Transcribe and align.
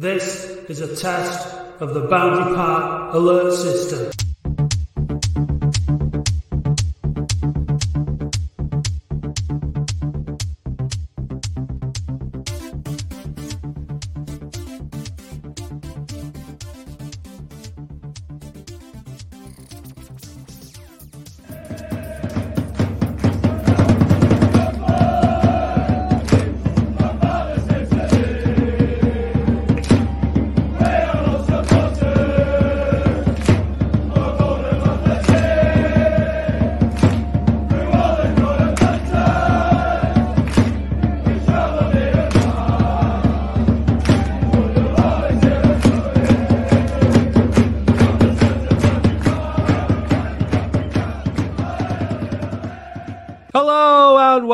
This 0.00 0.44
is 0.68 0.80
a 0.80 0.94
test 0.94 1.56
of 1.80 1.92
the 1.92 2.02
Boundary 2.02 2.54
Park 2.54 3.14
alert 3.14 3.52
system. 3.52 4.27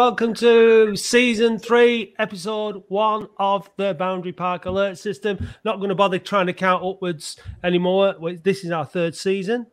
Welcome 0.05 0.35
to 0.35 0.95
season 0.95 1.59
three, 1.59 2.15
episode 2.19 2.85
one 2.89 3.27
of 3.39 3.71
the 3.79 3.95
Boundary 3.95 4.35
Park 4.35 4.67
Alert 4.67 4.99
System. 4.99 5.49
Not 5.65 5.79
going 5.79 5.89
to 5.89 5.95
bother 5.95 6.19
trying 6.19 6.45
to 6.45 6.53
count 6.53 6.85
upwards 6.85 7.41
anymore. 7.63 8.15
This 8.43 8.65
is 8.65 8.71
our 8.71 8.85
third 8.85 9.17
season, 9.17 9.67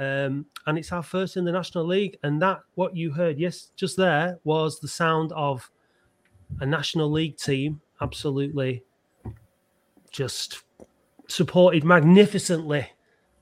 um, 0.00 0.46
and 0.66 0.76
it's 0.76 0.90
our 0.90 1.04
first 1.04 1.36
in 1.36 1.44
the 1.44 1.52
National 1.52 1.86
League. 1.86 2.18
And 2.24 2.42
that, 2.42 2.62
what 2.74 2.96
you 2.96 3.12
heard, 3.12 3.38
yes, 3.38 3.68
just 3.76 3.96
there 3.96 4.40
was 4.42 4.80
the 4.80 4.88
sound 4.88 5.30
of 5.36 5.70
a 6.58 6.66
National 6.66 7.08
League 7.08 7.36
team 7.36 7.80
absolutely 8.00 8.82
just 10.10 10.64
supported 11.28 11.84
magnificently 11.84 12.90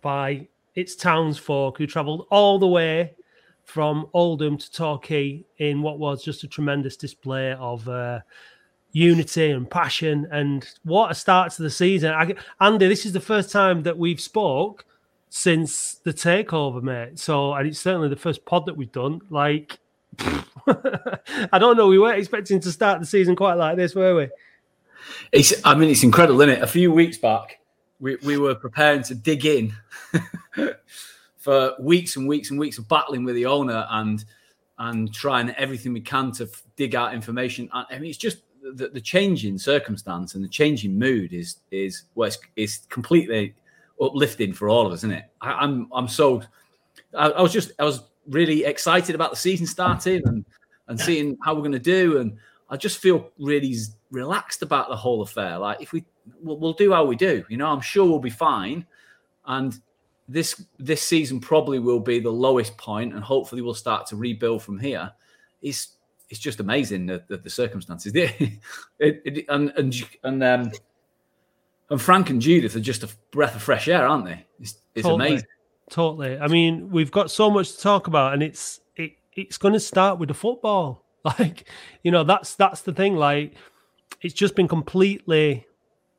by 0.03 0.47
its 0.75 0.95
townsfolk 0.95 1.79
who 1.79 1.87
travelled 1.87 2.27
all 2.31 2.59
the 2.59 2.69
way 2.69 3.15
from 3.65 4.09
Oldham 4.13 4.59
to 4.59 4.71
Torquay 4.71 5.45
in 5.59 5.83
what 5.83 5.99
was 5.99 6.23
just 6.23 6.45
a 6.45 6.49
tremendous 6.49 6.97
display 6.97 7.53
of 7.53 7.89
uh, 7.89 8.21
unity 8.93 9.51
and 9.51 9.69
passion. 9.69 10.29
And 10.31 10.67
what 10.85 11.11
a 11.11 11.15
start 11.15 11.53
to 11.53 11.63
the 11.63 11.71
season. 11.71 12.13
I, 12.13 12.35
Andy, 12.61 12.87
this 12.87 13.05
is 13.05 13.13
the 13.13 13.21
first 13.21 13.51
time 13.51 13.83
that 13.83 13.99
we've 13.99 14.21
spoke 14.21 14.85
since 15.31 15.95
the 15.95 16.13
takeover, 16.13 16.83
mate. 16.83 17.19
So, 17.19 17.55
and 17.55 17.67
it's 17.67 17.81
certainly 17.81 18.09
the 18.09 18.17
first 18.17 18.45
pod 18.45 18.67
that 18.67 18.77
we've 18.77 18.93
done. 18.93 19.21
Like, 19.31 19.79
I 20.21 21.59
don't 21.59 21.77
know. 21.77 21.89
We 21.89 21.99
weren't 21.99 22.19
expecting 22.19 22.61
to 22.61 22.71
start 22.71 23.01
the 23.01 23.07
season 23.07 23.35
quite 23.35 23.55
like 23.55 23.77
this, 23.77 23.95
were 23.95 24.15
we? 24.15 24.29
It's, 25.33 25.53
I 25.65 25.75
mean, 25.75 25.91
it's 25.91 26.03
incredible, 26.03 26.41
isn't 26.43 26.57
it? 26.57 26.63
A 26.63 26.67
few 26.67 26.93
weeks 26.93 27.19
back, 27.19 27.59
we, 27.99 28.17
we 28.17 28.39
were 28.39 28.55
preparing 28.55 29.03
to 29.05 29.15
dig 29.15 29.45
in 29.45 29.75
for 31.45 31.75
weeks 31.79 32.17
and 32.17 32.27
weeks 32.27 32.49
and 32.49 32.59
weeks 32.59 32.79
of 32.79 32.89
battling 32.89 33.23
with 33.23 33.35
the 33.35 33.45
owner 33.45 33.87
and 33.91 34.25
and 34.79 35.13
trying 35.13 35.51
everything 35.51 35.93
we 35.93 36.01
can 36.01 36.33
to 36.33 36.45
f- 36.45 36.63
dig 36.75 36.95
out 36.95 37.13
information. 37.13 37.69
I 37.71 37.85
I 37.91 37.99
mean, 37.99 38.09
it's 38.09 38.19
just 38.19 38.39
the, 38.63 38.89
the 38.89 39.01
changing 39.01 39.59
circumstance 39.59 40.35
and 40.35 40.43
the 40.43 40.49
changing 40.49 40.99
mood 40.99 41.35
is 41.35 41.59
is 41.71 42.05
well, 42.15 42.29
it's, 42.29 42.39
it's 42.57 42.79
completely 42.89 43.55
uplifting 44.01 44.55
for 44.55 44.71
all 44.71 44.87
of 44.87 44.93
us, 44.93 45.01
isn't 45.01 45.13
it? 45.13 45.27
I, 45.43 45.53
I'm 45.53 45.87
I'm 45.93 46.09
so 46.09 46.43
I, 47.15 47.29
I 47.29 47.43
was 47.43 47.53
just 47.53 47.73
I 47.79 47.85
was 47.85 48.01
really 48.31 48.65
excited 48.65 49.15
about 49.15 49.31
the 49.31 49.37
season 49.37 49.67
starting 49.67 50.27
and 50.27 50.47
and 50.89 50.99
seeing 50.99 51.37
how 51.45 51.55
we're 51.55 51.61
going 51.61 51.73
to 51.73 51.79
do, 51.79 52.21
and 52.21 52.39
I 52.71 52.79
just 52.79 52.99
feel 53.01 53.31
really 53.39 53.77
relaxed 54.11 54.63
about 54.63 54.89
the 54.89 54.97
whole 54.97 55.21
affair. 55.21 55.59
Like 55.59 55.83
if 55.83 55.93
we 55.93 56.07
we'll, 56.43 56.59
we'll 56.59 56.73
do 56.73 56.93
how 56.95 57.05
we 57.05 57.17
do, 57.17 57.45
you 57.51 57.59
know, 57.59 57.67
I'm 57.67 57.83
sure 57.83 58.07
we'll 58.07 58.19
be 58.19 58.31
fine, 58.31 58.87
and 59.45 59.79
this 60.29 60.65
this 60.79 61.03
season 61.03 61.41
probably 61.41 61.79
will 61.79 62.01
be 62.01 62.19
the 62.19 62.31
lowest 62.31 62.77
point, 62.77 63.15
and 63.15 63.23
hopefully 63.23 63.63
we'll 63.63 63.75
start 63.75 64.07
to 64.09 64.17
rebuild 64.17 64.63
from 64.63 64.79
here. 64.79 65.13
It's 65.63 65.97
it's 66.31 66.41
just 66.41 66.61
amazing 66.61 67.07
the, 67.07 67.23
the, 67.29 67.37
the 67.37 67.51
circumstances. 67.51 68.13
it, 68.15 68.61
it, 68.99 69.45
and 69.49 69.73
and 69.77 69.95
and 70.23 70.43
um, 70.43 70.73
and 71.91 72.01
Frank 72.01 72.31
and 72.31 72.41
Judith 72.41 72.75
are 72.77 72.81
just 72.81 73.03
a 73.03 73.09
breath 73.31 73.55
of 73.55 73.63
fresh 73.63 73.89
air, 73.89 74.07
aren't 74.07 74.25
they? 74.25 74.45
It's, 74.61 74.79
it's 74.95 75.05
Totally. 75.05 75.29
amazing. 75.29 75.49
Totally. 75.91 76.39
I 76.39 76.49
mean, 76.49 76.91
we've 76.91 77.11
got 77.11 77.31
so 77.31 77.51
much 77.51 77.73
to 77.73 77.79
talk 77.81 78.07
about, 78.07 78.33
and 78.33 78.43
it's 78.43 78.81
it, 78.97 79.13
it's 79.35 79.59
going 79.59 79.75
to 79.75 79.81
start 79.81 80.19
with 80.19 80.29
the 80.29 80.35
football. 80.35 81.03
Like, 81.39 81.71
you 82.03 82.11
know, 82.11 82.23
that's 82.23 82.55
that's 82.55 82.83
the 82.83 82.93
thing. 82.93 83.17
Like, 83.17 83.55
it's 84.21 84.35
just 84.35 84.55
been 84.55 84.69
completely. 84.69 85.67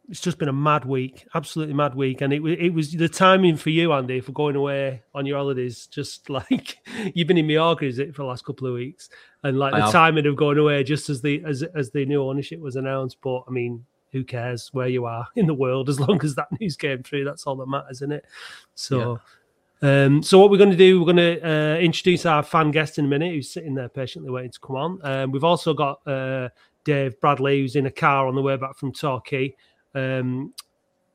It's 0.09 0.19
just 0.19 0.37
been 0.37 0.49
a 0.49 0.53
mad 0.53 0.85
week, 0.85 1.25
absolutely 1.33 1.73
mad 1.73 1.95
week, 1.95 2.21
and 2.21 2.31
it 2.31 2.43
it 2.43 2.73
was 2.73 2.91
the 2.91 3.09
timing 3.09 3.57
for 3.57 3.69
you, 3.71 3.91
Andy, 3.93 4.19
for 4.21 4.31
going 4.33 4.55
away 4.55 5.01
on 5.13 5.25
your 5.25 5.37
holidays. 5.37 5.87
Just 5.87 6.29
like 6.29 6.77
you've 7.13 7.27
been 7.27 7.37
in 7.37 7.47
Mallorca, 7.47 7.85
is 7.85 7.99
it 7.99 8.15
for 8.15 8.21
the 8.21 8.27
last 8.27 8.45
couple 8.45 8.67
of 8.67 8.73
weeks, 8.73 9.09
and 9.43 9.57
like 9.57 9.73
I 9.73 9.79
the 9.79 9.83
have. 9.85 9.91
timing 9.91 10.27
of 10.27 10.35
going 10.35 10.57
away 10.57 10.83
just 10.83 11.09
as 11.09 11.21
the 11.21 11.43
as 11.45 11.63
as 11.63 11.91
the 11.91 12.05
new 12.05 12.23
ownership 12.23 12.59
was 12.59 12.75
announced. 12.75 13.17
But 13.21 13.43
I 13.47 13.51
mean, 13.51 13.85
who 14.11 14.23
cares 14.23 14.69
where 14.73 14.87
you 14.87 15.05
are 15.05 15.27
in 15.35 15.47
the 15.47 15.53
world 15.53 15.89
as 15.89 15.99
long 15.99 16.19
as 16.23 16.35
that 16.35 16.47
news 16.59 16.75
came 16.75 17.03
through? 17.03 17.25
That's 17.25 17.45
all 17.45 17.55
that 17.57 17.67
matters, 17.67 17.97
isn't 17.97 18.13
it? 18.13 18.25
So. 18.75 19.19
Um, 19.81 20.23
so 20.23 20.39
what 20.39 20.49
we're 20.49 20.57
going 20.57 20.71
to 20.71 20.77
do, 20.77 20.99
we're 20.99 21.13
going 21.13 21.39
to 21.41 21.47
uh, 21.47 21.77
introduce 21.77 22.25
our 22.25 22.41
fan 22.41 22.71
guest 22.71 22.97
in 22.97 23.05
a 23.05 23.07
minute, 23.07 23.33
who's 23.33 23.51
sitting 23.51 23.75
there 23.75 23.89
patiently 23.89 24.31
waiting 24.31 24.51
to 24.51 24.59
come 24.59 24.77
on. 24.77 24.99
Um, 25.03 25.31
we've 25.31 25.43
also 25.43 25.73
got 25.73 25.99
uh, 26.07 26.49
Dave 26.85 27.19
Bradley, 27.19 27.59
who's 27.59 27.75
in 27.75 27.85
a 27.85 27.91
car 27.91 28.25
on 28.27 28.35
the 28.35 28.41
way 28.41 28.55
back 28.55 28.77
from 28.77 28.93
Torquay, 28.93 29.53
um, 29.95 30.53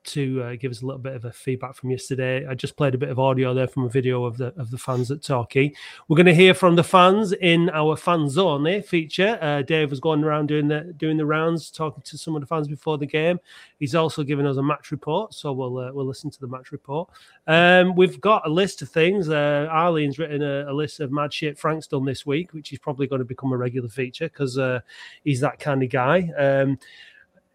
to 0.03 0.43
uh, 0.43 0.57
give 0.57 0.71
us 0.73 0.83
a 0.83 0.87
little 0.87 1.01
bit 1.01 1.15
of 1.15 1.25
a 1.25 1.33
feedback 1.33 1.75
from 1.75 1.91
yesterday. 1.91 2.47
I 2.47 2.55
just 2.55 2.77
played 2.77 2.95
a 2.95 2.99
bit 2.99 3.11
of 3.11 3.19
audio 3.19 3.53
there 3.53 3.69
from 3.69 3.85
a 3.85 3.89
video 3.89 4.25
of 4.25 4.39
the 4.39 4.47
of 4.57 4.71
the 4.71 4.79
fans 4.79 5.11
at 5.11 5.23
Torquay. 5.23 5.73
We're 6.09 6.17
going 6.17 6.27
to 6.27 6.35
hear 6.35 6.55
from 6.55 6.77
the 6.77 6.85
fans 6.85 7.33
in 7.33 7.71
our 7.71 7.97
fans 7.97 8.39
only 8.39 8.81
feature. 8.81 9.39
Uh, 9.41 9.63
Dave 9.63 9.91
was 9.91 10.01
going 10.01 10.25
around 10.25 10.47
doing 10.47 10.69
the 10.69 10.95
doing 10.97 11.17
the 11.17 11.27
rounds, 11.27 11.71
talking 11.71 12.03
to 12.03 12.19
some 12.19 12.35
of 12.35 12.41
the 12.41 12.47
fans 12.47 12.67
before 12.67 12.99
the 12.99 13.07
game. 13.07 13.39
He's 13.79 13.95
also 13.95 14.23
given 14.23 14.47
us 14.47 14.57
a 14.57 14.63
match 14.63 14.91
report, 14.91 15.35
so 15.35 15.53
we'll 15.53 15.79
uh, 15.79 15.93
we'll 15.93 16.07
listen 16.07 16.31
to 16.31 16.41
the 16.41 16.49
match 16.49 16.73
report. 16.73 17.11
Um, 17.47 17.95
we've 17.95 18.21
got 18.21 18.47
a 18.47 18.51
list 18.51 18.83
of 18.83 18.89
things. 18.89 19.29
Uh, 19.29 19.69
Arlene's 19.71 20.19
written 20.19 20.43
a, 20.43 20.71
a 20.71 20.73
list 20.73 21.01
of 21.01 21.13
mad 21.13 21.33
shit 21.33 21.59
Frank's 21.59 21.87
done 21.87 22.05
this 22.05 22.25
week, 22.25 22.53
which 22.53 22.73
is 22.73 22.79
probably 22.79 23.07
going 23.07 23.21
to 23.21 23.25
become 23.27 23.53
a 23.53 23.57
regular 23.57 23.89
feature 23.89 24.29
because 24.29 24.59
uh, 24.59 24.81
he's 25.25 25.41
that 25.41 25.59
kind 25.59 25.83
of 25.83 25.91
guy. 25.91 26.31
Um, 26.39 26.79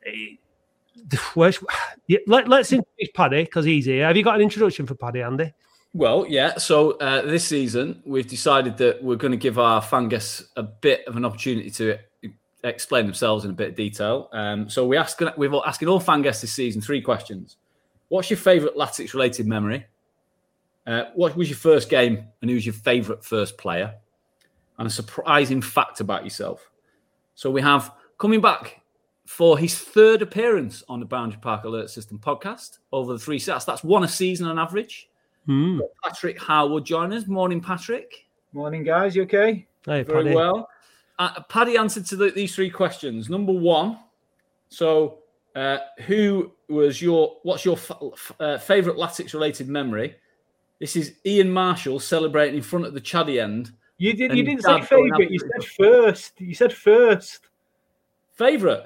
eh, 0.05 0.35
where's, 1.33 1.59
yeah, 2.07 2.19
let, 2.27 2.47
let's 2.47 2.71
introduce 2.71 3.09
Paddy 3.13 3.43
because 3.43 3.65
he's 3.65 3.85
here. 3.85 4.05
Have 4.05 4.17
you 4.17 4.23
got 4.23 4.35
an 4.35 4.41
introduction 4.41 4.85
for 4.85 4.95
Paddy, 4.95 5.21
Andy? 5.21 5.53
Well, 5.93 6.25
yeah. 6.27 6.57
So 6.57 6.91
uh, 6.97 7.21
this 7.21 7.45
season, 7.45 8.01
we've 8.05 8.27
decided 8.27 8.77
that 8.77 9.01
we're 9.01 9.15
going 9.15 9.31
to 9.31 9.37
give 9.37 9.57
our 9.57 9.81
fan 9.81 10.09
guests 10.09 10.43
a 10.57 10.63
bit 10.63 11.07
of 11.07 11.15
an 11.15 11.23
opportunity 11.23 11.69
to 11.71 11.97
explain 12.65 13.05
themselves 13.05 13.45
in 13.45 13.51
a 13.51 13.53
bit 13.53 13.69
of 13.69 13.75
detail. 13.75 14.29
Um, 14.33 14.69
so 14.69 14.85
we 14.85 14.97
ask, 14.97 15.19
we've 15.37 15.53
asking 15.53 15.87
all 15.87 15.99
fan 15.99 16.21
guests 16.21 16.41
this 16.41 16.51
season 16.51 16.81
three 16.81 17.01
questions. 17.01 17.57
What's 18.09 18.29
your 18.29 18.37
favourite 18.37 18.75
Latics 18.75 19.13
related 19.13 19.47
memory? 19.47 19.85
Uh, 20.85 21.05
what 21.15 21.35
was 21.35 21.49
your 21.49 21.57
first 21.57 21.89
game 21.89 22.25
and 22.41 22.51
who's 22.51 22.65
your 22.65 22.73
favourite 22.73 23.23
first 23.23 23.57
player? 23.57 23.95
And 24.77 24.87
a 24.87 24.91
surprising 24.91 25.61
fact 25.61 26.01
about 26.01 26.23
yourself. 26.23 26.69
So 27.35 27.49
we 27.49 27.61
have 27.61 27.93
coming 28.17 28.41
back 28.41 28.81
for 29.25 29.57
his 29.57 29.77
third 29.77 30.21
appearance 30.21 30.83
on 30.87 30.99
the 30.99 31.05
Boundary 31.05 31.39
Park 31.41 31.63
Alert 31.63 31.89
System 31.89 32.19
podcast 32.19 32.79
over 32.91 33.13
the 33.13 33.19
three 33.19 33.39
sets. 33.39 33.65
That's 33.65 33.83
one 33.83 34.03
a 34.03 34.07
season 34.07 34.47
on 34.47 34.59
average. 34.59 35.09
Hmm. 35.45 35.79
Patrick 36.03 36.39
Howard 36.41 36.85
join 36.85 37.13
us. 37.13 37.27
Morning, 37.27 37.61
Patrick. 37.61 38.25
Morning, 38.53 38.83
guys. 38.83 39.15
You 39.15 39.23
okay? 39.23 39.67
Hey, 39.85 40.03
Very 40.03 40.23
Paddy. 40.25 40.35
well. 40.35 40.69
Uh, 41.19 41.41
Paddy 41.49 41.77
answered 41.77 42.05
to 42.07 42.15
the, 42.15 42.31
these 42.31 42.55
three 42.55 42.69
questions. 42.69 43.29
Number 43.29 43.53
one, 43.53 43.99
so 44.69 45.19
uh, 45.55 45.77
who 46.07 46.51
was 46.67 47.01
your? 47.01 47.37
What's 47.43 47.63
your 47.63 47.77
f- 47.77 47.91
f- 48.01 48.31
uh, 48.39 48.57
favorite 48.57 48.97
Latics 48.97 49.33
related 49.33 49.67
memory? 49.69 50.15
This 50.79 50.95
is 50.95 51.13
Ian 51.25 51.49
Marshall 51.51 51.99
celebrating 51.99 52.55
in 52.57 52.61
front 52.61 52.85
of 52.85 52.93
the 52.93 52.99
Chaddy 53.01 53.41
end. 53.41 53.71
You 53.97 54.13
did. 54.13 54.31
And 54.31 54.37
You 54.37 54.43
didn't 54.43 54.63
say 54.63 54.81
favourite. 54.81 55.31
You 55.31 55.39
said 55.39 55.63
first. 55.77 56.41
You 56.41 56.53
said 56.55 56.73
first. 56.73 57.47
Favorite? 58.33 58.85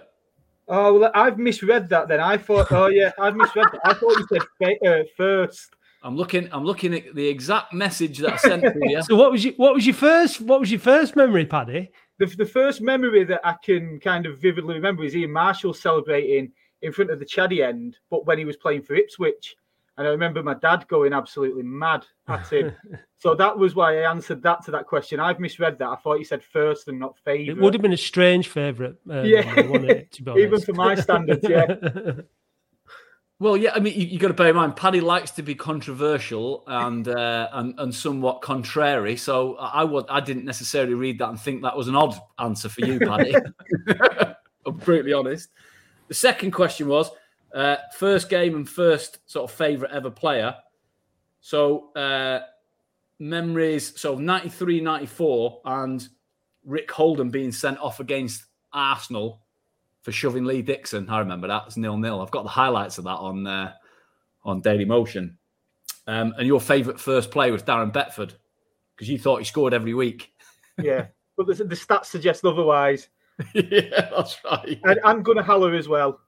Oh, 0.70 1.00
well, 1.00 1.12
I've 1.16 1.40
misread 1.40 1.90
that. 1.90 2.08
Then 2.08 2.20
I 2.20 2.38
thought. 2.38 2.72
Oh 2.72 2.88
yeah, 2.88 3.12
I've 3.20 3.36
misread 3.36 3.68
that. 3.72 3.82
I 3.84 3.94
thought 3.94 4.18
you 4.18 4.28
said 4.32 4.42
fa- 4.62 4.88
uh, 4.88 5.04
first. 5.18 5.76
I'm 6.04 6.16
looking. 6.16 6.48
I'm 6.52 6.64
looking 6.64 6.94
at 6.94 7.16
the 7.16 7.28
exact 7.28 7.74
message 7.74 8.20
that 8.20 8.34
I 8.34 8.38
sent 8.38 8.64
to 8.64 8.80
you. 8.84 9.02
So 9.08 9.16
what 9.16 9.32
was 9.32 9.44
your 9.44 9.54
what 9.56 9.74
was 9.74 9.86
your 9.86 9.96
first 9.96 10.42
what 10.42 10.60
was 10.60 10.72
your 10.72 10.80
first 10.80 11.16
memory, 11.16 11.46
Paddy? 11.46 11.92
The, 12.20 12.28
the 12.28 12.46
first 12.46 12.82
memory 12.82 13.24
that 13.24 13.42
I 13.44 13.56
can 13.64 14.00
kind 14.00 14.26
of 14.26 14.40
vividly 14.40 14.76
remember 14.76 15.04
is 15.04 15.16
Ian 15.16 15.32
Marshall 15.32 15.74
celebrating 15.74 16.52
in 16.82 16.94
front 16.94 17.12
of 17.12 17.20
the 17.20 17.26
Chaddy 17.26 17.66
end, 17.66 17.98
but 18.10 18.26
when 18.26 18.38
he 18.38 18.46
was 18.46 18.58
playing 18.58 18.84
for 18.84 18.96
Ipswich. 18.96 19.56
And 20.00 20.08
I 20.08 20.12
remember 20.12 20.42
my 20.42 20.54
dad 20.54 20.88
going 20.88 21.12
absolutely 21.12 21.62
mad 21.62 22.06
at 22.30 22.48
him. 22.48 22.72
so 23.20 23.36
that 23.36 23.58
was 23.60 23.76
why 23.76 24.00
I 24.00 24.10
answered 24.10 24.42
that 24.44 24.64
to 24.64 24.72
that 24.72 24.88
question. 24.88 25.20
I've 25.20 25.42
misread 25.42 25.78
that. 25.80 25.90
I 25.90 25.98
thought 25.98 26.20
you 26.20 26.24
said 26.24 26.42
first 26.42 26.88
and 26.88 26.98
not 26.98 27.18
favourite. 27.26 27.58
It 27.58 27.62
would 27.62 27.74
have 27.74 27.82
been 27.82 27.92
a 27.92 27.98
strange 27.98 28.48
favourite. 28.48 28.96
Uh, 29.10 29.24
Yeah. 29.24 29.42
it, 29.58 30.12
to 30.14 30.24
be 30.24 30.32
honest. 30.32 30.46
Even 30.46 30.62
for 30.62 30.72
my 30.72 30.96
standards, 30.96 31.46
yeah. 31.48 31.66
Well, 33.42 33.56
yeah, 33.56 33.72
I 33.74 33.80
mean, 33.80 33.98
you, 33.98 34.06
you 34.06 34.20
got 34.20 34.28
to 34.28 34.34
bear 34.34 34.50
in 34.50 34.56
mind, 34.58 34.76
Paddy 34.76 35.00
likes 35.00 35.32
to 35.32 35.44
be 35.44 35.56
controversial 35.56 36.66
and 36.68 37.08
uh, 37.08 37.48
and 37.54 37.74
and 37.80 37.96
somewhat 37.96 38.42
contrary. 38.42 39.16
So 39.16 39.56
I 39.56 39.86
would, 39.86 40.04
I 40.10 40.20
didn't 40.20 40.44
necessarily 40.44 40.94
read 40.94 41.20
that 41.20 41.30
and 41.30 41.40
think 41.40 41.62
that 41.62 41.78
was 41.78 41.88
an 41.88 41.96
odd 41.96 42.20
answer 42.38 42.68
for 42.68 42.82
you, 42.82 43.00
Paddy. 43.00 43.34
I'm 44.66 44.76
brutally 44.76 45.14
honest. 45.14 45.52
The 46.10 46.16
second 46.16 46.52
question 46.52 46.90
was 46.90 47.12
uh, 47.54 47.78
first 47.98 48.30
game 48.30 48.56
and 48.56 48.68
first 48.68 49.20
sort 49.26 49.50
of 49.50 49.56
favourite 49.56 49.94
ever 49.94 50.12
player. 50.12 50.56
So 51.42 51.94
uh, 51.94 52.42
memories, 53.20 54.00
so 54.00 54.16
93, 54.16 54.82
94, 54.82 55.62
and 55.66 56.08
Rick 56.66 56.92
Holden 56.92 57.30
being 57.30 57.52
sent 57.52 57.80
off 57.80 58.00
against 58.00 58.46
Arsenal 58.74 59.42
for 60.02 60.12
shoving 60.12 60.46
Lee 60.46 60.62
Dixon. 60.62 61.10
I 61.10 61.20
remember 61.20 61.48
that. 61.48 61.64
It's 61.68 61.78
nil 61.78 61.98
nil. 61.98 62.22
I've 62.22 62.32
got 62.32 62.44
the 62.44 62.50
highlights 62.50 62.98
of 62.98 63.06
that 63.06 63.18
on 63.18 63.48
uh, 63.48 63.74
on 64.44 64.62
Daily 64.62 64.86
Motion. 64.86 65.38
Um, 66.08 66.34
and 66.38 66.48
your 66.48 66.60
favourite 66.60 67.00
first 67.00 67.30
play 67.30 67.52
was 67.52 67.62
Darren 67.62 67.94
Beckford 67.94 68.34
because 68.96 69.10
you 69.10 69.20
thought 69.20 69.40
he 69.40 69.46
scored 69.46 69.74
every 69.74 69.94
week. 69.94 70.34
yeah. 70.82 71.08
But 71.38 71.48
the, 71.48 71.64
the 71.64 71.76
stats 71.76 72.06
suggest 72.06 72.44
otherwise. 72.44 73.10
yeah, 73.54 74.10
that's 74.10 74.38
right. 74.44 74.80
And, 74.84 75.00
and 75.04 75.24
Gunnar 75.24 75.44
Halle 75.44 75.78
as 75.78 75.88
well. 75.88 76.20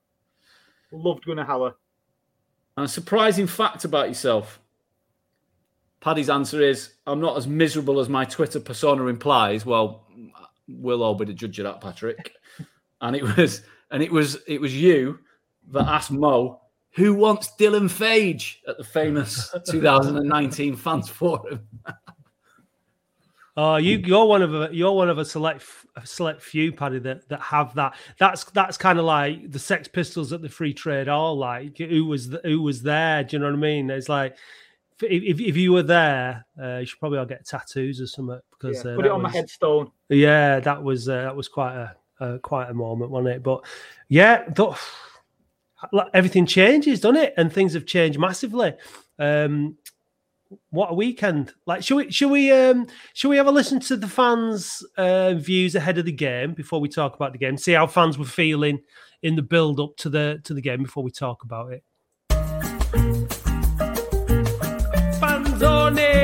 Loved 0.91 1.25
Gunnar 1.25 1.45
Halle. 1.45 1.73
And 2.77 2.85
a 2.85 2.89
surprising 2.89 3.47
fact 3.47 3.85
about 3.85 4.07
yourself. 4.07 4.59
Paddy's 5.99 6.29
answer 6.29 6.61
is 6.61 6.93
I'm 7.05 7.21
not 7.21 7.38
as 7.38 7.47
miserable 7.47 7.99
as 7.99 8.09
my 8.09 8.25
Twitter 8.25 8.59
persona 8.59 9.05
implies. 9.07 9.65
Well, 9.65 10.07
we'll 10.67 11.03
all 11.03 11.15
be 11.15 11.25
the 11.25 11.33
judge 11.33 11.59
of 11.59 11.65
that, 11.65 11.81
Patrick. 11.81 12.33
and 13.01 13.15
it 13.15 13.23
was 13.38 13.63
and 13.91 14.01
it 14.01 14.11
was 14.11 14.38
it 14.47 14.59
was 14.59 14.75
you 14.75 15.19
that 15.71 15.88
asked 15.88 16.11
Mo 16.11 16.61
who 16.94 17.13
wants 17.13 17.53
Dylan 17.57 17.89
Fage 17.89 18.57
at 18.67 18.77
the 18.77 18.83
famous 18.83 19.53
2019 19.69 20.75
fans 20.75 21.07
forum. 21.07 21.61
Oh, 23.57 23.75
you 23.75 23.98
you're 23.98 24.25
one 24.25 24.42
of 24.42 24.53
a 24.56 24.69
you're 24.71 24.94
one 24.94 25.09
of 25.09 25.18
a 25.18 25.25
select 25.25 25.63
a 25.98 26.06
select 26.06 26.42
few, 26.42 26.71
Paddy, 26.71 27.00
that 27.00 27.27
that 27.30 27.42
have 27.42 27.74
that. 27.75 27.95
That's 28.18 28.45
that's 28.45 28.77
kind 28.77 28.98
of 28.98 29.06
like 29.06 29.51
the 29.51 29.59
Sex 29.59 29.88
Pistols 29.89 30.31
at 30.31 30.42
the 30.42 30.48
Free 30.50 30.74
Trade 30.74 31.07
Hall. 31.07 31.38
Like 31.38 31.77
who 31.77 32.06
was 32.06 32.30
the, 32.30 32.39
who 32.45 32.62
was 32.62 32.81
there? 32.81 33.24
Do 33.25 33.36
you 33.36 33.39
know 33.39 33.48
what 33.48 33.56
I 33.56 33.57
mean? 33.57 33.89
It's 33.89 34.07
like 34.07 34.38
if 35.01 35.39
if 35.42 35.57
you 35.57 35.74
were 35.74 35.83
there, 35.83 36.45
uh, 36.62 36.77
you 36.77 36.86
should 36.86 37.00
probably 37.00 37.18
all 37.19 37.25
get 37.25 37.45
tattoos 37.45 38.00
or 38.00 38.07
something 38.07 38.39
because 38.51 38.86
Yeah. 38.86 38.92
uh, 38.92 38.95
Put 38.95 39.06
it 39.07 39.12
on 39.12 39.21
my 39.21 39.27
was- 39.27 39.36
headstone. 39.36 39.92
Yeah, 40.09 40.59
that 40.62 40.81
was 40.81 41.09
uh, 41.09 41.24
that 41.24 41.36
was 41.36 41.47
quite 41.50 41.75
a 41.75 41.95
uh, 42.24 42.38
quite 42.38 42.69
a 42.69 42.74
moment, 42.74 43.12
wasn't 43.12 43.36
it? 43.36 43.44
But 43.44 43.65
yeah, 44.07 44.45
th- 44.45 44.75
everything 46.13 46.45
changes, 46.45 47.00
doesn't 47.01 47.18
it? 47.18 47.33
And 47.38 47.51
things 47.51 47.74
have 47.74 47.86
changed 47.86 48.19
massively. 48.19 48.74
Um, 49.19 49.75
what 50.69 50.92
a 50.92 50.94
weekend! 50.94 51.53
Like, 51.65 51.83
should 51.83 51.95
we 51.95 52.12
should 52.12 52.30
we 52.30 52.51
um 52.51 52.88
should 53.13 53.30
we 53.30 53.38
have 53.38 53.48
a 53.48 53.51
listen 53.51 53.80
to 53.81 53.95
the 53.98 54.07
fans' 54.07 54.83
uh, 54.98 55.33
views 55.33 55.75
ahead 55.75 55.98
of 55.98 56.06
the 56.06 56.12
game 56.12 56.53
before 56.53 56.80
we 56.80 56.89
talk 56.89 57.15
about 57.15 57.31
the 57.31 57.38
game? 57.38 57.57
See 57.57 57.74
how 57.74 57.88
fans 57.88 58.18
were 58.18 58.25
feeling 58.25 58.80
in 59.21 59.36
the 59.36 59.42
build 59.42 59.80
up 59.80 59.95
to 59.98 60.09
the 60.09 60.42
to 60.44 60.53
the 60.53 60.62
game 60.62 60.83
before 60.83 61.03
we 61.03 61.12
talk 61.12 61.44
about 61.44 61.71
it. 61.74 61.83
Fanzone! 65.19 66.21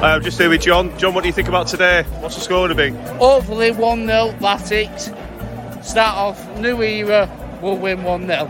Hi, 0.00 0.14
I'm 0.14 0.22
just 0.22 0.38
here 0.38 0.48
with 0.48 0.60
John. 0.60 0.96
John, 0.96 1.12
what 1.12 1.22
do 1.22 1.28
you 1.28 1.32
think 1.32 1.48
about 1.48 1.66
today? 1.66 2.04
What's 2.20 2.36
the 2.36 2.40
score 2.40 2.68
going 2.68 2.76
to 2.76 3.02
be? 3.02 3.08
Hopefully 3.18 3.72
1 3.72 4.06
0 4.06 4.32
Latics. 4.38 5.12
Start 5.84 6.16
off 6.16 6.58
new 6.58 6.82
era, 6.82 7.28
we'll 7.62 7.76
win 7.76 8.02
1 8.02 8.26
0. 8.26 8.46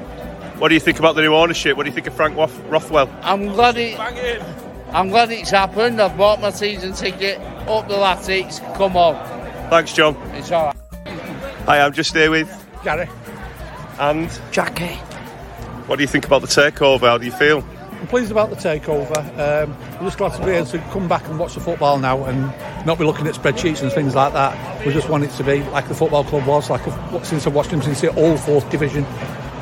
What 0.58 0.68
do 0.68 0.74
you 0.74 0.80
think 0.80 0.98
about 0.98 1.14
the 1.14 1.22
new 1.22 1.34
ownership? 1.34 1.76
What 1.76 1.84
do 1.84 1.88
you 1.90 1.94
think 1.94 2.06
of 2.08 2.14
Frank 2.14 2.36
Roth- 2.36 2.58
Rothwell? 2.68 3.08
I'm 3.22 3.46
glad 3.48 3.76
it. 3.76 3.98
I'm 4.92 5.08
glad 5.10 5.30
it's 5.30 5.50
happened. 5.50 6.00
I've 6.00 6.16
bought 6.16 6.40
my 6.40 6.50
season 6.50 6.92
ticket. 6.94 7.38
Up 7.68 7.86
the 7.88 7.94
Latics. 7.94 8.58
Come 8.76 8.96
on. 8.96 9.14
Thanks, 9.70 9.92
John. 9.92 10.16
It's 10.34 10.50
all 10.50 10.66
right. 10.66 10.76
Hi, 11.66 11.80
I'm 11.80 11.92
just 11.92 12.14
here 12.14 12.30
with 12.30 12.48
Gary. 12.82 13.08
and 13.98 14.30
Jackie. 14.50 14.94
what 15.86 15.96
do 15.96 16.02
you 16.02 16.08
think 16.08 16.24
about 16.26 16.40
the 16.40 16.46
takeover? 16.48 17.00
How 17.08 17.18
do 17.18 17.26
you 17.26 17.32
feel? 17.32 17.62
I'm 18.00 18.06
pleased 18.06 18.30
about 18.30 18.50
the 18.50 18.56
takeover. 18.56 19.18
Um, 19.38 19.76
I'm 19.98 20.04
just 20.04 20.18
glad 20.18 20.32
to 20.38 20.44
be 20.44 20.52
able 20.52 20.66
to 20.66 20.78
come 20.92 21.08
back 21.08 21.26
and 21.26 21.38
watch 21.38 21.54
the 21.54 21.60
football 21.60 21.98
now 21.98 22.24
and 22.24 22.40
not 22.86 22.96
be 22.98 23.04
looking 23.04 23.26
at 23.26 23.34
spreadsheets 23.34 23.82
and 23.82 23.90
things 23.90 24.14
like 24.14 24.32
that. 24.34 24.86
We 24.86 24.92
just 24.92 25.08
want 25.08 25.24
it 25.24 25.32
to 25.32 25.44
be 25.44 25.62
like 25.70 25.88
the 25.88 25.94
football 25.94 26.22
club 26.22 26.46
was, 26.46 26.70
like 26.70 26.82
since 27.24 27.46
I've 27.46 27.54
watched 27.54 27.70
them 27.70 27.82
since 27.82 28.00
the 28.00 28.14
old 28.14 28.38
fourth 28.38 28.70
division, 28.70 29.04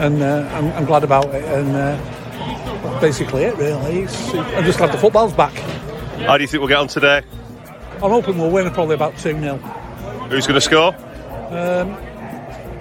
and 0.00 0.22
uh, 0.22 0.48
I'm, 0.52 0.66
I'm 0.72 0.84
glad 0.84 1.02
about 1.02 1.34
it. 1.34 1.44
And 1.44 1.74
uh, 1.74 3.00
basically 3.00 3.44
it, 3.44 3.56
really. 3.56 4.00
It's, 4.00 4.34
I'm 4.34 4.64
just 4.64 4.78
glad 4.78 4.92
the 4.92 4.98
football's 4.98 5.32
back. 5.32 5.54
How 6.20 6.36
do 6.36 6.44
you 6.44 6.48
think 6.48 6.60
we'll 6.60 6.68
get 6.68 6.78
on 6.78 6.88
today? 6.88 7.22
I'm 8.02 8.10
hoping 8.10 8.36
we'll 8.36 8.50
win 8.50 8.70
probably 8.72 8.94
about 8.94 9.16
2 9.16 9.40
0. 9.40 9.56
Who's 9.56 10.46
going 10.46 10.54
to 10.56 10.60
score? 10.60 10.92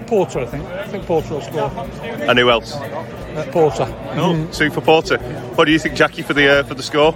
Porter, 0.07 0.39
I 0.39 0.45
think. 0.45 0.65
I 0.65 0.87
think 0.87 1.05
Porter 1.05 1.33
will 1.33 1.41
score. 1.41 1.71
And 2.03 2.39
who 2.39 2.49
else? 2.49 2.73
Uh, 2.75 3.47
Porter. 3.51 3.85
Oh, 4.13 4.47
two 4.51 4.69
for 4.69 4.81
Porter. 4.81 5.17
What 5.55 5.65
do 5.65 5.71
you 5.71 5.79
think, 5.79 5.95
Jackie, 5.95 6.21
for 6.21 6.33
the 6.33 6.59
uh, 6.59 6.63
for 6.63 6.73
the 6.73 6.83
score? 6.83 7.13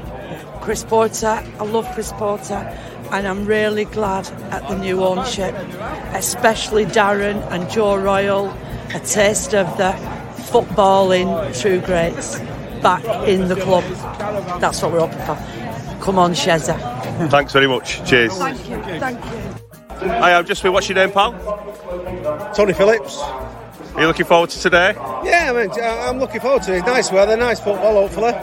Chris 0.61 0.83
Porter. 0.83 1.43
I 1.59 1.63
love 1.63 1.87
Chris 1.93 2.11
Porter, 2.13 2.55
and 3.11 3.27
I'm 3.27 3.45
really 3.45 3.85
glad 3.85 4.27
at 4.51 4.67
the 4.67 4.77
new 4.77 5.03
ownership, 5.03 5.55
especially 6.13 6.85
Darren 6.85 7.41
and 7.51 7.69
Joe 7.69 7.95
Royle. 7.97 8.55
A 8.93 8.99
taste 8.99 9.53
of 9.53 9.77
the 9.77 9.91
footballing 10.49 11.59
true 11.61 11.79
greats 11.79 12.39
back 12.81 13.03
in 13.27 13.47
the 13.47 13.55
club. 13.55 13.83
That's 14.59 14.81
what 14.81 14.91
we're 14.91 15.07
hoping 15.07 15.19
for. 15.19 15.37
Come 16.03 16.17
on, 16.17 16.33
Shezza. 16.33 16.75
Thanks 17.29 17.53
very 17.53 17.67
much. 17.67 18.03
Cheers. 18.09 18.35
Thank 18.37 18.69
you. 18.69 18.81
Thank 18.99 19.23
you. 19.23 19.59
Hi, 20.07 20.33
I'm 20.33 20.45
just 20.45 20.63
with 20.63 20.73
what's 20.73 20.87
your 20.87 20.95
name, 20.95 21.11
pal? 21.11 21.33
Tony 22.55 22.73
Phillips. 22.73 23.17
Are 23.19 24.01
you 24.01 24.07
looking 24.07 24.25
forward 24.25 24.49
to 24.51 24.59
today? 24.59 24.93
Yeah, 25.23 25.51
I 25.53 25.53
mean, 25.53 25.71
I- 25.81 26.07
I'm 26.07 26.19
looking 26.19 26.41
forward 26.41 26.63
to 26.63 26.75
it. 26.75 26.85
Nice 26.85 27.11
weather, 27.11 27.35
nice 27.35 27.59
football, 27.59 27.93
hopefully. 27.93 28.33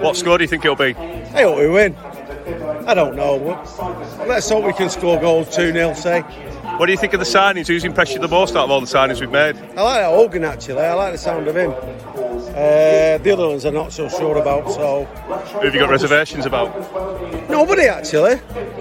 What 0.00 0.16
score 0.16 0.38
do 0.38 0.44
you 0.44 0.48
think 0.48 0.64
it'll 0.64 0.76
be? 0.76 0.94
I 1.34 1.42
hope 1.42 1.58
we 1.58 1.68
win. 1.68 1.94
I 2.86 2.94
don't 2.94 3.16
know. 3.16 3.36
Let's 4.26 4.48
hope 4.48 4.64
we 4.64 4.72
can 4.72 4.88
score 4.88 5.18
goals 5.20 5.54
2 5.54 5.72
0, 5.72 5.94
say. 5.94 6.20
What 6.78 6.86
do 6.86 6.92
you 6.92 6.98
think 6.98 7.12
of 7.14 7.20
the 7.20 7.26
signings? 7.26 7.66
Who's 7.66 7.84
impressed 7.84 8.12
you 8.14 8.20
the 8.20 8.28
most 8.28 8.54
out 8.54 8.64
of 8.64 8.70
all 8.70 8.80
the 8.80 8.86
signings 8.86 9.20
we've 9.20 9.30
made? 9.30 9.56
I 9.76 9.82
like 9.82 10.00
that 10.00 10.10
Hogan, 10.10 10.44
actually. 10.44 10.82
I 10.82 10.94
like 10.94 11.12
the 11.12 11.18
sound 11.18 11.48
of 11.48 11.56
him. 11.56 11.70
Uh, 11.70 13.18
the 13.18 13.30
other 13.32 13.48
ones 13.48 13.64
I'm 13.64 13.74
not 13.74 13.92
so 13.92 14.08
sure 14.08 14.36
about, 14.38 14.70
so. 14.70 15.04
Who 15.04 15.60
have 15.66 15.74
you 15.74 15.80
got 15.80 15.90
reservations 15.90 16.46
about? 16.46 16.68
Nobody, 17.50 17.84
actually. 17.84 18.36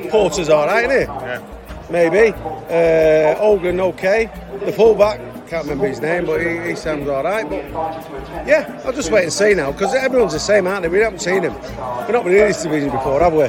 Porter's 0.10 0.50
alright, 0.50 0.90
isn't 0.90 1.00
he? 1.02 1.06
Yeah. 1.26 1.42
Maybe. 1.90 2.34
Uh, 2.36 3.36
Hogan, 3.40 3.80
okay. 3.80 4.30
The 4.60 4.72
fullback, 4.72 5.20
can't 5.48 5.64
remember 5.64 5.88
his 5.88 6.02
name, 6.02 6.26
but 6.26 6.42
he, 6.42 6.70
he 6.70 6.76
sounds 6.76 7.08
alright. 7.08 7.50
But 7.50 8.48
yeah, 8.48 8.82
I'll 8.86 8.94
just 8.94 9.12
wait 9.12 9.24
and 9.24 9.34
see 9.34 9.54
now, 9.54 9.72
because 9.72 9.94
everyone's 9.94 10.34
the 10.34 10.40
same, 10.40 10.68
aren't 10.68 10.84
they? 10.84 10.90
We 10.90 11.00
haven't 11.00 11.20
seen 11.20 11.44
him. 11.44 11.54
We've 11.54 12.10
not 12.10 12.24
been 12.24 12.34
in 12.34 12.48
this 12.48 12.64
division 12.64 12.90
before, 12.90 13.20
have 13.22 13.34
we? 13.34 13.48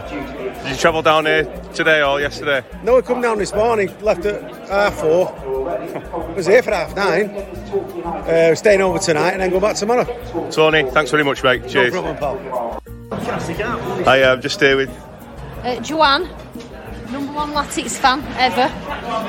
Did 0.63 0.71
you 0.73 0.77
travel 0.77 1.03
down 1.03 1.27
here 1.27 1.45
today 1.75 2.03
or 2.03 2.21
yesterday? 2.21 2.65
No, 2.83 2.97
we 2.97 3.03
come 3.03 3.21
down 3.21 3.39
this 3.39 3.55
morning, 3.55 3.89
left 4.01 4.25
at 4.27 4.69
half 4.69 4.95
four. 4.95 5.33
was 6.37 6.47
here 6.47 6.63
for 6.63 6.73
half 6.73 6.95
nine. 6.95 7.31
Uh, 7.31 8.55
staying 8.55 8.81
over 8.81 8.99
tonight 8.99 9.31
and 9.31 9.41
then 9.41 9.51
go 9.51 9.61
back 9.61 9.77
tomorrow. 9.77 10.05
Tony, 10.51 10.89
thanks 10.91 11.11
very 11.11 11.25
much, 11.25 11.43
mate. 11.43 11.69
Cheers. 11.69 11.93
No 11.95 12.03
problem, 12.03 12.17
pal. 12.17 12.83
Hi, 14.05 14.25
I'm 14.25 14.41
just 14.41 14.61
here 14.61 14.77
with. 14.77 14.91
Uh, 15.63 15.81
Joanne, 15.81 16.29
number 17.11 17.33
one 17.33 17.53
Latics 17.53 17.97
fan 17.97 18.23
ever. 18.37 18.67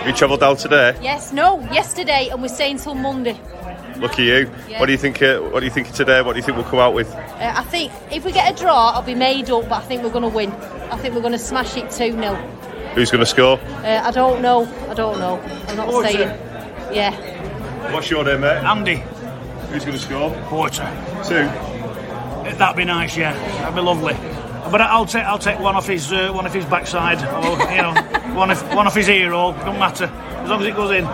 You 0.07 0.13
travelled 0.15 0.39
down 0.39 0.57
today. 0.57 0.97
Yes, 1.01 1.33
no, 1.33 1.59
yesterday, 1.71 2.29
and 2.31 2.41
we're 2.41 2.47
staying 2.47 2.77
till 2.77 2.95
Monday. 2.95 3.39
Lucky 3.97 4.23
you. 4.23 4.51
Yeah. 4.67 4.79
What 4.79 4.85
do 4.85 4.91
you 4.91 4.97
think? 4.97 5.21
Uh, 5.21 5.39
what 5.39 5.59
do 5.61 5.65
you 5.65 5.71
think 5.71 5.89
of 5.89 5.95
today? 5.95 6.21
What 6.21 6.33
do 6.33 6.39
you 6.39 6.43
think 6.45 6.57
we'll 6.57 6.67
come 6.67 6.79
out 6.79 6.93
with? 6.93 7.09
Uh, 7.11 7.53
I 7.55 7.63
think 7.63 7.91
if 8.11 8.25
we 8.25 8.31
get 8.31 8.53
a 8.53 8.55
draw, 8.55 8.91
I'll 8.91 9.01
be 9.01 9.15
made 9.15 9.49
up, 9.49 9.63
but 9.69 9.83
I 9.83 9.85
think 9.85 10.03
we're 10.03 10.11
going 10.11 10.29
to 10.29 10.35
win. 10.35 10.51
I 10.91 10.97
think 10.97 11.15
we're 11.15 11.21
going 11.21 11.33
to 11.33 11.39
smash 11.39 11.75
it 11.77 11.89
2 11.89 12.11
0. 12.11 12.35
Who's 12.95 13.11
going 13.11 13.19
to 13.19 13.25
score? 13.25 13.59
Uh, 13.59 14.01
I 14.03 14.11
don't 14.11 14.41
know. 14.41 14.65
I 14.89 14.93
don't 14.93 15.19
know. 15.19 15.39
I'm 15.67 15.77
not 15.77 15.89
Porter. 15.89 16.09
saying. 16.09 16.29
Yeah. 16.93 17.91
What's 17.93 18.09
your 18.09 18.23
name, 18.23 18.41
mate? 18.41 18.63
Andy 18.63 19.03
Who's 19.69 19.83
going 19.83 19.97
to 19.97 20.03
score? 20.03 20.31
Porter. 20.45 20.85
Two. 21.25 21.45
That'd 22.57 22.77
be 22.77 22.85
nice, 22.85 23.17
yeah. 23.17 23.33
That'd 23.33 23.75
be 23.75 23.81
lovely. 23.81 24.13
But 24.71 24.81
I'll 24.81 25.05
take 25.05 25.23
I'll 25.23 25.39
take 25.39 25.59
one 25.59 25.75
off 25.75 25.87
his 25.87 26.11
uh, 26.11 26.31
one 26.31 26.45
off 26.45 26.53
his 26.53 26.65
backside, 26.65 27.19
or 27.19 27.71
you 27.71 27.81
know, 27.81 27.93
one 28.35 28.51
off, 28.51 28.75
one 28.75 28.87
off 28.87 28.95
his 28.95 29.09
ear 29.09 29.31
hole. 29.31 29.53
Don't 29.53 29.79
matter 29.79 30.05
as 30.05 30.49
long 30.49 30.61
as 30.61 30.67
it 30.67 30.75
goes 30.75 30.91
in. 30.91 31.05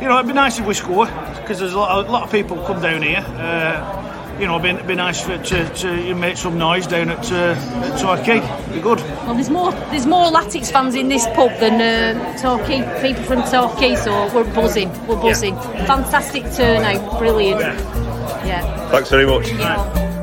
You 0.00 0.08
know, 0.08 0.16
it'd 0.18 0.26
be 0.26 0.34
nice 0.34 0.58
if 0.58 0.66
we 0.66 0.74
score 0.74 1.06
because 1.06 1.58
there's 1.58 1.72
a 1.72 1.78
lot, 1.78 2.06
a 2.06 2.10
lot 2.10 2.24
of 2.24 2.30
people 2.30 2.56
come 2.66 2.82
down 2.82 3.02
here. 3.02 3.24
Uh, 3.26 4.06
you 4.38 4.46
know, 4.46 4.58
it'd 4.62 4.82
be, 4.82 4.88
be 4.88 4.94
nice 4.94 5.22
for, 5.22 5.38
to, 5.38 5.68
to 5.74 6.14
make 6.14 6.36
some 6.36 6.58
noise 6.58 6.86
down 6.86 7.08
at, 7.08 7.32
uh, 7.32 7.54
at 7.54 7.98
Torquay. 7.98 8.40
Be 8.74 8.80
good. 8.80 8.98
Well, 8.98 9.34
there's 9.34 9.50
more 9.50 9.72
there's 9.72 10.06
more 10.06 10.30
Latics 10.30 10.70
fans 10.70 10.94
in 10.94 11.08
this 11.08 11.26
pub 11.28 11.50
than 11.58 11.80
uh, 11.80 12.38
Torquay 12.38 12.82
people 13.00 13.24
from 13.24 13.42
Torquay, 13.44 13.96
so 13.96 14.34
we're 14.34 14.52
buzzing. 14.54 14.90
We're 15.06 15.20
buzzing. 15.20 15.54
Yeah. 15.54 15.86
Fantastic 15.86 16.44
turnout, 16.52 17.18
brilliant. 17.18 17.60
Yeah. 17.60 18.44
yeah. 18.44 18.90
Thanks 18.90 19.10
very 19.10 19.26
much. 19.26 20.15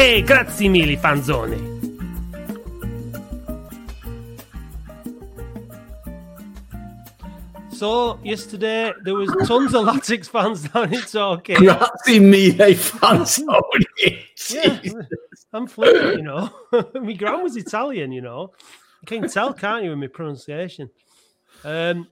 E 0.00 0.22
grazie 0.22 0.70
mille, 0.70 0.96
fanzone. 0.96 1.58
So 7.70 8.18
yesterday 8.22 8.94
there 9.04 9.14
was 9.14 9.28
tons 9.46 9.74
of 9.74 9.84
Latics 9.84 10.26
fans 10.26 10.66
down 10.70 10.94
in 10.94 11.02
Torquay. 11.02 11.56
Grazie 11.56 12.18
mille, 12.18 12.74
fanzone. 12.76 13.84
yeah, 14.48 14.80
I'm 15.52 15.66
fluent, 15.66 16.16
you 16.16 16.22
know. 16.22 16.48
my 16.94 17.12
grand 17.12 17.42
was 17.42 17.58
Italian, 17.58 18.10
you 18.10 18.22
know. 18.22 18.54
You 19.02 19.06
can 19.06 19.28
tell, 19.28 19.52
can't 19.52 19.84
you, 19.84 19.90
with 19.90 19.98
my 19.98 20.06
pronunciation? 20.06 20.88
Um, 21.62 22.08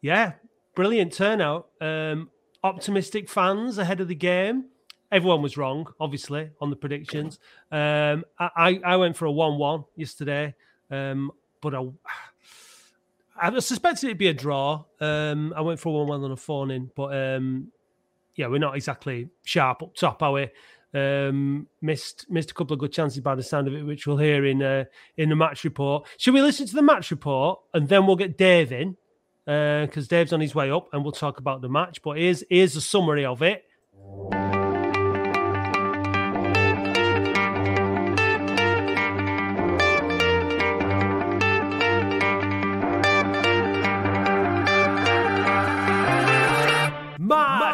yeah, 0.00 0.34
brilliant 0.76 1.12
turnout. 1.12 1.70
Um, 1.80 2.30
optimistic 2.62 3.28
fans 3.28 3.78
ahead 3.78 4.00
of 4.00 4.06
the 4.06 4.14
game 4.14 4.66
everyone 5.16 5.40
was 5.40 5.56
wrong, 5.56 5.86
obviously, 5.98 6.50
on 6.60 6.68
the 6.68 6.76
predictions. 6.76 7.38
Um, 7.72 8.24
I, 8.38 8.78
I 8.84 8.96
went 8.96 9.16
for 9.16 9.24
a 9.24 9.32
1 9.32 9.58
1 9.58 9.84
yesterday, 9.96 10.54
um, 10.90 11.32
but 11.62 11.74
I, 11.74 11.88
I 13.40 13.58
suspected 13.58 14.06
it'd 14.06 14.18
be 14.18 14.28
a 14.28 14.34
draw. 14.34 14.84
Um, 15.00 15.54
I 15.56 15.62
went 15.62 15.80
for 15.80 15.88
a 15.88 16.04
1 16.04 16.08
1 16.08 16.24
on 16.24 16.30
a 16.30 16.36
phone 16.36 16.70
in, 16.70 16.90
but 16.94 17.16
um, 17.16 17.72
yeah, 18.36 18.48
we're 18.48 18.58
not 18.58 18.76
exactly 18.76 19.30
sharp 19.42 19.82
up 19.82 19.94
top, 19.94 20.22
are 20.22 20.32
we? 20.32 20.50
Um, 20.94 21.66
missed 21.82 22.26
missed 22.30 22.52
a 22.52 22.54
couple 22.54 22.74
of 22.74 22.80
good 22.80 22.92
chances 22.92 23.20
by 23.20 23.34
the 23.34 23.42
sound 23.42 23.68
of 23.68 23.74
it, 23.74 23.82
which 23.82 24.06
we'll 24.06 24.18
hear 24.18 24.46
in 24.46 24.62
uh, 24.62 24.84
in 25.16 25.30
the 25.30 25.36
match 25.36 25.64
report. 25.64 26.06
Should 26.18 26.34
we 26.34 26.42
listen 26.42 26.66
to 26.66 26.74
the 26.74 26.82
match 26.82 27.10
report 27.10 27.60
and 27.74 27.88
then 27.88 28.06
we'll 28.06 28.16
get 28.16 28.38
Dave 28.38 28.72
in 28.72 28.96
because 29.44 30.06
uh, 30.06 30.08
Dave's 30.08 30.32
on 30.32 30.40
his 30.40 30.54
way 30.54 30.70
up 30.70 30.88
and 30.92 31.02
we'll 31.02 31.12
talk 31.12 31.38
about 31.38 31.60
the 31.60 31.68
match. 31.68 32.02
But 32.02 32.18
here's 32.18 32.44
here's 32.48 32.76
a 32.76 32.80
summary 32.80 33.24
of 33.24 33.42
it. 33.42 33.64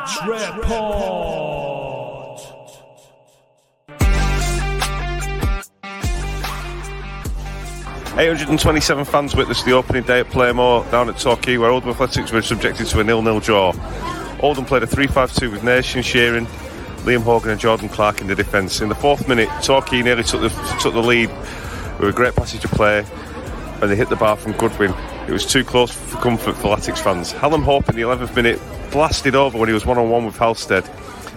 Match 0.03 0.27
Report. 0.27 0.59
Eight 8.19 8.27
hundred 8.27 8.49
and 8.49 8.59
twenty-seven 8.59 9.05
fans 9.05 9.37
witnessed 9.37 9.65
the 9.65 9.73
opening 9.73 10.03
day 10.03 10.21
at 10.21 10.27
Plainmoor 10.27 10.91
down 10.91 11.09
at 11.09 11.19
Torquay, 11.19 11.57
where 11.57 11.71
Oldham 11.71 11.91
Athletics 11.91 12.33
were 12.33 12.43
subjected 12.43 12.89
to 12.89 12.99
a 12.99 13.05
nil-nil 13.05 13.39
draw. 13.39 13.73
Oldham 14.41 14.65
played 14.65 14.83
a 14.83 14.87
3-5-2 14.87 15.53
with 15.53 15.63
Nation 15.63 16.03
Shearing, 16.03 16.47
Liam 17.05 17.23
Hogan, 17.23 17.53
and 17.53 17.61
Jordan 17.61 17.89
Clarke 17.89 18.21
in 18.21 18.27
the 18.27 18.35
defence. 18.35 18.81
In 18.81 18.89
the 18.89 18.97
fourth 18.97 19.29
minute, 19.29 19.49
Torquay 19.63 20.03
nearly 20.03 20.25
took 20.25 20.41
the 20.41 20.49
took 20.81 20.95
the 20.95 21.01
lead 21.01 21.31
with 22.01 22.09
a 22.09 22.13
great 22.13 22.35
passage 22.35 22.65
of 22.65 22.73
play, 22.73 23.05
and 23.83 23.91
they 23.91 23.97
hit 23.97 24.09
the 24.09 24.17
bar 24.17 24.37
from 24.37 24.53
Goodwin. 24.53 24.95
It 25.29 25.33
was 25.33 25.45
too 25.45 25.65
close 25.65 25.91
for 25.91 26.17
comfort 26.19 26.55
for 26.55 26.75
Latics 26.75 27.01
fans. 27.01 27.33
Hallam 27.33 27.63
Hope 27.63 27.89
in 27.89 27.97
the 27.97 28.03
11th 28.03 28.35
minute 28.37 28.61
blasted 28.93 29.35
over 29.35 29.59
when 29.59 29.69
he 29.69 29.75
was 29.75 29.85
one 29.85 29.99
on 29.99 30.09
one 30.09 30.25
with 30.25 30.39
Halstead. 30.39 30.85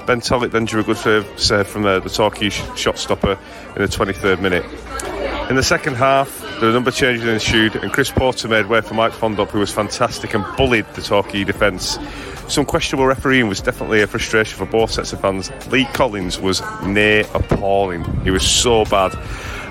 Ben 0.06 0.22
Tollitt 0.22 0.52
then 0.52 0.66
drew 0.66 0.82
a 0.82 0.84
good 0.84 0.98
serve, 0.98 1.68
from 1.68 1.82
the, 1.82 2.00
the 2.00 2.10
Torquay 2.10 2.50
shot 2.50 3.00
stopper 3.00 3.40
in 3.76 3.82
the 3.82 3.88
23rd 3.88 4.40
minute. 4.40 4.64
In 5.50 5.56
the 5.56 5.64
second 5.64 5.96
half, 5.96 6.42
there 6.42 6.60
the 6.60 6.72
number 6.72 6.92
changes 6.92 7.28
ensued, 7.28 7.76
and 7.76 7.92
Chris 7.92 8.12
Porter 8.12 8.48
made 8.48 8.68
way 8.68 8.82
for 8.82 8.94
Mike 8.94 9.14
Fondop, 9.14 9.50
who 9.50 9.60
was 9.60 9.72
fantastic 9.72 10.34
and 10.34 10.46
bullied 10.56 10.86
the 10.94 11.02
Torquay 11.02 11.44
defence. 11.44 11.98
Some 12.48 12.66
questionable 12.66 13.08
refereeing 13.08 13.48
was 13.48 13.62
definitely 13.62 14.02
a 14.02 14.08
frustration 14.08 14.58
for 14.58 14.66
both 14.68 14.92
sets 14.92 15.14
of 15.14 15.22
fans. 15.22 15.52
Lee 15.72 15.86
Collins 15.94 16.40
was 16.40 16.62
near 16.84 17.26
appalling. 17.34 18.04
He 18.24 18.30
was 18.30 18.48
so 18.48 18.86
bad. 18.86 19.14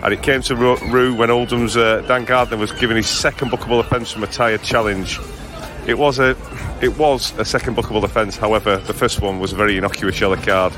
And 0.04 0.12
it 0.12 0.22
came 0.22 0.42
to 0.42 0.54
Rue 0.54 1.14
when 1.14 1.30
Oldham's 1.30 1.78
uh, 1.78 2.02
Dan 2.06 2.26
Gardner 2.26 2.58
was 2.58 2.70
given 2.72 2.96
his 2.96 3.08
second 3.08 3.50
bookable 3.50 3.80
offence 3.80 4.12
from 4.12 4.22
a 4.22 4.26
tired 4.26 4.62
challenge. 4.62 5.18
It 5.86 5.98
was 5.98 6.18
a 6.18 6.36
it 6.82 6.98
was 6.98 7.32
a 7.38 7.44
second 7.44 7.74
bookable 7.74 8.04
offence, 8.04 8.36
however, 8.36 8.76
the 8.76 8.92
first 8.92 9.22
one 9.22 9.40
was 9.40 9.54
a 9.54 9.56
very 9.56 9.78
innocuous 9.78 10.20
yellow 10.20 10.36
card. 10.36 10.74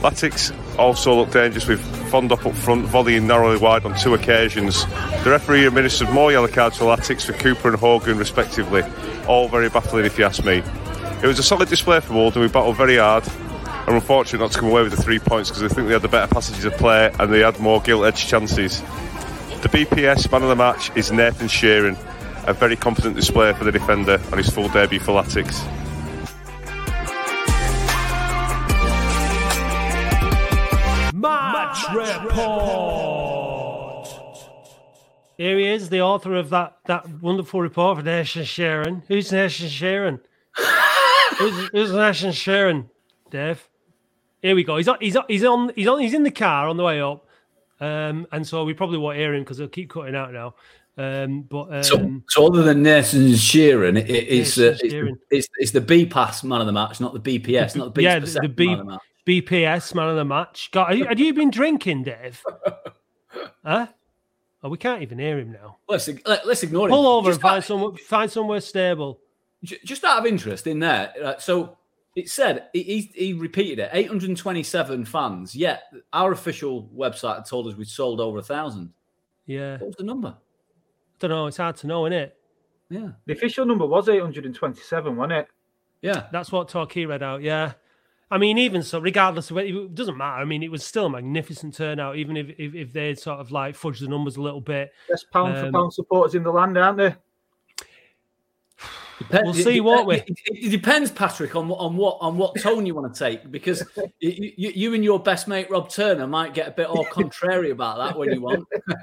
Latics 0.00 0.56
also 0.78 1.14
looked 1.14 1.34
dangerous 1.34 1.66
with 1.66 1.80
Fondop 2.10 2.46
up 2.46 2.54
front, 2.54 2.86
volleying 2.86 3.26
narrowly 3.26 3.58
wide 3.58 3.84
on 3.84 3.94
two 3.98 4.14
occasions. 4.14 4.86
The 5.24 5.30
referee 5.30 5.66
administered 5.66 6.08
more 6.10 6.32
yellow 6.32 6.48
cards 6.48 6.78
to 6.78 6.84
Latics 6.84 7.26
for 7.26 7.34
Cooper 7.34 7.68
and 7.68 7.78
Hogan, 7.78 8.16
respectively. 8.16 8.82
All 9.26 9.48
very 9.48 9.68
baffling, 9.68 10.06
if 10.06 10.18
you 10.18 10.24
ask 10.24 10.44
me. 10.44 10.62
It 11.22 11.26
was 11.26 11.38
a 11.38 11.42
solid 11.42 11.68
display 11.68 12.00
from 12.00 12.16
Oldham. 12.16 12.42
We 12.42 12.48
battled 12.48 12.76
very 12.76 12.96
hard 12.96 13.24
and 13.86 13.94
unfortunate 13.94 14.40
not 14.40 14.52
to 14.52 14.58
come 14.58 14.68
away 14.68 14.82
with 14.82 14.94
the 14.96 15.02
three 15.02 15.18
points 15.18 15.50
because 15.50 15.62
I 15.62 15.68
think 15.68 15.88
they 15.88 15.92
had 15.92 16.02
the 16.02 16.08
better 16.08 16.32
passages 16.32 16.64
of 16.64 16.74
play 16.74 17.12
and 17.18 17.32
they 17.32 17.40
had 17.40 17.60
more 17.60 17.80
gilt 17.80 18.04
edged 18.04 18.28
chances. 18.28 18.80
The 19.62 19.68
BPS 19.68 20.30
man 20.30 20.42
of 20.42 20.48
the 20.48 20.56
match 20.56 20.94
is 20.96 21.10
Nathan 21.12 21.48
Sheeran 21.48 21.96
a 22.46 22.52
very 22.52 22.76
confident 22.76 23.16
display 23.16 23.52
for 23.54 23.64
the 23.64 23.72
defender 23.72 24.20
on 24.30 24.38
his 24.38 24.50
full 24.50 24.68
debut 24.68 25.00
for 25.00 25.12
Latics. 25.12 25.64
Match 31.12 31.84
report. 31.94 33.24
Here 35.36 35.58
he 35.58 35.66
is, 35.66 35.88
the 35.88 36.02
author 36.02 36.36
of 36.36 36.50
that, 36.50 36.76
that 36.86 37.08
wonderful 37.20 37.60
report 37.60 37.98
for 37.98 38.04
Nation 38.04 38.42
Sheeran. 38.42 39.02
Who's 39.08 39.32
Nation 39.32 39.68
Sheeran? 39.68 40.20
who's, 41.38 41.68
who's 41.70 41.92
Nation 41.92 42.30
Sheeran? 42.30 42.88
Dave. 43.30 43.68
Here 44.44 44.54
we 44.54 44.62
go. 44.62 44.76
He's 44.76 44.88
on, 44.88 44.98
he's 45.00 45.16
on, 45.16 45.24
he's 45.26 45.42
on, 45.42 45.72
he's 45.74 45.86
on, 45.86 46.00
he's 46.00 46.12
in 46.12 46.22
the 46.22 46.30
car 46.30 46.68
on 46.68 46.76
the 46.76 46.84
way 46.84 47.00
up. 47.00 47.26
Um, 47.80 48.26
and 48.30 48.46
so 48.46 48.62
we 48.64 48.74
probably 48.74 48.98
won't 48.98 49.16
hear 49.16 49.32
him 49.32 49.42
because 49.42 49.56
he'll 49.56 49.68
keep 49.68 49.88
cutting 49.88 50.14
out 50.14 50.34
now. 50.34 50.54
Um, 50.98 51.42
but 51.48 51.74
um, 51.74 51.82
so, 51.82 52.20
so, 52.28 52.46
other 52.46 52.62
than 52.62 52.82
Nathan 52.82 53.28
Sheeran, 53.28 53.98
it, 53.98 54.10
it's, 54.10 54.58
uh, 54.58 54.76
it's, 54.82 55.18
it's, 55.30 55.48
it's 55.56 55.70
the 55.70 55.80
B 55.80 56.04
pass 56.04 56.44
man 56.44 56.60
of 56.60 56.66
the 56.66 56.74
match, 56.74 57.00
not 57.00 57.14
the 57.14 57.38
BPS, 57.38 57.74
not 57.74 57.94
the 57.94 58.02
yeah, 58.02 58.18
the, 58.18 58.48
B, 58.54 58.66
man 58.66 58.80
of 58.80 58.86
the 58.86 58.92
match. 58.92 59.00
BPS 59.26 59.94
man 59.94 60.10
of 60.10 60.16
the 60.16 60.26
match. 60.26 60.68
God, 60.72 60.94
you, 60.94 61.06
have 61.06 61.18
you 61.18 61.32
been 61.32 61.50
drinking, 61.50 62.02
Dave? 62.02 62.44
huh? 63.64 63.86
Oh, 64.62 64.68
we 64.68 64.76
can't 64.76 65.00
even 65.00 65.18
hear 65.18 65.38
him 65.38 65.52
now. 65.52 65.78
Let's 65.88 66.06
let's 66.26 66.62
ignore 66.62 66.90
Pull 66.90 66.98
him. 66.98 67.02
Pull 67.02 67.06
over 67.06 67.30
just 67.30 67.36
and 67.36 67.42
find 67.42 67.64
some 67.64 67.96
find 67.96 68.30
somewhere 68.30 68.60
stable. 68.60 69.20
Just 69.62 70.04
out 70.04 70.18
of 70.18 70.26
interest 70.26 70.66
in 70.66 70.80
there, 70.80 71.14
uh, 71.24 71.38
so 71.38 71.78
it 72.14 72.28
said 72.28 72.68
he, 72.72 73.10
he 73.14 73.32
repeated 73.32 73.78
it 73.80 73.90
827 73.92 75.04
fans. 75.04 75.54
Yet 75.54 75.84
our 76.12 76.32
official 76.32 76.88
website 76.96 77.48
told 77.48 77.66
us 77.66 77.74
we'd 77.74 77.88
sold 77.88 78.20
over 78.20 78.38
a 78.38 78.42
thousand. 78.42 78.92
Yeah, 79.46 79.72
what 79.78 79.88
was 79.88 79.96
the 79.96 80.04
number? 80.04 80.28
I 80.28 81.16
don't 81.18 81.30
know. 81.30 81.46
It's 81.46 81.56
hard 81.56 81.76
to 81.76 81.86
know, 81.86 82.06
isn't 82.06 82.18
it? 82.18 82.36
Yeah. 82.90 83.08
The 83.26 83.32
official 83.32 83.66
number 83.66 83.86
was 83.86 84.08
827, 84.08 85.16
wasn't 85.16 85.32
it? 85.32 85.48
Yeah. 86.02 86.26
That's 86.32 86.52
what 86.52 86.68
Torquay 86.68 87.06
read 87.06 87.22
out. 87.22 87.42
Yeah. 87.42 87.72
I 88.30 88.38
mean, 88.38 88.58
even 88.58 88.82
so, 88.82 88.98
regardless 88.98 89.50
of 89.50 89.58
it, 89.58 89.74
it 89.74 89.94
doesn't 89.94 90.16
matter. 90.16 90.40
I 90.40 90.44
mean, 90.44 90.62
it 90.62 90.70
was 90.70 90.84
still 90.84 91.06
a 91.06 91.10
magnificent 91.10 91.74
turnout, 91.74 92.16
even 92.16 92.36
if 92.36 92.48
if, 92.58 92.74
if 92.74 92.92
they 92.92 93.14
sort 93.14 93.38
of 93.38 93.52
like 93.52 93.76
fudged 93.76 94.00
the 94.00 94.08
numbers 94.08 94.36
a 94.36 94.42
little 94.42 94.60
bit. 94.60 94.92
Best 95.08 95.30
pound 95.30 95.56
um, 95.56 95.66
for 95.66 95.72
pound 95.72 95.92
supporters 95.92 96.34
in 96.34 96.42
the 96.42 96.50
land, 96.50 96.76
aren't 96.76 96.98
they? 96.98 97.14
We'll 99.30 99.54
see, 99.54 99.80
won't 99.80 100.06
we? 100.06 100.16
It, 100.16 100.38
it, 100.46 100.70
depends, 100.70 101.10
Patrick, 101.10 101.54
on 101.56 101.68
what 101.68 101.78
on 101.78 101.96
what 101.96 102.18
on 102.20 102.36
what 102.36 102.60
tone 102.60 102.84
you 102.86 102.94
want 102.94 103.12
to 103.14 103.18
take, 103.18 103.50
because 103.50 103.82
you, 104.20 104.52
you, 104.56 104.72
you, 104.74 104.94
and 104.94 105.04
your 105.04 105.20
best 105.20 105.46
mate 105.48 105.70
Rob 105.70 105.88
Turner 105.88 106.26
might 106.26 106.54
get 106.54 106.68
a 106.68 106.70
bit 106.72 106.86
all 106.86 107.04
contrary 107.04 107.70
about 107.70 107.98
that 107.98 108.18
when 108.18 108.32
you 108.32 108.40
want. 108.40 108.66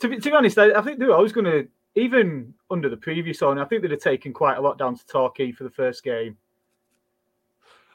to 0.00 0.08
be, 0.08 0.16
to 0.16 0.30
be 0.30 0.32
honest, 0.32 0.58
I, 0.58 0.72
I 0.72 0.82
think 0.82 0.98
they 0.98 1.06
were 1.06 1.14
always 1.14 1.32
going 1.32 1.44
to, 1.44 1.68
even 1.94 2.54
under 2.70 2.88
the 2.88 2.96
previous 2.96 3.42
owner, 3.42 3.62
I 3.62 3.66
think 3.66 3.82
they'd 3.82 3.90
have 3.90 4.00
taken 4.00 4.32
quite 4.32 4.56
a 4.56 4.60
lot 4.60 4.78
down 4.78 4.96
to 4.96 5.06
Torquay 5.06 5.52
for 5.52 5.64
the 5.64 5.70
first 5.70 6.02
game. 6.02 6.36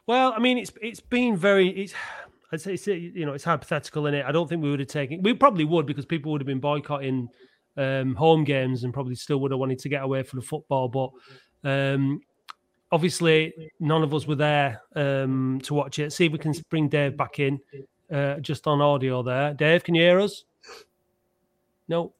Well, 0.06 0.32
I 0.34 0.38
mean, 0.38 0.58
it's 0.58 0.72
it's 0.80 1.00
been 1.00 1.36
very 1.36 1.68
it's. 1.68 1.94
I'd 2.52 2.60
say 2.60 2.74
it's, 2.74 2.86
you 2.88 3.24
know 3.24 3.32
it's 3.32 3.44
hypothetical 3.44 4.06
in 4.06 4.14
it. 4.14 4.24
I 4.26 4.32
don't 4.32 4.48
think 4.48 4.62
we 4.62 4.70
would 4.70 4.80
have 4.80 4.88
taken. 4.88 5.22
We 5.22 5.34
probably 5.34 5.64
would 5.64 5.86
because 5.86 6.04
people 6.04 6.32
would 6.32 6.40
have 6.40 6.46
been 6.46 6.58
boycotting 6.58 7.28
um, 7.76 8.14
home 8.14 8.44
games 8.44 8.84
and 8.84 8.92
probably 8.92 9.14
still 9.14 9.38
would 9.40 9.50
have 9.50 9.60
wanted 9.60 9.78
to 9.80 9.88
get 9.88 10.02
away 10.02 10.22
from 10.22 10.40
the 10.40 10.46
football. 10.46 10.88
But 10.88 11.10
um, 11.68 12.20
obviously, 12.92 13.72
none 13.78 14.02
of 14.02 14.14
us 14.14 14.26
were 14.26 14.36
there 14.36 14.82
um, 14.96 15.60
to 15.64 15.74
watch 15.74 15.98
it. 15.98 16.12
See 16.12 16.26
if 16.26 16.32
we 16.32 16.38
can 16.38 16.54
bring 16.68 16.88
Dave 16.88 17.16
back 17.16 17.38
in 17.38 17.60
uh, 18.10 18.36
just 18.36 18.66
on 18.66 18.80
audio 18.80 19.22
there. 19.22 19.54
Dave, 19.54 19.84
can 19.84 19.94
you 19.94 20.02
hear 20.02 20.20
us? 20.20 20.44
No. 21.88 22.12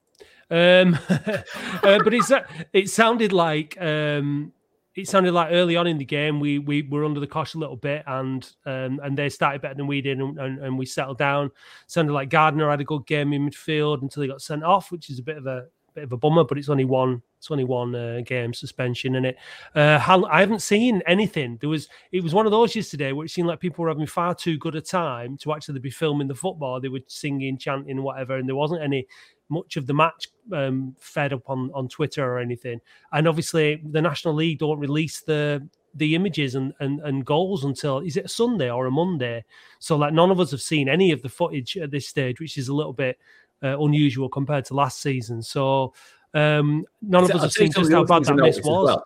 Um, 0.49 0.97
uh, 1.09 1.99
but 2.03 2.13
it's 2.13 2.31
it 2.73 2.89
sounded 2.89 3.31
like 3.31 3.79
um, 3.81 4.51
it 4.95 5.07
sounded 5.07 5.33
like 5.33 5.49
early 5.51 5.75
on 5.75 5.87
in 5.87 5.97
the 5.97 6.05
game 6.05 6.39
we 6.39 6.59
we 6.59 6.81
were 6.81 7.05
under 7.05 7.19
the 7.19 7.27
cosh 7.27 7.53
a 7.53 7.57
little 7.57 7.77
bit 7.77 8.03
and 8.07 8.51
um, 8.65 8.99
and 9.03 9.17
they 9.17 9.29
started 9.29 9.61
better 9.61 9.75
than 9.75 9.87
we 9.87 10.01
did 10.01 10.19
and, 10.19 10.37
and, 10.37 10.59
and, 10.59 10.77
we 10.77 10.85
settled 10.85 11.17
down. 11.17 11.51
Sounded 11.87 12.13
like 12.13 12.29
Gardner 12.29 12.69
had 12.69 12.81
a 12.81 12.85
good 12.85 13.05
game 13.05 13.33
in 13.33 13.49
midfield 13.49 14.01
until 14.01 14.23
he 14.23 14.29
got 14.29 14.41
sent 14.41 14.63
off, 14.63 14.91
which 14.91 15.09
is 15.09 15.19
a 15.19 15.23
bit 15.23 15.37
of 15.37 15.47
a 15.47 15.67
bit 15.93 16.03
of 16.03 16.11
a 16.11 16.17
bummer. 16.17 16.43
But 16.43 16.57
it's 16.57 16.69
only 16.69 16.85
one 16.85 17.21
it's 17.37 17.49
only 17.49 17.63
one 17.63 17.95
uh, 17.95 18.21
game 18.25 18.53
suspension 18.53 19.15
in 19.15 19.25
it. 19.25 19.37
Uh, 19.73 19.99
I 20.29 20.41
haven't 20.41 20.61
seen 20.61 21.01
anything. 21.07 21.57
There 21.61 21.69
was 21.69 21.87
it 22.11 22.21
was 22.21 22.33
one 22.33 22.45
of 22.45 22.51
those 22.51 22.75
yesterday 22.75 23.13
where 23.13 23.25
it 23.25 23.29
seemed 23.29 23.47
like 23.47 23.59
people 23.59 23.83
were 23.83 23.89
having 23.89 24.07
far 24.07 24.35
too 24.35 24.57
good 24.57 24.75
a 24.75 24.81
time 24.81 25.37
to 25.37 25.53
actually 25.53 25.79
be 25.79 25.89
filming 25.89 26.27
the 26.27 26.35
football. 26.35 26.81
They 26.81 26.89
were 26.89 26.99
singing, 27.07 27.57
chanting, 27.57 28.03
whatever, 28.03 28.35
and 28.35 28.47
there 28.47 28.55
wasn't 28.55 28.81
any 28.81 29.07
much 29.51 29.77
of 29.77 29.85
the 29.85 29.93
match 29.93 30.29
um, 30.53 30.95
fed 30.99 31.33
up 31.33 31.49
on 31.49 31.69
on 31.73 31.87
Twitter 31.87 32.25
or 32.25 32.39
anything. 32.39 32.81
And 33.11 33.27
obviously, 33.27 33.81
the 33.83 34.01
National 34.01 34.33
League 34.33 34.59
don't 34.59 34.79
release 34.79 35.21
the 35.21 35.67
the 35.95 36.15
images 36.15 36.55
and, 36.55 36.73
and 36.79 37.01
and 37.01 37.25
goals 37.25 37.65
until 37.65 37.99
is 37.99 38.17
it 38.17 38.25
a 38.25 38.29
Sunday 38.29 38.71
or 38.71 38.85
a 38.87 38.91
Monday? 38.91 39.43
So 39.79 39.97
like 39.97 40.13
none 40.13 40.31
of 40.31 40.39
us 40.39 40.51
have 40.51 40.61
seen 40.61 40.89
any 40.89 41.11
of 41.11 41.21
the 41.21 41.29
footage 41.29 41.77
at 41.77 41.91
this 41.91 42.07
stage, 42.07 42.39
which 42.39 42.57
is 42.57 42.69
a 42.69 42.73
little 42.73 42.93
bit 42.93 43.19
uh, 43.61 43.79
unusual 43.79 44.29
compared 44.29 44.65
to 44.65 44.73
last 44.73 45.01
season. 45.01 45.41
So 45.41 45.93
um, 46.33 46.85
none 47.01 47.25
of 47.25 47.31
us 47.31 47.41
have 47.41 47.51
seen 47.51 47.71
just 47.71 47.91
how 47.91 48.05
bad 48.05 48.25
that 48.25 48.35
miss 48.35 48.57
was. 48.63 48.85
Well. 48.87 49.05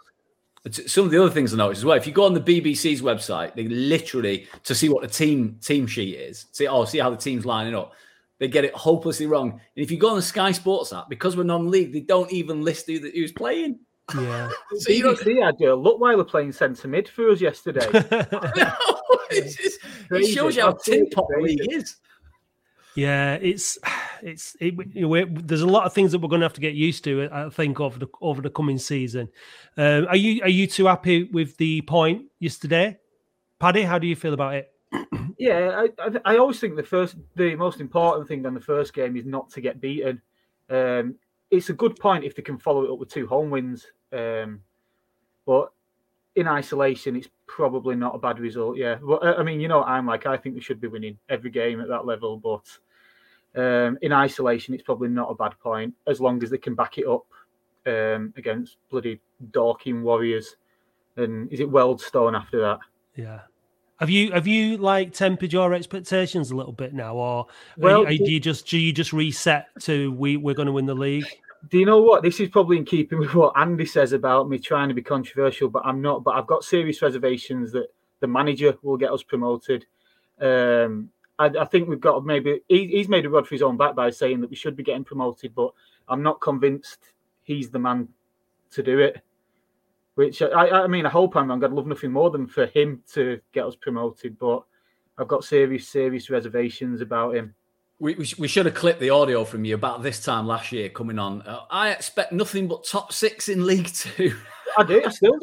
Some 0.71 1.05
of 1.05 1.11
the 1.11 1.21
other 1.21 1.31
things 1.31 1.53
I 1.53 1.57
noticed 1.57 1.81
as 1.81 1.85
well. 1.85 1.95
If 1.95 2.07
you 2.07 2.13
go 2.13 2.25
on 2.25 2.33
the 2.33 2.41
BBC's 2.41 2.99
website, 3.03 3.53
they 3.53 3.67
literally 3.67 4.47
to 4.63 4.73
see 4.73 4.89
what 4.89 5.03
the 5.03 5.07
team 5.07 5.59
team 5.61 5.85
sheet 5.85 6.15
is, 6.15 6.47
see 6.53 6.67
oh, 6.67 6.85
see 6.85 6.97
how 6.97 7.11
the 7.11 7.17
team's 7.17 7.45
lining 7.45 7.75
up. 7.75 7.93
They 8.39 8.47
get 8.47 8.65
it 8.65 8.73
hopelessly 8.73 9.27
wrong. 9.27 9.51
And 9.51 9.61
if 9.75 9.91
you 9.91 9.97
go 9.97 10.09
on 10.09 10.17
the 10.17 10.21
Sky 10.21 10.51
Sports 10.51 10.91
app, 10.91 11.09
because 11.09 11.37
we're 11.37 11.43
non-league, 11.43 11.93
they 11.93 12.01
don't 12.01 12.31
even 12.31 12.63
list 12.63 12.87
who 12.87 12.99
that 12.99 13.13
who's 13.13 13.31
playing. 13.31 13.79
Yeah. 14.13 14.49
so 14.77 14.91
you 14.91 15.05
BBC 15.05 15.43
had 15.43 15.59
a 15.61 15.75
look 15.75 15.99
while 15.99 16.17
they're 16.17 16.25
playing 16.25 16.51
centre 16.51 16.87
mid 16.87 17.07
for 17.07 17.29
us 17.29 17.41
yesterday. 17.41 17.87
no, 17.93 18.73
just, 19.31 19.79
it 20.11 20.33
shows 20.33 20.55
you 20.55 20.63
how 20.63 20.73
tin 20.73 21.09
pot 21.09 21.25
league 21.39 21.71
is. 21.71 21.97
Yeah, 22.95 23.33
it's 23.35 23.77
it's 24.21 24.55
it, 24.61 24.73
there's 25.47 25.61
a 25.61 25.67
lot 25.67 25.85
of 25.85 25.93
things 25.93 26.13
that 26.13 26.19
we're 26.19 26.29
going 26.29 26.39
to 26.39 26.45
have 26.45 26.53
to 26.53 26.61
get 26.61 26.75
used 26.75 27.03
to. 27.03 27.27
I 27.29 27.49
think 27.49 27.81
over 27.81 27.99
the 27.99 28.07
over 28.21 28.41
the 28.41 28.49
coming 28.49 28.77
season. 28.77 29.27
Um, 29.75 30.07
are 30.07 30.15
you 30.15 30.41
are 30.43 30.49
you 30.49 30.65
too 30.65 30.85
happy 30.85 31.23
with 31.23 31.57
the 31.57 31.81
point 31.81 32.23
yesterday, 32.39 32.97
Paddy? 33.59 33.81
How 33.81 33.99
do 33.99 34.07
you 34.07 34.15
feel 34.15 34.33
about 34.33 34.55
it? 34.55 34.71
Yeah, 35.37 35.85
I, 35.99 36.11
I, 36.23 36.37
always 36.37 36.59
think 36.59 36.75
the 36.75 36.83
first 36.83 37.15
the 37.35 37.55
most 37.55 37.81
important 37.81 38.27
thing 38.27 38.45
on 38.45 38.53
the 38.53 38.61
first 38.61 38.93
game 38.93 39.17
is 39.17 39.25
not 39.25 39.49
to 39.51 39.61
get 39.61 39.81
beaten. 39.81 40.21
Um, 40.69 41.15
it's 41.51 41.69
a 41.69 41.73
good 41.73 41.95
point 41.97 42.23
if 42.23 42.35
they 42.35 42.41
can 42.41 42.57
follow 42.57 42.83
it 42.83 42.91
up 42.91 42.99
with 42.99 43.09
two 43.09 43.27
home 43.27 43.49
wins. 43.49 43.85
Um, 44.13 44.61
but 45.45 45.71
in 46.35 46.47
isolation, 46.47 47.15
it's 47.15 47.29
probably 47.47 47.95
not 47.95 48.15
a 48.15 48.19
bad 48.19 48.39
result. 48.39 48.77
Yeah, 48.77 48.95
but 48.95 49.23
I 49.23 49.43
mean, 49.43 49.59
you 49.59 49.67
know, 49.67 49.83
I'm 49.83 50.05
like, 50.05 50.25
I 50.25 50.37
think 50.37 50.55
we 50.55 50.61
should 50.61 50.81
be 50.81 50.87
winning 50.87 51.17
every 51.29 51.49
game 51.49 51.81
at 51.81 51.87
that 51.87 52.05
level. 52.05 52.37
But 52.37 53.61
um, 53.61 53.97
in 54.01 54.11
isolation, 54.11 54.73
it's 54.73 54.83
probably 54.83 55.09
not 55.09 55.31
a 55.31 55.35
bad 55.35 55.57
point 55.59 55.93
as 56.07 56.19
long 56.19 56.43
as 56.43 56.49
they 56.49 56.57
can 56.57 56.75
back 56.75 56.97
it 56.97 57.07
up 57.07 57.25
um, 57.85 58.33
against 58.37 58.77
bloody 58.89 59.21
Dorking 59.51 60.03
Warriors. 60.03 60.57
And 61.17 61.51
is 61.51 61.61
it 61.61 61.71
Wealdstone 61.71 62.37
after 62.37 62.59
that? 62.59 62.79
Yeah. 63.15 63.41
Have 63.99 64.09
you 64.09 64.31
have 64.33 64.45
you 64.45 64.77
like 64.77 65.13
tempered 65.13 65.53
your 65.53 65.73
expectations 65.73 66.51
a 66.51 66.55
little 66.55 66.73
bit 66.73 66.93
now, 66.93 67.15
or 67.15 67.47
well, 67.77 68.03
are, 68.03 68.07
are, 68.07 68.17
do 68.17 68.29
you 68.29 68.41
just 68.41 68.67
do 68.67 68.77
you 68.77 68.91
just 68.91 69.13
reset 69.13 69.67
to 69.81 70.11
we 70.11 70.35
we're 70.35 70.55
going 70.55 70.65
to 70.65 70.73
win 70.73 70.85
the 70.85 70.95
league? 70.95 71.25
Do 71.69 71.79
you 71.79 71.85
know 71.85 72.01
what? 72.01 72.21
This 72.21 72.39
is 72.39 72.49
probably 72.49 72.77
in 72.77 72.85
keeping 72.85 73.19
with 73.19 73.33
what 73.33 73.53
Andy 73.55 73.85
says 73.85 74.11
about 74.11 74.49
me 74.49 74.59
trying 74.59 74.89
to 74.89 74.93
be 74.93 75.01
controversial, 75.01 75.69
but 75.69 75.85
I'm 75.85 76.01
not. 76.01 76.23
But 76.23 76.35
I've 76.35 76.45
got 76.45 76.65
serious 76.65 77.01
reservations 77.01 77.71
that 77.71 77.87
the 78.19 78.27
manager 78.27 78.77
will 78.81 78.97
get 78.97 79.11
us 79.11 79.23
promoted. 79.23 79.85
Um, 80.41 81.09
I, 81.39 81.45
I, 81.45 81.65
think 81.65 81.87
we've 81.87 81.99
got 81.99 82.25
maybe 82.25 82.61
he, 82.67 82.87
he's 82.87 83.07
made 83.07 83.25
a 83.25 83.29
rod 83.29 83.47
for 83.47 83.55
his 83.55 83.61
own 83.61 83.77
back 83.77 83.95
by 83.95 84.09
saying 84.09 84.41
that 84.41 84.49
we 84.49 84.55
should 84.57 84.75
be 84.75 84.83
getting 84.83 85.05
promoted, 85.05 85.55
but 85.55 85.71
I'm 86.09 86.21
not 86.21 86.41
convinced 86.41 86.99
he's 87.43 87.69
the 87.69 87.79
man 87.79 88.09
to 88.71 88.83
do 88.83 88.99
it. 88.99 89.21
Which 90.15 90.41
I, 90.41 90.69
I 90.69 90.87
mean, 90.87 91.05
I 91.05 91.09
hope 91.09 91.35
I'm 91.35 91.49
wrong. 91.49 91.63
I'd 91.63 91.71
love 91.71 91.87
nothing 91.87 92.11
more 92.11 92.31
than 92.31 92.47
for 92.47 92.67
him 92.67 93.03
to 93.13 93.39
get 93.51 93.65
us 93.65 93.75
promoted, 93.75 94.39
but 94.39 94.63
I've 95.17 95.27
got 95.27 95.43
serious, 95.43 95.87
serious 95.87 96.29
reservations 96.29 97.01
about 97.01 97.35
him. 97.35 97.53
We, 97.99 98.15
we, 98.15 98.27
we, 98.37 98.47
should 98.47 98.65
have 98.65 98.75
clipped 98.75 98.99
the 98.99 99.09
audio 99.09 99.45
from 99.45 99.63
you 99.63 99.75
about 99.75 100.03
this 100.03 100.23
time 100.23 100.47
last 100.47 100.71
year 100.71 100.89
coming 100.89 101.17
on. 101.17 101.41
Uh, 101.43 101.61
I 101.69 101.91
expect 101.91 102.33
nothing 102.33 102.67
but 102.67 102.85
top 102.85 103.13
six 103.13 103.47
in 103.47 103.65
League 103.65 103.87
Two. 103.87 104.35
I 104.77 104.83
do. 104.83 105.01
Still, 105.09 105.37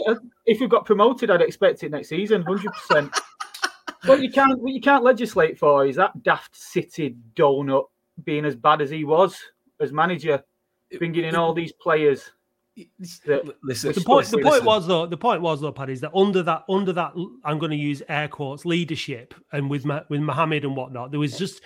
if 0.44 0.60
we 0.60 0.66
got 0.66 0.84
promoted, 0.84 1.30
I'd 1.30 1.40
expect 1.40 1.82
it 1.82 1.90
next 1.90 2.08
season, 2.08 2.42
hundred 2.42 2.72
percent. 2.72 3.14
What 4.04 4.20
you 4.20 4.30
can't 4.30 4.60
what 4.60 4.72
you 4.72 4.80
can't 4.80 5.04
legislate 5.04 5.58
for 5.58 5.86
is 5.86 5.96
that 5.96 6.22
daft 6.22 6.54
city 6.54 7.16
donut 7.34 7.84
being 8.24 8.44
as 8.44 8.56
bad 8.56 8.82
as 8.82 8.90
he 8.90 9.04
was 9.04 9.38
as 9.80 9.92
manager, 9.92 10.42
bringing 10.98 11.24
in 11.24 11.36
all 11.36 11.52
these 11.52 11.72
players. 11.72 12.30
Listen, 12.98 13.92
the 13.92 14.02
point, 14.04 14.26
the 14.28 14.38
point 14.38 14.64
was 14.64 14.86
though, 14.86 15.04
the 15.06 15.16
point 15.16 15.42
was 15.42 15.60
though, 15.60 15.72
Paddy, 15.72 15.92
is 15.92 16.00
that 16.00 16.12
under 16.14 16.42
that, 16.44 16.64
under 16.70 16.92
that, 16.94 17.12
I'm 17.44 17.58
going 17.58 17.70
to 17.70 17.76
use 17.76 18.02
air 18.08 18.28
quotes, 18.28 18.64
leadership, 18.64 19.34
and 19.52 19.68
with 19.68 19.84
with 20.08 20.20
Mohammed 20.20 20.64
and 20.64 20.74
whatnot, 20.74 21.10
there 21.10 21.20
was 21.20 21.36
just 21.36 21.60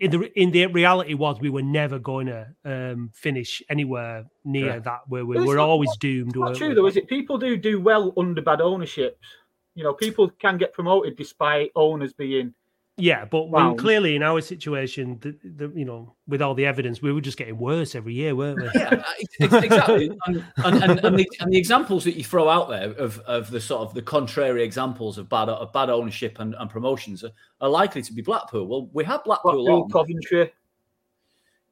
in 0.00 0.10
the 0.10 0.40
in 0.40 0.50
the 0.50 0.66
reality 0.66 1.14
was 1.14 1.40
we 1.40 1.48
were 1.48 1.62
never 1.62 1.98
going 1.98 2.26
to 2.26 2.46
um, 2.64 3.10
finish 3.14 3.62
anywhere 3.70 4.26
near 4.44 4.74
yeah. 4.74 4.78
that 4.80 5.00
where 5.08 5.24
we 5.24 5.42
were 5.42 5.58
always 5.58 5.96
doomed. 5.98 6.36
Not 6.36 6.56
true 6.56 6.68
we? 6.68 6.74
though, 6.74 6.86
is 6.86 6.96
it? 6.96 7.08
People 7.08 7.38
do 7.38 7.56
do 7.56 7.80
well 7.80 8.12
under 8.18 8.42
bad 8.42 8.60
ownerships. 8.60 9.26
You 9.74 9.84
know, 9.84 9.94
people 9.94 10.28
can 10.28 10.58
get 10.58 10.74
promoted 10.74 11.16
despite 11.16 11.72
owners 11.74 12.12
being 12.12 12.52
yeah, 12.98 13.24
but 13.24 13.48
when 13.48 13.76
clearly 13.78 14.16
in 14.16 14.22
our 14.22 14.42
situation, 14.42 15.18
the, 15.22 15.36
the, 15.42 15.72
you 15.74 15.84
know, 15.84 16.14
with 16.26 16.42
all 16.42 16.54
the 16.54 16.66
evidence, 16.66 17.00
we 17.00 17.10
were 17.10 17.22
just 17.22 17.38
getting 17.38 17.58
worse 17.58 17.94
every 17.94 18.12
year, 18.12 18.36
weren't 18.36 18.60
we? 18.60 18.68
yeah, 18.74 19.02
exactly. 19.40 20.10
and, 20.26 20.44
and, 20.58 20.82
and, 20.82 21.04
and, 21.04 21.18
the, 21.18 21.26
and 21.40 21.52
the 21.52 21.56
examples 21.56 22.04
that 22.04 22.16
you 22.16 22.24
throw 22.24 22.50
out 22.50 22.68
there 22.68 22.90
of, 22.92 23.18
of 23.20 23.50
the 23.50 23.60
sort 23.60 23.80
of 23.80 23.94
the 23.94 24.02
contrary 24.02 24.62
examples 24.62 25.16
of 25.16 25.28
bad 25.28 25.48
of 25.48 25.72
bad 25.72 25.88
ownership 25.88 26.38
and, 26.38 26.54
and 26.58 26.68
promotions 26.68 27.24
are, 27.24 27.30
are 27.62 27.70
likely 27.70 28.02
to 28.02 28.12
be 28.12 28.20
Blackpool. 28.20 28.66
Well, 28.66 28.90
we 28.92 29.04
had 29.04 29.24
Blackpool, 29.24 29.64
Blackpool 29.64 29.88
Coventry. 29.88 30.52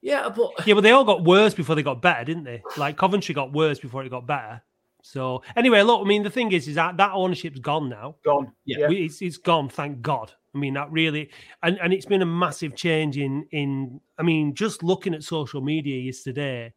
Yeah, 0.01 0.31
but 0.31 0.67
yeah, 0.67 0.73
but 0.73 0.81
they 0.81 0.93
all 0.93 1.05
got 1.05 1.23
worse 1.23 1.53
before 1.53 1.75
they 1.75 1.83
got 1.83 2.01
better, 2.01 2.25
didn't 2.25 2.45
they? 2.45 2.63
Like 2.79 2.97
Coventry 2.97 3.35
got 3.35 3.53
worse 3.53 3.79
before 3.79 4.03
it 4.03 4.09
got 4.09 4.27
better. 4.27 4.63
So 5.03 5.43
anyway, 5.57 5.83
look, 5.83 6.01
I 6.01 6.05
mean, 6.09 6.23
the 6.23 6.31
thing 6.31 6.53
is, 6.53 6.69
is 6.69 6.75
that 6.77 6.97
that 6.97 7.13
ownership's 7.13 7.61
gone 7.61 7.89
now. 7.89 8.17
Gone. 8.25 8.53
Yeah, 8.65 8.89
we, 8.89 9.05
it's, 9.05 9.21
it's 9.23 9.37
gone. 9.37 9.69
Thank 9.69 10.03
God. 10.03 10.33
I 10.55 10.59
mean, 10.59 10.75
that 10.75 10.91
really, 10.91 11.31
and 11.63 11.79
and 11.79 11.93
it's 11.93 12.07
been 12.07 12.23
a 12.23 12.27
massive 12.27 12.75
change 12.75 13.19
in 13.19 13.47
in. 13.53 14.01
I 14.19 14.23
mean, 14.23 14.55
just 14.55 14.83
looking 14.83 15.15
at 15.15 15.23
social 15.23 15.61
media 15.61 15.99
yesterday, 15.99 16.73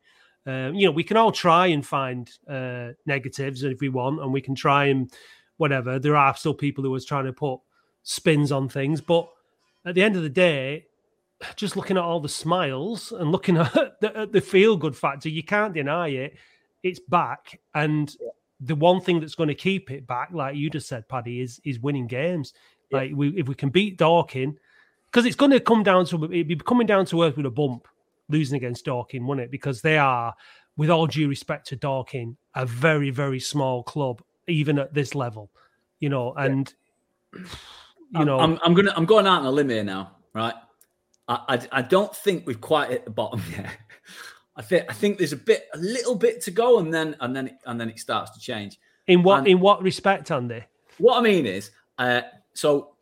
um, 0.45 0.75
you 0.75 0.85
know, 0.85 0.91
we 0.91 1.03
can 1.03 1.17
all 1.17 1.31
try 1.31 1.67
and 1.67 1.85
find 1.85 2.29
uh, 2.47 2.89
negatives 3.05 3.63
if 3.63 3.79
we 3.81 3.89
want, 3.89 4.21
and 4.21 4.31
we 4.31 4.41
can 4.41 4.55
try 4.55 4.85
and 4.85 5.11
whatever. 5.57 5.99
There 5.99 6.15
are 6.15 6.35
still 6.35 6.53
people 6.53 6.83
who 6.83 6.93
are 6.93 6.99
trying 6.99 7.25
to 7.25 7.33
put 7.33 7.59
spins 8.03 8.51
on 8.51 8.69
things, 8.69 9.01
but 9.01 9.27
at 9.85 9.95
the 9.95 10.03
end 10.03 10.15
of 10.15 10.23
the 10.23 10.29
day, 10.29 10.85
just 11.55 11.75
looking 11.75 11.97
at 11.97 12.03
all 12.03 12.19
the 12.19 12.29
smiles 12.29 13.11
and 13.11 13.31
looking 13.31 13.57
at 13.57 13.99
the, 14.01 14.17
at 14.17 14.31
the 14.31 14.41
feel 14.41 14.77
good 14.77 14.95
factor, 14.95 15.29
you 15.29 15.43
can't 15.43 15.73
deny 15.73 16.09
it 16.09 16.35
it's 16.83 16.99
back, 16.99 17.59
and 17.73 18.15
yeah. 18.21 18.29
the 18.59 18.75
one 18.75 19.01
thing 19.01 19.19
that's 19.19 19.35
going 19.35 19.49
to 19.49 19.55
keep 19.55 19.89
it 19.89 20.05
back, 20.05 20.29
like 20.31 20.55
you 20.55 20.69
just 20.69 20.87
said, 20.87 21.07
Paddy, 21.07 21.41
is 21.41 21.59
is 21.63 21.79
winning 21.79 22.07
games. 22.07 22.53
Yeah. 22.91 22.99
Like 22.99 23.11
we, 23.15 23.29
if 23.29 23.47
we 23.47 23.55
can 23.55 23.69
beat 23.69 23.97
Dorking, 23.97 24.57
because 25.09 25.25
it's 25.25 25.35
going 25.35 25.51
to 25.51 25.59
come 25.59 25.83
down 25.83 26.05
to 26.07 26.23
it 26.25 26.47
be 26.47 26.55
coming 26.57 26.85
down 26.85 27.05
to 27.07 27.23
earth 27.23 27.37
with 27.37 27.45
a 27.45 27.51
bump, 27.51 27.87
losing 28.29 28.57
against 28.57 28.85
Dorking, 28.85 29.25
won't 29.25 29.39
it? 29.39 29.49
Because 29.49 29.81
they 29.81 29.97
are, 29.97 30.35
with 30.77 30.89
all 30.89 31.07
due 31.07 31.27
respect 31.27 31.67
to 31.67 31.75
Dorking, 31.75 32.37
a 32.53 32.65
very 32.65 33.09
very 33.09 33.39
small 33.39 33.81
club, 33.81 34.21
even 34.47 34.77
at 34.77 34.93
this 34.93 35.15
level, 35.15 35.49
you 35.99 36.09
know, 36.09 36.33
and. 36.33 36.73
Yeah. 37.35 37.45
You 38.15 38.25
know, 38.25 38.39
I'm, 38.39 38.59
I'm 38.63 38.75
gonna 38.75 38.93
I'm 38.95 39.05
going 39.05 39.25
out 39.25 39.39
on 39.39 39.47
a 39.47 39.51
limb 39.51 39.69
here 39.69 39.83
now, 39.83 40.17
right? 40.35 40.53
I, 41.27 41.39
I, 41.49 41.79
I 41.79 41.81
don't 41.81 42.15
think 42.15 42.45
we've 42.45 42.61
quite 42.61 42.91
hit 42.91 43.05
the 43.05 43.11
bottom 43.11 43.41
yet. 43.51 43.69
I 44.55 44.61
think 44.61 44.85
I 44.89 44.93
think 44.93 45.17
there's 45.17 45.33
a 45.33 45.37
bit, 45.37 45.67
a 45.73 45.77
little 45.77 46.15
bit 46.15 46.41
to 46.41 46.51
go, 46.51 46.79
and 46.79 46.93
then 46.93 47.15
and 47.19 47.35
then 47.35 47.57
and 47.65 47.79
then 47.79 47.89
it 47.89 47.99
starts 47.99 48.31
to 48.31 48.39
change. 48.39 48.79
In 49.07 49.23
what 49.23 49.39
and 49.39 49.47
in 49.47 49.59
what 49.59 49.81
respect, 49.81 50.31
Andy? 50.31 50.63
What 50.97 51.17
I 51.17 51.21
mean 51.21 51.45
is, 51.45 51.71
uh, 51.97 52.21
so 52.53 52.95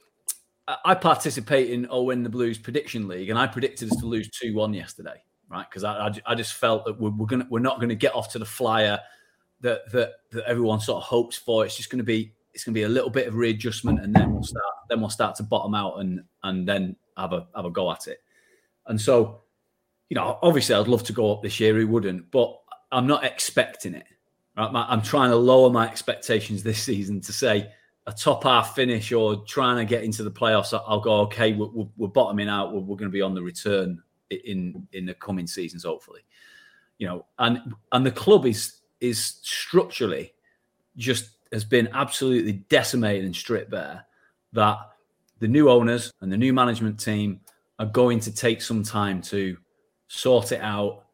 I 0.85 0.95
participate 0.95 1.69
in 1.69 1.87
Oh 1.89 2.03
Win 2.03 2.23
the 2.23 2.29
Blues 2.29 2.57
prediction 2.57 3.07
league, 3.07 3.29
and 3.29 3.37
I 3.37 3.47
predicted 3.47 3.91
us 3.91 3.99
to 3.99 4.05
lose 4.05 4.29
two 4.29 4.55
one 4.55 4.73
yesterday, 4.73 5.21
right? 5.49 5.65
Because 5.69 5.83
I, 5.83 6.07
I, 6.07 6.11
I 6.27 6.35
just 6.35 6.53
felt 6.53 6.85
that 6.85 6.99
we're, 6.99 7.11
we're 7.11 7.25
gonna 7.25 7.47
we're 7.49 7.59
not 7.59 7.77
going 7.77 7.89
to 7.89 7.95
get 7.95 8.15
off 8.15 8.31
to 8.31 8.39
the 8.39 8.45
flyer 8.45 8.99
that 9.61 9.91
that 9.91 10.13
that 10.31 10.43
everyone 10.45 10.79
sort 10.79 10.97
of 10.97 11.03
hopes 11.03 11.37
for. 11.37 11.65
It's 11.65 11.75
just 11.75 11.89
going 11.89 11.99
to 11.99 12.05
be 12.05 12.33
it's 12.53 12.65
to 12.65 12.71
be 12.71 12.83
a 12.83 12.89
little 12.89 13.09
bit 13.09 13.27
of 13.27 13.35
readjustment, 13.35 14.01
and 14.01 14.13
then 14.13 14.33
we'll 14.33 14.43
start. 14.43 14.73
Then 14.89 14.99
we'll 14.99 15.09
start 15.09 15.35
to 15.37 15.43
bottom 15.43 15.73
out, 15.73 15.99
and 15.99 16.21
and 16.43 16.67
then 16.67 16.95
have 17.17 17.33
a 17.33 17.47
have 17.55 17.65
a 17.65 17.69
go 17.69 17.91
at 17.91 18.07
it. 18.07 18.19
And 18.87 18.99
so, 18.99 19.41
you 20.11 20.15
know, 20.15 20.37
obviously, 20.41 20.75
I'd 20.75 20.89
love 20.89 21.05
to 21.05 21.13
go 21.13 21.31
up 21.31 21.41
this 21.41 21.57
year. 21.61 21.73
Who 21.73 21.87
wouldn't? 21.87 22.31
But 22.31 22.53
I'm 22.91 23.07
not 23.07 23.23
expecting 23.23 23.93
it. 23.93 24.03
Right? 24.57 24.69
I'm 24.73 25.01
trying 25.01 25.29
to 25.29 25.37
lower 25.37 25.69
my 25.69 25.87
expectations 25.87 26.63
this 26.63 26.83
season 26.83 27.21
to 27.21 27.31
say 27.31 27.71
a 28.07 28.11
top 28.11 28.43
half 28.43 28.75
finish 28.75 29.13
or 29.13 29.37
trying 29.45 29.77
to 29.77 29.85
get 29.85 30.03
into 30.03 30.23
the 30.23 30.29
playoffs. 30.29 30.77
I'll 30.85 30.99
go 30.99 31.21
okay. 31.21 31.53
We're, 31.53 31.87
we're 31.95 32.09
bottoming 32.09 32.49
out. 32.49 32.73
We're, 32.73 32.81
we're 32.81 32.97
going 32.97 33.09
to 33.09 33.13
be 33.13 33.21
on 33.21 33.33
the 33.33 33.41
return 33.41 34.03
in 34.29 34.85
in 34.91 35.05
the 35.05 35.13
coming 35.13 35.47
seasons, 35.47 35.85
hopefully. 35.85 36.25
You 36.97 37.07
know, 37.07 37.25
and 37.39 37.73
and 37.93 38.05
the 38.05 38.11
club 38.11 38.45
is 38.45 38.81
is 38.99 39.37
structurally 39.43 40.33
just 40.97 41.37
has 41.53 41.63
been 41.63 41.87
absolutely 41.93 42.63
decimated 42.67 43.23
and 43.23 43.33
stripped 43.33 43.71
bare. 43.71 44.05
That 44.51 44.77
the 45.39 45.47
new 45.47 45.69
owners 45.69 46.11
and 46.19 46.29
the 46.29 46.37
new 46.37 46.51
management 46.51 46.99
team 46.99 47.39
are 47.79 47.85
going 47.85 48.19
to 48.19 48.35
take 48.35 48.61
some 48.61 48.83
time 48.83 49.21
to 49.21 49.55
sort 50.11 50.51
it 50.51 50.59
out, 50.61 51.05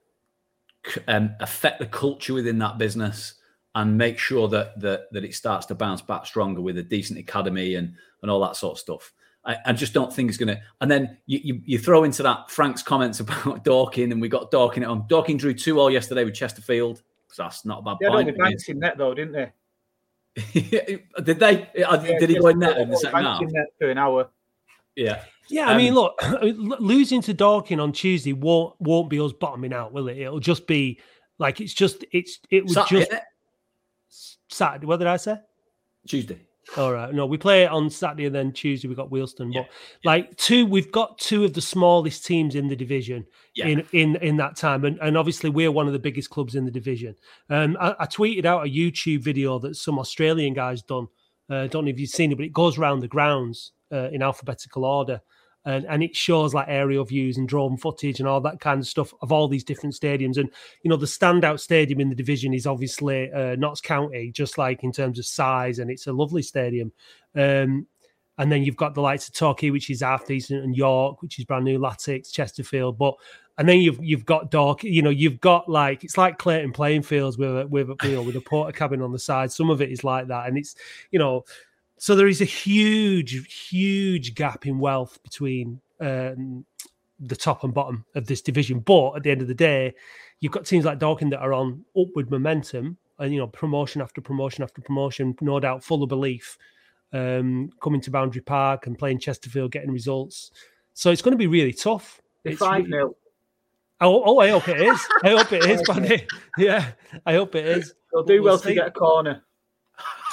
um, 1.07 1.35
affect 1.39 1.79
the 1.79 1.85
culture 1.85 2.33
within 2.33 2.57
that 2.57 2.79
business, 2.79 3.35
and 3.75 3.95
make 3.95 4.17
sure 4.17 4.47
that 4.47 4.79
that 4.79 5.11
that 5.11 5.23
it 5.23 5.35
starts 5.35 5.67
to 5.67 5.75
bounce 5.75 6.01
back 6.01 6.25
stronger 6.25 6.61
with 6.61 6.77
a 6.79 6.83
decent 6.83 7.19
academy 7.19 7.75
and 7.75 7.93
and 8.21 8.31
all 8.31 8.39
that 8.39 8.55
sort 8.55 8.73
of 8.73 8.79
stuff. 8.79 9.13
I, 9.45 9.57
I 9.67 9.73
just 9.73 9.93
don't 9.93 10.11
think 10.11 10.29
it's 10.29 10.37
going 10.37 10.55
to. 10.55 10.61
And 10.81 10.89
then 10.89 11.17
you, 11.27 11.39
you, 11.43 11.61
you 11.63 11.79
throw 11.79 12.03
into 12.03 12.23
that 12.23 12.49
Frank's 12.49 12.81
comments 12.81 13.19
about 13.21 13.63
Dorking, 13.63 14.11
and 14.11 14.19
we 14.19 14.29
got 14.29 14.49
Dorking 14.49 14.81
at 14.81 14.89
home. 14.89 15.05
Dorking 15.07 15.37
drew 15.37 15.53
two 15.53 15.79
all 15.79 15.91
yesterday 15.91 16.25
with 16.25 16.33
Chesterfield. 16.33 17.03
So 17.31 17.43
that's 17.43 17.65
not 17.65 17.79
a 17.79 17.81
bad 17.83 17.97
they 17.99 18.07
point. 18.07 18.27
They 18.27 18.33
banks 18.33 18.67
in 18.67 18.79
net 18.79 18.97
though, 18.97 19.13
didn't 19.13 19.33
they? 19.33 19.51
did 21.23 21.39
they? 21.39 21.63
Uh, 21.83 22.03
yeah, 22.03 22.19
did 22.19 22.29
he 22.29 22.39
go 22.39 22.47
in 22.47 22.59
net 22.59 22.77
in 22.77 22.89
the 22.89 22.97
second 22.97 23.23
half? 23.23 23.41
In 23.41 23.49
net 23.49 23.67
for 23.77 23.91
an 23.91 23.97
hour. 23.99 24.29
Yeah. 24.95 25.21
Yeah, 25.49 25.67
I 25.67 25.77
mean, 25.77 25.95
um, 25.95 25.95
look, 25.95 26.79
losing 26.79 27.21
to 27.23 27.33
Dorking 27.33 27.79
on 27.79 27.91
Tuesday 27.91 28.33
won't 28.33 28.75
won't 28.79 29.09
be 29.09 29.19
us 29.19 29.33
bottoming 29.33 29.73
out, 29.73 29.93
will 29.93 30.07
it? 30.07 30.17
It'll 30.17 30.39
just 30.39 30.67
be 30.67 30.99
like 31.39 31.61
it's 31.61 31.73
just 31.73 32.05
it's 32.11 32.39
it 32.49 32.63
was 32.63 32.73
Saturday, 32.73 33.07
just 34.09 34.37
Saturday. 34.49 34.85
What 34.85 34.97
did 34.97 35.07
I 35.07 35.17
say? 35.17 35.37
Tuesday. 36.07 36.39
All 36.75 36.91
right. 36.91 37.13
No, 37.13 37.25
we 37.25 37.37
play 37.37 37.63
it 37.63 37.71
on 37.71 37.89
Saturday 37.89 38.25
and 38.25 38.35
then 38.35 38.51
Tuesday 38.51 38.89
we 38.89 38.95
got 38.95 39.09
Wealdstone. 39.09 39.53
Yeah. 39.53 39.61
But 39.61 39.69
like 40.03 40.37
two, 40.37 40.65
we've 40.65 40.91
got 40.91 41.17
two 41.17 41.45
of 41.45 41.53
the 41.53 41.61
smallest 41.61 42.25
teams 42.25 42.55
in 42.55 42.67
the 42.67 42.75
division 42.75 43.25
yeah. 43.55 43.67
in 43.67 43.87
in 43.93 44.15
in 44.17 44.37
that 44.37 44.57
time, 44.57 44.83
and 44.83 44.99
and 44.99 45.17
obviously 45.17 45.49
we're 45.49 45.71
one 45.71 45.87
of 45.87 45.93
the 45.93 45.99
biggest 45.99 46.29
clubs 46.29 46.55
in 46.55 46.65
the 46.65 46.71
division. 46.71 47.15
Um, 47.49 47.77
I, 47.79 47.95
I 47.99 48.05
tweeted 48.05 48.45
out 48.45 48.67
a 48.67 48.69
YouTube 48.69 49.21
video 49.21 49.59
that 49.59 49.75
some 49.75 49.97
Australian 49.99 50.53
guys 50.53 50.81
done. 50.81 51.07
Uh, 51.49 51.59
I 51.59 51.67
don't 51.67 51.85
know 51.85 51.91
if 51.91 51.99
you've 51.99 52.09
seen 52.09 52.31
it, 52.33 52.35
but 52.35 52.45
it 52.45 52.51
goes 52.51 52.77
around 52.77 52.99
the 52.99 53.07
grounds 53.07 53.71
uh, 53.91 54.09
in 54.11 54.21
alphabetical 54.21 54.83
order 54.83 55.21
and, 55.67 55.85
and 55.85 56.01
it 56.01 56.15
shows 56.15 56.53
like 56.53 56.67
aerial 56.69 57.03
views 57.03 57.37
and 57.37 57.47
drone 57.47 57.75
footage 57.75 58.21
and 58.21 58.27
all 58.27 58.39
that 58.39 58.61
kind 58.61 58.79
of 58.79 58.87
stuff 58.87 59.13
of 59.21 59.33
all 59.33 59.49
these 59.49 59.65
different 59.65 59.93
stadiums. 59.93 60.37
And 60.37 60.49
you 60.81 60.89
know, 60.89 60.95
the 60.95 61.05
standout 61.05 61.59
stadium 61.59 61.99
in 61.99 62.07
the 62.07 62.15
division 62.15 62.53
is 62.53 62.65
obviously 62.65 63.29
uh, 63.33 63.57
Notts 63.57 63.81
County, 63.81 64.31
just 64.31 64.57
like 64.57 64.85
in 64.85 64.93
terms 64.93 65.19
of 65.19 65.25
size, 65.25 65.79
and 65.79 65.91
it's 65.91 66.07
a 66.07 66.13
lovely 66.13 66.41
stadium. 66.41 66.93
Um, 67.35 67.85
and 68.37 68.49
then 68.49 68.63
you've 68.63 68.77
got 68.77 68.93
the 68.93 69.01
likes 69.01 69.27
of 69.27 69.33
Torquay, 69.33 69.71
which 69.71 69.89
is 69.89 70.01
half 70.01 70.25
decent, 70.25 70.63
and 70.63 70.75
York, 70.75 71.21
which 71.21 71.37
is 71.37 71.43
brand 71.43 71.65
new, 71.65 71.79
Latics, 71.79 72.31
Chesterfield. 72.31 72.97
But 72.97 73.15
and 73.57 73.67
then 73.67 73.81
you've 73.81 73.99
you've 74.01 74.25
got 74.25 74.49
dark, 74.49 74.85
you 74.85 75.01
know, 75.01 75.09
you've 75.09 75.41
got 75.41 75.67
like 75.67 76.05
it's 76.05 76.17
like 76.17 76.37
Clayton 76.37 76.71
playing 76.71 77.01
fields 77.01 77.37
with 77.37 77.49
a, 77.49 77.67
with 77.67 77.89
a, 77.89 77.95
you 78.03 78.15
know 78.15 78.21
with 78.21 78.37
a 78.37 78.41
porter 78.41 78.71
cabin 78.71 79.01
on 79.01 79.11
the 79.11 79.19
side. 79.19 79.51
Some 79.51 79.69
of 79.69 79.81
it 79.81 79.91
is 79.91 80.05
like 80.05 80.29
that, 80.29 80.47
and 80.47 80.57
it's 80.57 80.75
you 81.11 81.19
know 81.19 81.43
so 81.97 82.15
there 82.15 82.27
is 82.27 82.41
a 82.41 82.45
huge, 82.45 83.67
huge 83.69 84.35
gap 84.35 84.65
in 84.65 84.79
wealth 84.79 85.21
between 85.23 85.81
um, 85.99 86.65
the 87.19 87.35
top 87.35 87.63
and 87.63 87.73
bottom 87.73 88.05
of 88.15 88.27
this 88.27 88.41
division. 88.41 88.79
But 88.79 89.13
at 89.13 89.23
the 89.23 89.31
end 89.31 89.41
of 89.41 89.47
the 89.47 89.55
day, 89.55 89.93
you've 90.39 90.51
got 90.51 90.65
teams 90.65 90.85
like 90.85 90.99
Dorking 90.99 91.29
that 91.31 91.39
are 91.39 91.53
on 91.53 91.83
upward 91.99 92.29
momentum 92.29 92.97
and 93.19 93.33
you 93.33 93.39
know 93.39 93.47
promotion 93.47 94.01
after 94.01 94.21
promotion 94.21 94.63
after 94.63 94.81
promotion, 94.81 95.35
no 95.41 95.59
doubt 95.59 95.83
full 95.83 96.03
of 96.03 96.09
belief, 96.09 96.57
um, 97.13 97.71
coming 97.81 98.01
to 98.01 98.11
Boundary 98.11 98.41
Park 98.41 98.85
and 98.85 98.97
playing 98.97 99.19
Chesterfield, 99.19 99.71
getting 99.71 99.91
results. 99.91 100.51
So 100.93 101.11
it's 101.11 101.21
going 101.21 101.33
to 101.33 101.37
be 101.37 101.47
really 101.47 101.73
tough. 101.73 102.21
It's 102.43 102.59
five 102.59 102.85
really... 102.85 102.97
nil. 102.97 103.17
Oh, 103.99 104.21
oh, 104.23 104.39
I 104.39 104.49
hope 104.49 104.67
it 104.69 104.79
is. 104.79 104.99
I 105.23 105.29
hope 105.29 105.51
it 105.51 105.65
is, 105.65 105.81
buddy. 105.87 106.27
Yeah, 106.59 106.91
I 107.25 107.33
hope 107.33 107.55
it 107.55 107.65
is. 107.65 107.95
They'll 108.13 108.23
do 108.23 108.43
well, 108.43 108.53
well 108.53 108.59
to 108.59 108.73
get 108.75 108.87
a 108.87 108.91
corner. 108.91 109.43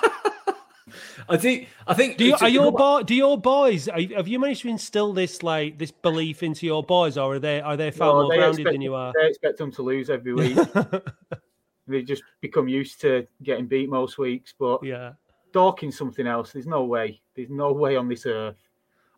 I 1.29 1.37
think 1.37 1.69
I 1.87 1.95
think 1.95 2.17
do 2.17 2.25
you, 2.25 2.37
are 2.41 2.49
your 2.49 2.73
boy, 2.73 3.03
do 3.03 3.15
your 3.15 3.39
boys 3.39 3.89
are, 3.89 4.01
have 4.17 4.29
you 4.29 4.39
managed 4.39 4.63
to 4.63 4.69
instill 4.69 5.13
this 5.13 5.43
like 5.43 5.79
this 5.79 5.91
belief 5.91 6.43
into 6.43 6.67
your 6.67 6.83
boys 6.83 7.17
or 7.17 7.35
are 7.35 7.39
they 7.39 7.61
are 7.61 7.77
they 7.77 7.91
far 7.91 8.09
no, 8.09 8.23
more 8.23 8.37
grounded 8.37 8.61
expect, 8.61 8.75
than 8.75 8.83
you 8.83 8.95
are? 8.95 9.13
They 9.21 9.29
expect 9.29 9.59
them 9.59 9.73
to 9.73 9.83
lose 9.83 10.11
every 10.11 10.35
week. 10.35 10.59
they 11.87 12.03
just 12.03 12.23
become 12.41 12.69
used 12.69 13.01
to 13.03 13.27
getting 13.43 13.67
beat 13.67 13.89
most 13.89 14.19
weeks, 14.19 14.55
but 14.59 14.83
yeah, 14.83 15.13
Dorking 15.53 15.93
something 15.93 16.27
else. 16.27 16.53
There's 16.53 16.67
no 16.67 16.85
way. 16.85 17.21
There's 17.37 17.51
no 17.51 17.73
way 17.73 17.97
on 17.97 18.09
this 18.09 18.27
earth. 18.27 18.57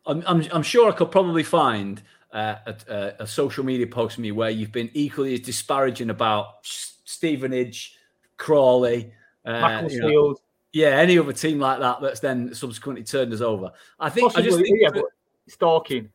I'm 0.05 0.23
I'm, 0.27 0.43
I'm 0.51 0.63
sure 0.63 0.89
I 0.91 0.95
could 0.95 1.11
probably 1.11 1.43
find 1.43 2.01
uh, 2.31 2.55
a, 2.65 3.13
a, 3.19 3.27
social 3.27 3.63
media 3.63 3.87
post 3.87 4.15
from 4.15 4.25
you 4.25 4.35
where 4.35 4.49
you've 4.49 4.71
been 4.71 4.91
equally 4.93 5.33
as 5.33 5.39
disparaging 5.39 6.09
about 6.09 6.55
Stevenage, 6.63 7.95
Crawley, 8.35 9.13
uh, 9.45 9.51
Macclesfield. 9.51 10.03
You 10.03 10.13
know, 10.13 10.35
yeah, 10.77 10.89
any 10.89 11.17
other 11.17 11.33
team 11.33 11.59
like 11.59 11.79
that 11.79 12.01
that's 12.01 12.19
then 12.19 12.53
subsequently 12.53 13.03
turned 13.03 13.33
us 13.33 13.41
over. 13.41 13.71
I 13.99 14.11
think 14.11 14.31
Possibly, 14.31 14.43
I 14.43 14.49
just 14.49 14.61
think 14.61 14.77
yeah, 14.79 14.89
but 14.93 15.05
stalking. 15.47 16.09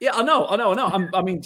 Yeah, 0.00 0.14
I 0.14 0.22
know, 0.22 0.48
I 0.48 0.56
know, 0.56 0.72
I 0.72 0.74
know. 0.74 0.86
I'm, 0.86 1.10
i 1.14 1.22
mean, 1.22 1.44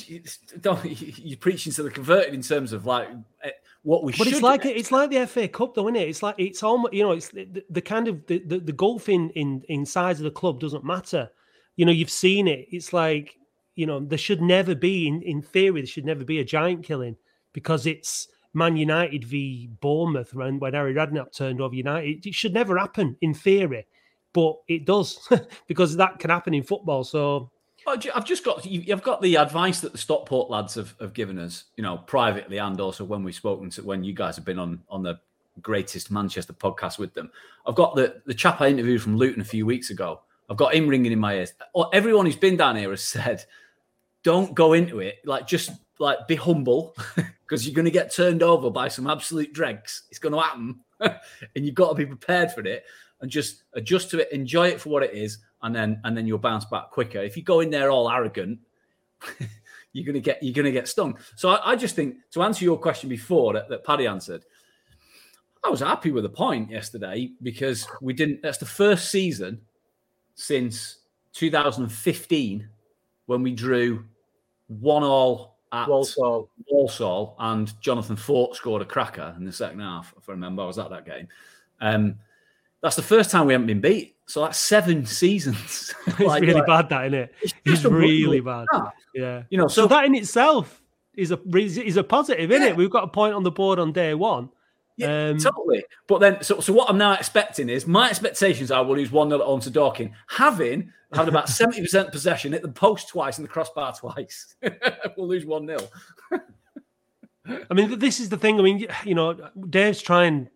don't, 0.60 0.82
you're 1.18 1.36
preaching 1.36 1.72
to 1.72 1.82
the 1.82 1.90
converted 1.90 2.32
in 2.32 2.40
terms 2.40 2.72
of 2.72 2.86
like 2.86 3.08
eh, 3.42 3.50
what 3.82 4.02
we. 4.02 4.12
Should. 4.12 4.18
But 4.24 4.28
it's 4.28 4.40
like 4.40 4.64
it's 4.64 4.90
like 4.90 5.10
the 5.10 5.26
FA 5.26 5.46
Cup, 5.46 5.74
though, 5.74 5.88
isn't 5.88 5.96
it? 5.96 6.08
It's 6.08 6.22
like 6.22 6.36
it's 6.38 6.62
almost 6.62 6.94
you 6.94 7.02
know, 7.02 7.12
it's 7.12 7.28
the, 7.28 7.62
the 7.68 7.82
kind 7.82 8.08
of 8.08 8.26
the, 8.26 8.38
the 8.38 8.60
the 8.60 8.72
golf 8.72 9.10
in 9.10 9.28
in 9.30 9.62
in 9.68 9.84
size 9.84 10.18
of 10.18 10.24
the 10.24 10.30
club 10.30 10.58
doesn't 10.58 10.84
matter. 10.84 11.28
You 11.76 11.84
know, 11.84 11.92
you've 11.92 12.08
seen 12.08 12.48
it. 12.48 12.66
It's 12.70 12.94
like 12.94 13.36
you 13.74 13.84
know, 13.84 14.00
there 14.00 14.16
should 14.16 14.40
never 14.40 14.74
be 14.74 15.06
in 15.06 15.20
in 15.20 15.42
theory 15.42 15.82
there 15.82 15.86
should 15.86 16.06
never 16.06 16.24
be 16.24 16.38
a 16.38 16.44
giant 16.44 16.82
killing 16.82 17.16
because 17.52 17.84
it's 17.84 18.28
Man 18.54 18.76
United 18.76 19.24
v 19.24 19.68
Bournemouth 19.80 20.32
when, 20.32 20.58
when 20.58 20.74
Harry 20.74 20.94
Redknapp 20.94 21.32
turned 21.32 21.60
over 21.60 21.74
United. 21.74 22.24
It 22.24 22.34
should 22.34 22.54
never 22.54 22.78
happen 22.78 23.16
in 23.20 23.34
theory, 23.34 23.86
but 24.32 24.56
it 24.68 24.86
does 24.86 25.28
because 25.66 25.96
that 25.96 26.18
can 26.18 26.30
happen 26.30 26.54
in 26.54 26.62
football. 26.62 27.04
So 27.04 27.50
I've 27.86 28.24
just 28.24 28.44
got 28.44 28.64
you've 28.64 29.02
got 29.02 29.20
the 29.20 29.36
advice 29.36 29.80
that 29.80 29.92
the 29.92 29.98
Stockport 29.98 30.50
lads 30.50 30.74
have, 30.74 30.94
have 31.00 31.12
given 31.12 31.38
us, 31.38 31.64
you 31.76 31.82
know, 31.82 31.98
privately 31.98 32.58
and 32.58 32.80
also 32.80 33.04
when 33.04 33.22
we've 33.22 33.34
spoken 33.34 33.70
to 33.70 33.82
when 33.82 34.04
you 34.04 34.12
guys 34.12 34.36
have 34.36 34.44
been 34.44 34.58
on 34.58 34.80
on 34.88 35.02
the 35.02 35.18
greatest 35.60 36.10
Manchester 36.10 36.52
podcast 36.52 36.98
with 36.98 37.12
them. 37.14 37.30
I've 37.66 37.74
got 37.74 37.94
the 37.94 38.22
the 38.26 38.34
chap 38.34 38.60
I 38.60 38.68
interviewed 38.68 39.02
from 39.02 39.16
Luton 39.16 39.42
a 39.42 39.44
few 39.44 39.66
weeks 39.66 39.90
ago. 39.90 40.20
I've 40.48 40.56
got 40.56 40.74
him 40.74 40.88
ringing 40.88 41.12
in 41.12 41.18
my 41.18 41.36
ears. 41.36 41.52
Everyone 41.92 42.26
who's 42.26 42.36
been 42.36 42.56
down 42.56 42.76
here 42.76 42.90
has 42.90 43.02
said, 43.02 43.44
"Don't 44.22 44.54
go 44.54 44.72
into 44.72 45.00
it. 45.00 45.16
Like 45.24 45.46
just 45.46 45.72
like 45.98 46.26
be 46.26 46.36
humble 46.36 46.96
because 47.46 47.66
you're 47.66 47.74
going 47.74 47.84
to 47.84 47.90
get 47.90 48.12
turned 48.12 48.42
over 48.42 48.70
by 48.70 48.88
some 48.88 49.06
absolute 49.06 49.52
dregs. 49.52 50.04
It's 50.10 50.18
going 50.18 50.34
to 50.34 50.40
happen, 50.40 50.80
and 51.00 51.66
you've 51.66 51.74
got 51.74 51.90
to 51.90 51.94
be 51.94 52.06
prepared 52.06 52.52
for 52.52 52.60
it 52.62 52.84
and 53.20 53.30
just 53.30 53.64
adjust 53.74 54.10
to 54.10 54.20
it, 54.20 54.32
enjoy 54.32 54.68
it 54.68 54.80
for 54.80 54.88
what 54.90 55.02
it 55.02 55.14
is, 55.14 55.38
and 55.62 55.74
then 55.74 56.00
and 56.04 56.16
then 56.16 56.26
you'll 56.26 56.38
bounce 56.38 56.64
back 56.66 56.90
quicker. 56.90 57.18
If 57.18 57.36
you 57.36 57.42
go 57.42 57.60
in 57.60 57.70
there 57.70 57.90
all 57.90 58.10
arrogant, 58.10 58.58
you're 59.92 60.04
going 60.04 60.14
to 60.14 60.20
get 60.20 60.42
you're 60.42 60.64
to 60.64 60.72
get 60.72 60.88
stung. 60.88 61.18
So 61.36 61.50
I, 61.50 61.72
I, 61.72 61.76
just 61.76 61.94
think 61.94 62.16
to 62.32 62.42
answer 62.42 62.64
your 62.64 62.78
question 62.78 63.08
before 63.08 63.54
that, 63.54 63.68
that 63.68 63.84
Paddy 63.84 64.06
answered, 64.06 64.44
I 65.64 65.70
was 65.70 65.80
happy 65.80 66.10
with 66.10 66.24
the 66.24 66.30
point 66.30 66.70
yesterday 66.70 67.30
because 67.42 67.86
we 68.02 68.12
didn't. 68.12 68.42
That's 68.42 68.58
the 68.58 68.66
first 68.66 69.10
season 69.10 69.60
since 70.34 70.98
2015 71.34 72.68
when 73.26 73.42
we 73.42 73.52
drew 73.52 74.04
one 74.66 75.02
all 75.02 75.53
at 75.74 75.88
Walsall. 75.88 76.48
Walsall, 76.68 77.34
and 77.38 77.78
Jonathan 77.80 78.16
Forte 78.16 78.54
scored 78.54 78.82
a 78.82 78.84
cracker 78.84 79.34
in 79.36 79.44
the 79.44 79.52
second 79.52 79.80
half. 79.80 80.14
If 80.16 80.28
I 80.28 80.32
remember, 80.32 80.62
I 80.62 80.66
was 80.66 80.78
at 80.78 80.90
that 80.90 81.04
game. 81.04 81.28
Um, 81.80 82.16
that's 82.80 82.96
the 82.96 83.02
first 83.02 83.30
time 83.30 83.46
we 83.46 83.54
haven't 83.54 83.66
been 83.66 83.80
beat. 83.80 84.16
So 84.26 84.42
that's 84.42 84.58
seven 84.58 85.04
seasons. 85.22 85.94
it's 86.06 86.20
like, 86.20 86.42
really 86.42 86.54
like, 86.54 86.66
bad, 86.66 86.88
that 86.90 87.06
isn't 87.06 87.18
it? 87.18 87.34
It's, 87.42 87.54
it's 87.64 87.84
really 87.84 88.40
bad. 88.40 88.66
Yeah, 89.14 89.42
you 89.50 89.58
know, 89.58 89.68
so, 89.68 89.82
so, 89.82 89.88
that 89.88 90.04
in 90.04 90.14
itself 90.14 90.82
is 91.14 91.30
a 91.30 91.40
is 91.54 91.96
a 91.96 92.04
positive, 92.04 92.50
isn't 92.50 92.66
it? 92.66 92.76
We've 92.76 92.90
got 92.90 93.04
a 93.04 93.08
point 93.08 93.34
on 93.34 93.42
the 93.42 93.50
board 93.50 93.78
on 93.78 93.92
day 93.92 94.14
one. 94.14 94.50
Yeah, 94.96 95.30
um, 95.30 95.38
totally. 95.38 95.84
But 96.06 96.20
then, 96.20 96.42
so, 96.42 96.60
so 96.60 96.72
what 96.72 96.88
I'm 96.88 96.98
now 96.98 97.14
expecting 97.14 97.68
is 97.68 97.86
my 97.86 98.10
expectations 98.10 98.70
are 98.70 98.84
we'll 98.84 98.96
lose 98.96 99.10
1 99.10 99.30
0 99.30 99.42
on 99.42 99.60
to 99.60 99.70
Dorking, 99.70 100.14
having 100.28 100.92
had 101.12 101.28
about 101.28 101.46
70% 101.48 102.12
possession, 102.12 102.52
hit 102.52 102.62
the 102.62 102.68
post 102.68 103.08
twice 103.08 103.38
and 103.38 103.44
the 103.44 103.48
crossbar 103.50 103.92
twice. 103.94 104.54
we'll 105.16 105.28
lose 105.28 105.44
1 105.44 105.66
0. 105.66 105.78
I 107.70 107.74
mean, 107.74 107.98
this 107.98 108.20
is 108.20 108.28
the 108.28 108.38
thing. 108.38 108.58
I 108.58 108.62
mean, 108.62 108.86
you 109.04 109.14
know, 109.14 109.50
Dave's 109.68 110.00
trying 110.00 110.48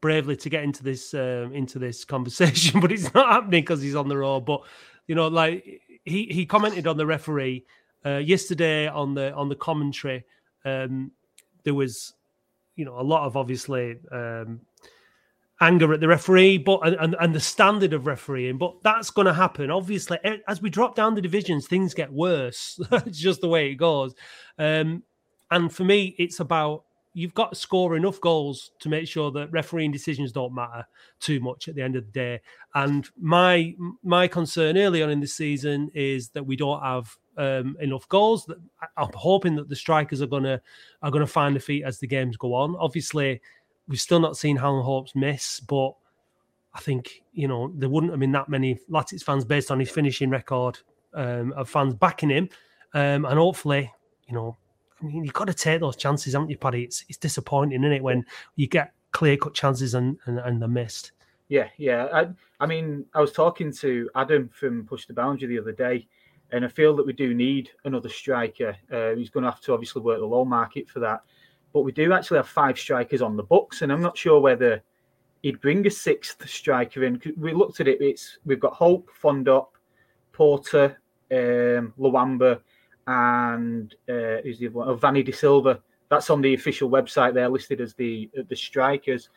bravely 0.00 0.36
to 0.36 0.50
get 0.50 0.62
into 0.62 0.82
this 0.82 1.14
um, 1.14 1.54
into 1.54 1.78
this 1.78 2.04
conversation, 2.14 2.80
but 2.80 2.92
it's 2.92 3.14
not 3.14 3.30
happening 3.30 3.62
because 3.62 3.80
he's 3.80 3.96
on 3.96 4.08
the 4.08 4.16
road. 4.16 4.44
But 4.44 4.62
you 5.06 5.14
know, 5.14 5.28
like 5.28 5.80
he 6.04 6.26
he 6.26 6.44
commented 6.44 6.86
on 6.86 6.96
the 6.96 7.06
referee 7.06 7.64
uh, 8.04 8.18
yesterday 8.18 8.88
on 8.88 9.14
the 9.14 9.32
on 9.34 9.48
the 9.48 9.56
commentary. 9.56 10.24
Um, 10.64 11.12
there 11.64 11.74
was, 11.74 12.14
you 12.76 12.84
know, 12.84 12.98
a 12.98 13.02
lot 13.02 13.26
of 13.26 13.36
obviously 13.36 13.96
um, 14.10 14.60
anger 15.60 15.92
at 15.92 16.00
the 16.00 16.08
referee, 16.08 16.58
but 16.58 16.86
and, 16.86 17.16
and 17.20 17.34
the 17.34 17.40
standard 17.40 17.92
of 17.92 18.06
refereeing. 18.06 18.58
But 18.58 18.82
that's 18.82 19.10
going 19.10 19.26
to 19.26 19.34
happen. 19.34 19.70
Obviously, 19.70 20.18
as 20.48 20.60
we 20.60 20.70
drop 20.70 20.94
down 20.94 21.14
the 21.14 21.22
divisions, 21.22 21.66
things 21.66 21.94
get 21.94 22.12
worse. 22.12 22.78
it's 22.92 23.18
just 23.18 23.40
the 23.40 23.48
way 23.48 23.70
it 23.70 23.76
goes. 23.76 24.14
Um, 24.58 25.02
and 25.50 25.72
for 25.72 25.84
me, 25.84 26.14
it's 26.18 26.40
about 26.40 26.84
you've 27.14 27.34
got 27.34 27.52
to 27.52 27.56
score 27.56 27.96
enough 27.96 28.20
goals 28.20 28.72
to 28.80 28.88
make 28.88 29.06
sure 29.06 29.30
that 29.30 29.52
refereeing 29.52 29.92
decisions 29.92 30.32
don't 30.32 30.54
matter 30.54 30.84
too 31.20 31.38
much 31.40 31.68
at 31.68 31.76
the 31.76 31.82
end 31.82 31.96
of 31.96 32.04
the 32.04 32.12
day. 32.12 32.40
And 32.74 33.08
my 33.18 33.74
my 34.02 34.28
concern 34.28 34.76
early 34.76 35.02
on 35.02 35.10
in 35.10 35.20
the 35.20 35.26
season 35.26 35.90
is 35.94 36.30
that 36.30 36.44
we 36.44 36.56
don't 36.56 36.82
have 36.82 37.16
um, 37.36 37.76
enough 37.80 38.08
goals. 38.08 38.46
That 38.46 38.58
I'm 38.96 39.10
hoping 39.14 39.54
that 39.56 39.68
the 39.68 39.76
strikers 39.76 40.22
are 40.22 40.26
gonna 40.26 40.60
are 41.02 41.10
gonna 41.10 41.26
find 41.26 41.54
the 41.54 41.60
feet 41.60 41.84
as 41.84 41.98
the 41.98 42.06
games 42.06 42.36
go 42.36 42.54
on. 42.54 42.76
Obviously, 42.78 43.40
we've 43.88 44.00
still 44.00 44.20
not 44.20 44.36
seen 44.36 44.56
Hallam 44.56 44.84
Hope's 44.84 45.14
miss, 45.14 45.60
but 45.60 45.94
I 46.74 46.80
think 46.80 47.22
you 47.32 47.48
know 47.48 47.72
there 47.76 47.88
wouldn't 47.88 48.12
have 48.12 48.20
been 48.20 48.32
that 48.32 48.48
many 48.48 48.78
Latics 48.90 49.22
fans 49.22 49.44
based 49.44 49.70
on 49.70 49.80
his 49.80 49.90
finishing 49.90 50.30
record 50.30 50.78
um, 51.14 51.52
of 51.52 51.68
fans 51.68 51.94
backing 51.94 52.30
him, 52.30 52.48
um, 52.94 53.24
and 53.24 53.38
hopefully, 53.38 53.92
you 54.26 54.34
know, 54.34 54.56
I 55.00 55.06
mean, 55.06 55.24
you've 55.24 55.34
got 55.34 55.46
to 55.46 55.54
take 55.54 55.80
those 55.80 55.96
chances, 55.96 56.32
haven't 56.32 56.50
you, 56.50 56.58
Paddy? 56.58 56.84
It's 56.84 57.04
it's 57.08 57.18
disappointing, 57.18 57.82
isn't 57.82 57.92
it, 57.92 58.02
when 58.02 58.24
you 58.56 58.66
get 58.66 58.92
clear 59.12 59.36
cut 59.36 59.54
chances 59.54 59.94
and, 59.94 60.18
and 60.26 60.38
and 60.38 60.60
they're 60.60 60.68
missed. 60.68 61.12
Yeah, 61.48 61.68
yeah. 61.76 62.08
I, 62.12 62.28
I 62.60 62.66
mean, 62.66 63.04
I 63.14 63.20
was 63.20 63.32
talking 63.32 63.72
to 63.74 64.08
Adam 64.14 64.48
from 64.48 64.86
Push 64.86 65.06
the 65.06 65.12
Boundary 65.12 65.48
the 65.48 65.58
other 65.58 65.72
day, 65.72 66.06
and 66.54 66.64
I 66.64 66.68
feel 66.68 66.96
that 66.96 67.06
we 67.06 67.12
do 67.12 67.34
need 67.34 67.70
another 67.84 68.08
striker. 68.08 68.76
Uh, 68.90 69.14
he's 69.14 69.30
going 69.30 69.44
to 69.44 69.50
have 69.50 69.60
to 69.62 69.72
obviously 69.74 70.02
work 70.02 70.20
the 70.20 70.26
low 70.26 70.44
market 70.44 70.88
for 70.88 71.00
that 71.00 71.22
but 71.74 71.82
we 71.82 71.92
do 71.92 72.12
actually 72.12 72.38
have 72.38 72.48
five 72.48 72.78
strikers 72.78 73.20
on 73.20 73.36
the 73.36 73.42
books, 73.42 73.82
and 73.82 73.92
I'm 73.92 74.00
not 74.00 74.16
sure 74.16 74.40
whether 74.40 74.80
he'd 75.42 75.60
bring 75.60 75.86
a 75.86 75.90
sixth 75.90 76.48
striker 76.48 77.02
in. 77.02 77.20
We 77.36 77.52
looked 77.52 77.80
at 77.80 77.88
it; 77.88 78.00
it's 78.00 78.38
we've 78.46 78.60
got 78.60 78.72
Hope, 78.72 79.10
Fondop, 79.20 79.66
Porter, 80.32 80.96
um, 81.32 81.92
Luamba, 81.98 82.60
and 83.08 83.92
uh, 84.08 84.40
who's 84.44 84.60
the 84.60 84.68
other 84.68 84.76
one? 84.76 84.88
Oh, 84.88 84.96
Vani 84.96 85.26
Da 85.26 85.32
Silva. 85.32 85.82
That's 86.08 86.30
on 86.30 86.40
the 86.40 86.54
official 86.54 86.88
website. 86.88 87.34
They're 87.34 87.48
listed 87.48 87.80
as 87.80 87.92
the 87.94 88.30
the 88.48 88.56
strikers, 88.56 89.30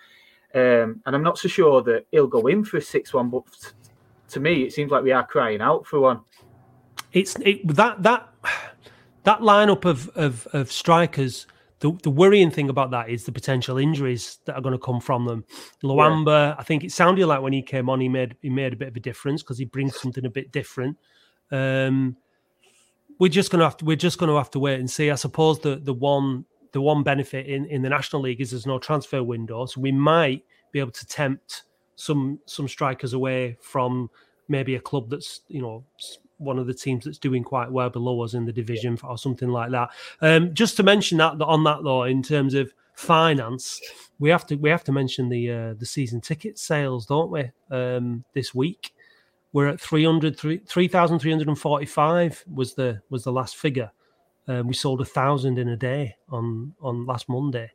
um, 0.54 1.02
and 1.08 1.16
I'm 1.16 1.24
not 1.24 1.40
so 1.40 1.48
sure 1.48 1.82
that 1.82 2.06
he'll 2.12 2.28
go 2.28 2.46
in 2.46 2.64
for 2.64 2.78
a 2.78 2.82
six-one. 2.82 3.32
But 3.32 3.46
to 4.30 4.40
me, 4.40 4.62
it 4.62 4.74
seems 4.74 4.92
like 4.92 5.04
we 5.04 5.12
are 5.12 5.26
crying 5.26 5.62
out 5.62 5.88
for 5.88 6.02
one. 6.02 6.22
It's 7.14 7.36
it, 7.40 7.68
that 7.76 8.04
that 8.04 8.30
that 9.24 9.40
lineup 9.40 9.86
of 9.86 10.10
of, 10.10 10.48
of 10.54 10.72
strikers 10.72 11.48
the, 11.80 11.92
the 12.02 12.10
worrying 12.10 12.50
thing 12.50 12.70
about 12.70 12.92
that 12.92 13.10
is 13.10 13.26
the 13.26 13.32
potential 13.32 13.78
injuries 13.78 14.40
that 14.46 14.56
are 14.56 14.62
going 14.62 14.74
to 14.74 14.80
come 14.80 15.00
from 15.00 15.26
them. 15.26 15.46
Luamba, 15.84 16.50
yeah. 16.50 16.56
I 16.58 16.64
think 16.64 16.84
it 16.84 16.92
sounded 16.92 17.28
like 17.28 17.42
when 17.42 17.54
he 17.54 17.62
came 17.62 17.90
on, 17.90 18.02
he 18.02 18.10
made 18.10 18.36
he 18.42 18.50
made 18.50 18.74
a 18.74 18.76
bit 18.76 18.88
of 18.88 18.96
a 18.96 19.00
difference 19.00 19.44
because 19.44 19.60
he 19.60 19.66
brings 19.66 20.00
something 20.00 20.26
a 20.26 20.30
bit 20.30 20.52
different. 20.52 20.98
Um, 21.52 22.18
we're 23.20 23.30
just 23.30 23.52
going 23.52 23.60
to 23.60 23.66
have 23.66 23.78
to 23.78 23.86
we're 23.86 23.96
just 23.96 24.18
going 24.18 24.30
to 24.30 24.38
have 24.38 24.50
to 24.52 24.60
wait 24.60 24.80
and 24.80 24.90
see. 24.90 25.12
I 25.12 25.16
suppose 25.16 25.60
the 25.60 25.76
the 25.76 25.94
one 25.94 26.46
the 26.72 26.82
one 26.82 27.04
benefit 27.04 27.46
in 27.46 27.66
in 27.66 27.84
the 27.84 27.90
National 27.90 28.24
League 28.24 28.42
is 28.42 28.52
there's 28.52 28.66
no 28.66 28.80
transfer 28.80 29.24
window, 29.24 29.66
so 29.68 29.80
we 29.80 29.92
might 29.92 30.44
be 30.72 30.80
able 30.80 30.92
to 30.92 31.06
tempt 31.06 31.64
some 31.96 32.40
some 32.46 32.68
strikers 32.68 33.14
away 33.14 33.56
from 33.62 34.10
maybe 34.48 34.76
a 34.76 34.80
club 34.80 35.12
that's 35.12 35.42
you 35.48 35.62
know 35.62 35.84
one 36.38 36.60
of 36.60 36.68
the 36.68 36.74
teams 36.74 37.06
that's 37.06 37.18
doing 37.18 37.44
quite 37.44 37.72
well 37.72 37.90
below 37.90 38.22
us 38.22 38.34
in 38.34 38.46
the 38.46 38.54
division 38.54 38.98
or 39.04 39.18
something 39.18 39.50
like 39.50 39.72
that. 39.72 39.90
Um, 40.22 40.54
just 40.54 40.78
to 40.78 40.84
mention 40.84 41.18
that 41.20 41.42
on 41.42 41.64
that 41.64 41.84
though, 41.84 42.04
in 42.04 42.24
terms 42.24 42.54
of 42.54 42.72
finance, 42.94 43.82
we 44.20 44.30
have 44.30 44.46
to 44.48 44.56
we 44.56 44.70
have 44.70 44.84
to 44.86 44.92
mention 44.92 45.30
the 45.30 45.52
uh, 45.52 45.74
the 45.76 45.86
season 45.86 46.22
ticket 46.22 46.58
sales, 46.58 47.06
don't 47.06 47.32
we? 47.32 47.52
Um, 47.70 48.24
this 48.34 48.54
week 48.54 48.94
we're 49.54 49.68
at 49.68 49.82
300 49.82 50.38
3,345 50.68 52.46
was 52.54 52.74
the 52.74 53.02
was 53.10 53.24
the 53.24 53.32
last 53.32 53.56
figure. 53.58 53.92
Um, 54.48 54.68
we 54.68 54.74
sold 54.74 55.02
a 55.02 55.06
thousand 55.06 55.58
in 55.58 55.70
a 55.70 55.78
day 55.78 56.16
on 56.30 56.74
on 56.82 57.06
last 57.06 57.28
Monday. 57.28 57.72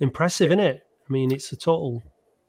Impressive, 0.00 0.48
isn't 0.48 0.60
it? 0.60 0.86
I 1.08 1.12
mean, 1.12 1.30
it's 1.30 1.52
a 1.52 1.56
total 1.56 2.02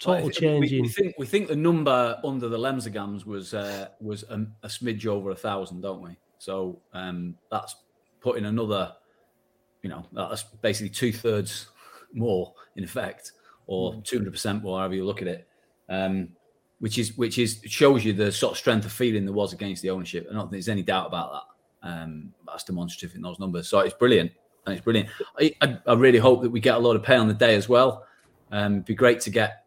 Total 0.04 0.30
change 0.30 0.72
we, 0.72 0.82
we, 0.82 0.88
think 0.88 1.16
we 1.18 1.26
think 1.26 1.48
the 1.48 1.56
number 1.56 2.20
under 2.24 2.50
the 2.50 2.58
Lemsagams 2.58 3.26
was 3.26 3.54
uh, 3.54 3.88
was 4.02 4.24
a, 4.24 4.46
a, 4.64 4.68
smidge 4.68 5.06
over 5.06 5.32
a 5.32 5.36
thousand, 5.36 5.82
don't 5.82 6.02
we? 6.02 6.18
So 6.40 6.82
um, 6.94 7.36
that's 7.50 7.78
putting 8.20 8.46
another, 8.46 8.94
you 9.82 9.90
know, 9.90 10.06
that's 10.12 10.44
basically 10.44 10.90
two 10.90 11.14
thirds 11.14 11.68
more 12.14 12.54
in 12.76 12.84
effect, 12.84 13.32
or 13.66 13.94
mm. 13.94 14.04
two 14.04 14.18
hundred 14.18 14.32
percent 14.32 14.62
more, 14.62 14.80
however 14.80 14.96
you 14.96 15.06
look 15.06 15.22
at 15.22 15.28
it. 15.30 15.48
Um, 15.88 16.30
which 16.80 16.98
is 16.98 17.18
which 17.18 17.38
is 17.38 17.62
shows 17.66 18.04
you 18.04 18.12
the 18.12 18.30
sort 18.30 18.52
of 18.52 18.58
strength 18.58 18.86
of 18.86 18.92
feeling 18.92 19.24
there 19.24 19.34
was 19.34 19.54
against 19.54 19.82
the 19.82 19.90
ownership. 19.90 20.28
I 20.30 20.34
don't 20.34 20.42
think 20.42 20.52
there's 20.52 20.68
any 20.68 20.84
doubt 20.84 21.08
about 21.08 21.32
that. 21.82 21.90
Um, 21.90 22.34
that's 22.46 22.66
demonstrative 22.66 23.16
in 23.16 23.22
those 23.22 23.40
numbers. 23.40 23.70
So 23.70 23.80
it's 23.80 23.94
brilliant, 23.94 24.34
and 24.66 24.76
it's 24.76 24.84
brilliant. 24.84 25.08
I, 25.40 25.54
I, 25.62 25.78
I 25.88 25.94
really 25.94 26.20
hope 26.20 26.42
that 26.42 26.50
we 26.50 26.60
get 26.60 26.76
a 26.76 26.80
lot 26.80 26.98
of 26.98 27.04
pay 27.04 27.16
on 27.16 27.30
the 27.30 27.34
day 27.34 27.56
as 27.56 27.70
well. 27.70 28.06
Um, 28.52 28.74
it'd 28.74 28.86
be 28.86 28.96
great 28.96 29.22
to 29.22 29.30
get 29.30 29.63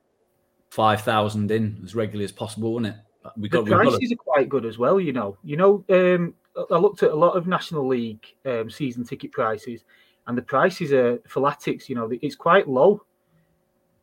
five 0.71 1.03
thousand 1.03 1.51
in 1.51 1.81
as 1.85 1.95
regularly 1.95 2.25
as 2.25 2.33
possible, 2.33 2.75
wouldn't 2.75 2.95
it? 2.95 3.01
We 3.37 3.49
got 3.49 3.65
the 3.65 3.73
prices 3.73 3.99
got 3.99 4.13
are 4.13 4.17
quite 4.17 4.49
good 4.49 4.65
as 4.65 4.79
well. 4.79 5.01
You 5.01 5.13
know, 5.13 5.37
you 5.43 5.57
know. 5.57 5.85
Um, 5.89 6.35
I 6.71 6.79
looked 6.79 7.03
at 7.03 7.11
a 7.11 7.17
lot 7.17 7.37
of 7.37 7.47
National 7.47 7.87
League 7.87 8.25
um, 8.47 8.71
season 8.71 9.05
ticket 9.05 9.33
prices, 9.33 9.85
and 10.27 10.39
the 10.39 10.43
prices 10.43 10.93
are 10.93 11.19
for 11.27 11.41
Latics. 11.41 11.89
You 11.89 11.97
know, 11.97 12.11
it's 12.23 12.37
quite 12.37 12.69
low. 12.69 13.05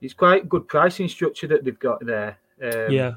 It's 0.01 0.13
quite 0.13 0.49
good 0.49 0.67
pricing 0.67 1.07
structure 1.07 1.47
that 1.47 1.63
they've 1.63 1.79
got 1.79 2.05
there. 2.05 2.37
Um, 2.61 2.91
yeah. 2.91 3.13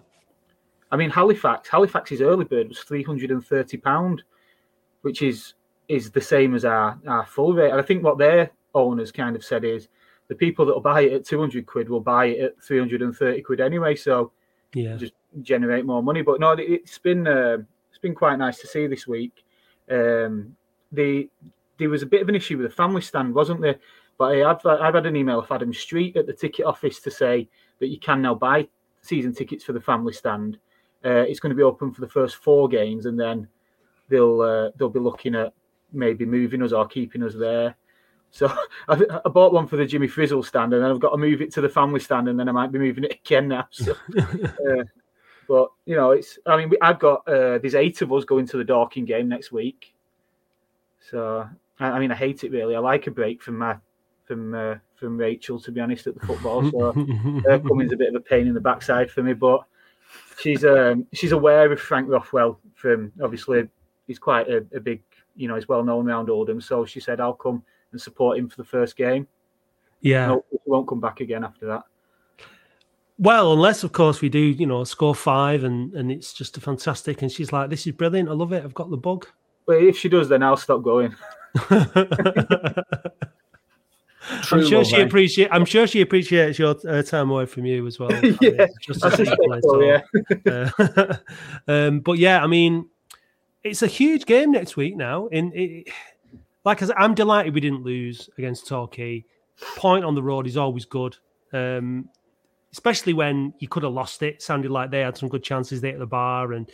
I 0.90 0.96
mean, 0.96 1.10
Halifax. 1.10 1.68
Halifax's 1.68 2.20
early 2.20 2.44
bird 2.44 2.68
was 2.68 2.78
three 2.80 3.02
hundred 3.02 3.30
and 3.30 3.44
thirty 3.44 3.76
pound, 3.76 4.22
which 5.02 5.20
is 5.22 5.54
is 5.88 6.10
the 6.10 6.20
same 6.20 6.54
as 6.54 6.64
our 6.64 6.98
our 7.06 7.26
full 7.26 7.52
rate. 7.52 7.70
And 7.70 7.80
I 7.80 7.82
think 7.82 8.02
what 8.02 8.18
their 8.18 8.50
owners 8.74 9.12
kind 9.12 9.36
of 9.36 9.44
said 9.44 9.64
is 9.64 9.88
the 10.28 10.34
people 10.34 10.66
that 10.66 10.74
will 10.74 10.80
buy 10.80 11.02
it 11.02 11.12
at 11.12 11.24
200 11.24 11.66
quid 11.66 11.88
will 11.88 12.00
buy 12.00 12.26
it 12.26 12.40
at 12.40 12.62
330 12.62 13.42
quid 13.42 13.60
anyway. 13.60 13.94
So 13.94 14.32
yeah, 14.74 14.96
just 14.96 15.12
generate 15.42 15.84
more 15.84 16.02
money. 16.02 16.22
But 16.22 16.40
no, 16.40 16.52
it's 16.52 16.98
been 16.98 17.26
uh, 17.26 17.58
it's 17.90 17.98
been 17.98 18.14
quite 18.14 18.36
nice 18.36 18.58
to 18.60 18.66
see 18.66 18.86
this 18.86 19.06
week. 19.06 19.44
Um, 19.90 20.56
the 20.92 21.28
there 21.78 21.90
was 21.90 22.02
a 22.02 22.06
bit 22.06 22.22
of 22.22 22.28
an 22.28 22.34
issue 22.34 22.58
with 22.58 22.70
the 22.70 22.76
family 22.76 23.02
stand, 23.02 23.34
wasn't 23.34 23.60
there? 23.60 23.76
But 24.18 24.42
I've 24.42 24.64
I've 24.66 24.94
had 24.94 25.06
an 25.06 25.16
email 25.16 25.38
off 25.38 25.52
Adam 25.52 25.72
Street 25.72 26.16
at 26.16 26.26
the 26.26 26.32
ticket 26.32 26.66
office 26.66 27.00
to 27.00 27.10
say 27.10 27.48
that 27.78 27.88
you 27.88 27.98
can 27.98 28.22
now 28.22 28.34
buy 28.34 28.68
season 29.02 29.34
tickets 29.34 29.64
for 29.64 29.72
the 29.72 29.80
family 29.80 30.12
stand. 30.12 30.58
Uh, 31.04 31.24
it's 31.28 31.38
going 31.38 31.50
to 31.50 31.56
be 31.56 31.62
open 31.62 31.92
for 31.92 32.00
the 32.00 32.08
first 32.08 32.36
four 32.36 32.68
games, 32.68 33.06
and 33.06 33.18
then 33.18 33.46
they'll 34.08 34.40
uh, 34.40 34.70
they'll 34.76 34.88
be 34.88 35.00
looking 35.00 35.34
at 35.34 35.52
maybe 35.92 36.24
moving 36.24 36.62
us 36.62 36.72
or 36.72 36.86
keeping 36.86 37.22
us 37.22 37.34
there. 37.34 37.76
So 38.36 38.52
I, 38.88 39.02
I, 39.24 39.28
bought 39.30 39.54
one 39.54 39.66
for 39.66 39.78
the 39.78 39.86
Jimmy 39.86 40.08
Frizzell 40.08 40.44
stand, 40.44 40.74
and 40.74 40.84
then 40.84 40.90
I've 40.90 41.00
got 41.00 41.10
to 41.10 41.16
move 41.16 41.40
it 41.40 41.50
to 41.54 41.62
the 41.62 41.70
family 41.70 42.00
stand, 42.00 42.28
and 42.28 42.38
then 42.38 42.50
I 42.50 42.52
might 42.52 42.70
be 42.70 42.78
moving 42.78 43.04
it 43.04 43.18
again 43.24 43.48
now. 43.48 43.66
So, 43.70 43.94
uh, 44.18 44.84
but 45.48 45.70
you 45.86 45.96
know, 45.96 46.10
it's. 46.10 46.38
I 46.44 46.58
mean, 46.58 46.70
I've 46.82 46.98
got 46.98 47.26
uh, 47.26 47.58
there's 47.58 47.74
eight 47.74 48.02
of 48.02 48.12
us 48.12 48.26
going 48.26 48.46
to 48.48 48.58
the 48.58 48.64
Dorking 48.64 49.06
game 49.06 49.28
next 49.28 49.52
week. 49.52 49.94
So 51.10 51.48
I, 51.80 51.86
I 51.86 51.98
mean, 51.98 52.12
I 52.12 52.14
hate 52.14 52.44
it 52.44 52.50
really. 52.50 52.76
I 52.76 52.78
like 52.78 53.06
a 53.06 53.10
break 53.10 53.42
from 53.42 53.56
my 53.56 53.76
from 54.26 54.54
uh, 54.54 54.74
from 54.96 55.16
Rachel, 55.16 55.58
to 55.60 55.72
be 55.72 55.80
honest, 55.80 56.06
at 56.06 56.20
the 56.20 56.26
football. 56.26 56.70
So 56.70 56.92
her 57.46 57.58
coming's 57.60 57.94
a 57.94 57.96
bit 57.96 58.10
of 58.10 58.16
a 58.16 58.20
pain 58.20 58.46
in 58.46 58.52
the 58.52 58.60
backside 58.60 59.10
for 59.10 59.22
me, 59.22 59.32
but 59.32 59.64
she's 60.38 60.62
um, 60.62 61.06
she's 61.14 61.32
aware 61.32 61.72
of 61.72 61.80
Frank 61.80 62.10
Rothwell 62.10 62.60
from 62.74 63.12
obviously 63.22 63.66
he's 64.06 64.18
quite 64.18 64.46
a, 64.50 64.58
a 64.74 64.80
big 64.80 65.00
you 65.36 65.48
know 65.48 65.54
he's 65.54 65.68
well 65.68 65.82
known 65.82 66.06
around 66.06 66.28
Oldham. 66.28 66.60
So 66.60 66.84
she 66.84 67.00
said 67.00 67.18
I'll 67.18 67.32
come 67.32 67.62
and 67.96 68.02
support 68.02 68.38
him 68.38 68.48
for 68.48 68.56
the 68.56 68.64
first 68.64 68.96
game. 68.96 69.26
Yeah, 70.02 70.26
no, 70.26 70.44
he 70.50 70.58
won't 70.66 70.86
come 70.86 71.00
back 71.00 71.20
again 71.20 71.44
after 71.44 71.66
that. 71.66 71.84
Well, 73.18 73.54
unless 73.54 73.82
of 73.82 73.92
course 73.92 74.20
we 74.20 74.28
do, 74.28 74.38
you 74.38 74.66
know, 74.66 74.84
score 74.84 75.14
five 75.14 75.64
and 75.64 75.94
and 75.94 76.12
it's 76.12 76.34
just 76.34 76.58
a 76.58 76.60
fantastic. 76.60 77.22
And 77.22 77.32
she's 77.32 77.52
like, 77.52 77.70
"This 77.70 77.86
is 77.86 77.92
brilliant. 77.94 78.28
I 78.28 78.32
love 78.32 78.52
it. 78.52 78.62
I've 78.62 78.74
got 78.74 78.90
the 78.90 78.98
bug." 78.98 79.26
But 79.66 79.82
if 79.82 79.96
she 79.96 80.08
does, 80.08 80.28
then 80.28 80.42
I'll 80.42 80.56
stop 80.56 80.82
going. 80.82 81.14
I'm 84.28 84.66
sure 84.66 84.84
she 84.84 85.00
appreciate. 85.00 85.48
I'm 85.50 85.64
sure 85.64 85.86
she 85.86 86.02
appreciates 86.02 86.58
your 86.58 86.76
uh, 86.86 87.02
time 87.02 87.30
away 87.30 87.46
from 87.46 87.64
you 87.64 87.86
as 87.86 87.98
well. 87.98 88.12
yeah, 88.40 88.66
just 88.80 89.00
so, 89.00 89.80
yeah. 89.80 90.02
uh, 90.46 91.16
um, 91.68 92.00
but 92.00 92.18
yeah, 92.18 92.42
I 92.42 92.46
mean, 92.46 92.88
it's 93.64 93.82
a 93.82 93.86
huge 93.86 94.26
game 94.26 94.52
next 94.52 94.76
week 94.76 94.96
now. 94.96 95.26
In 95.28 95.52
it, 95.54 95.88
like 96.66 96.82
I 96.82 96.86
said, 96.86 96.96
I'm 96.98 97.14
delighted 97.14 97.54
we 97.54 97.60
didn't 97.60 97.84
lose 97.84 98.28
against 98.36 98.66
Torquay. 98.66 99.24
Point 99.76 100.04
on 100.04 100.16
the 100.16 100.22
road 100.22 100.48
is 100.48 100.56
always 100.56 100.84
good. 100.84 101.16
Um, 101.52 102.10
especially 102.72 103.12
when 103.12 103.54
you 103.60 103.68
could 103.68 103.84
have 103.84 103.92
lost 103.92 104.22
it. 104.22 104.42
Sounded 104.42 104.72
like 104.72 104.90
they 104.90 105.00
had 105.00 105.16
some 105.16 105.28
good 105.28 105.44
chances 105.44 105.80
there 105.80 105.92
at 105.92 106.00
the 106.00 106.06
bar 106.06 106.52
and 106.52 106.68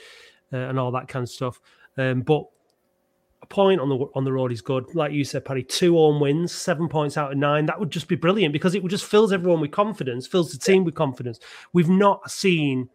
uh, 0.50 0.57
and 0.57 0.78
all 0.78 0.90
that 0.92 1.09
kind 1.09 1.22
of 1.22 1.28
stuff. 1.28 1.61
Um, 1.98 2.22
but 2.22 2.44
a 3.42 3.46
point 3.46 3.83
on 3.83 3.90
the 3.90 4.07
on 4.14 4.24
the 4.24 4.33
road 4.33 4.50
is 4.50 4.62
good. 4.62 4.94
Like 4.94 5.12
you 5.12 5.26
said, 5.26 5.44
Paddy, 5.44 5.62
two 5.62 5.94
home 5.94 6.20
wins, 6.20 6.52
seven 6.52 6.88
points 6.88 7.18
out 7.18 7.31
of 7.31 7.37
nine. 7.37 7.66
That 7.66 7.78
would 7.78 7.90
just 7.90 8.09
be 8.09 8.16
brilliant 8.16 8.55
because 8.55 8.74
it 8.74 8.83
would 8.83 8.90
just 8.90 9.05
fills 9.05 9.31
everyone 9.31 9.61
with 9.61 9.72
confidence, 9.72 10.26
fills 10.26 10.52
the 10.52 10.59
team 10.59 10.85
with 10.85 10.94
confidence. 10.94 11.38
We've 11.74 11.90
not 11.90 12.31
seen 12.31 12.88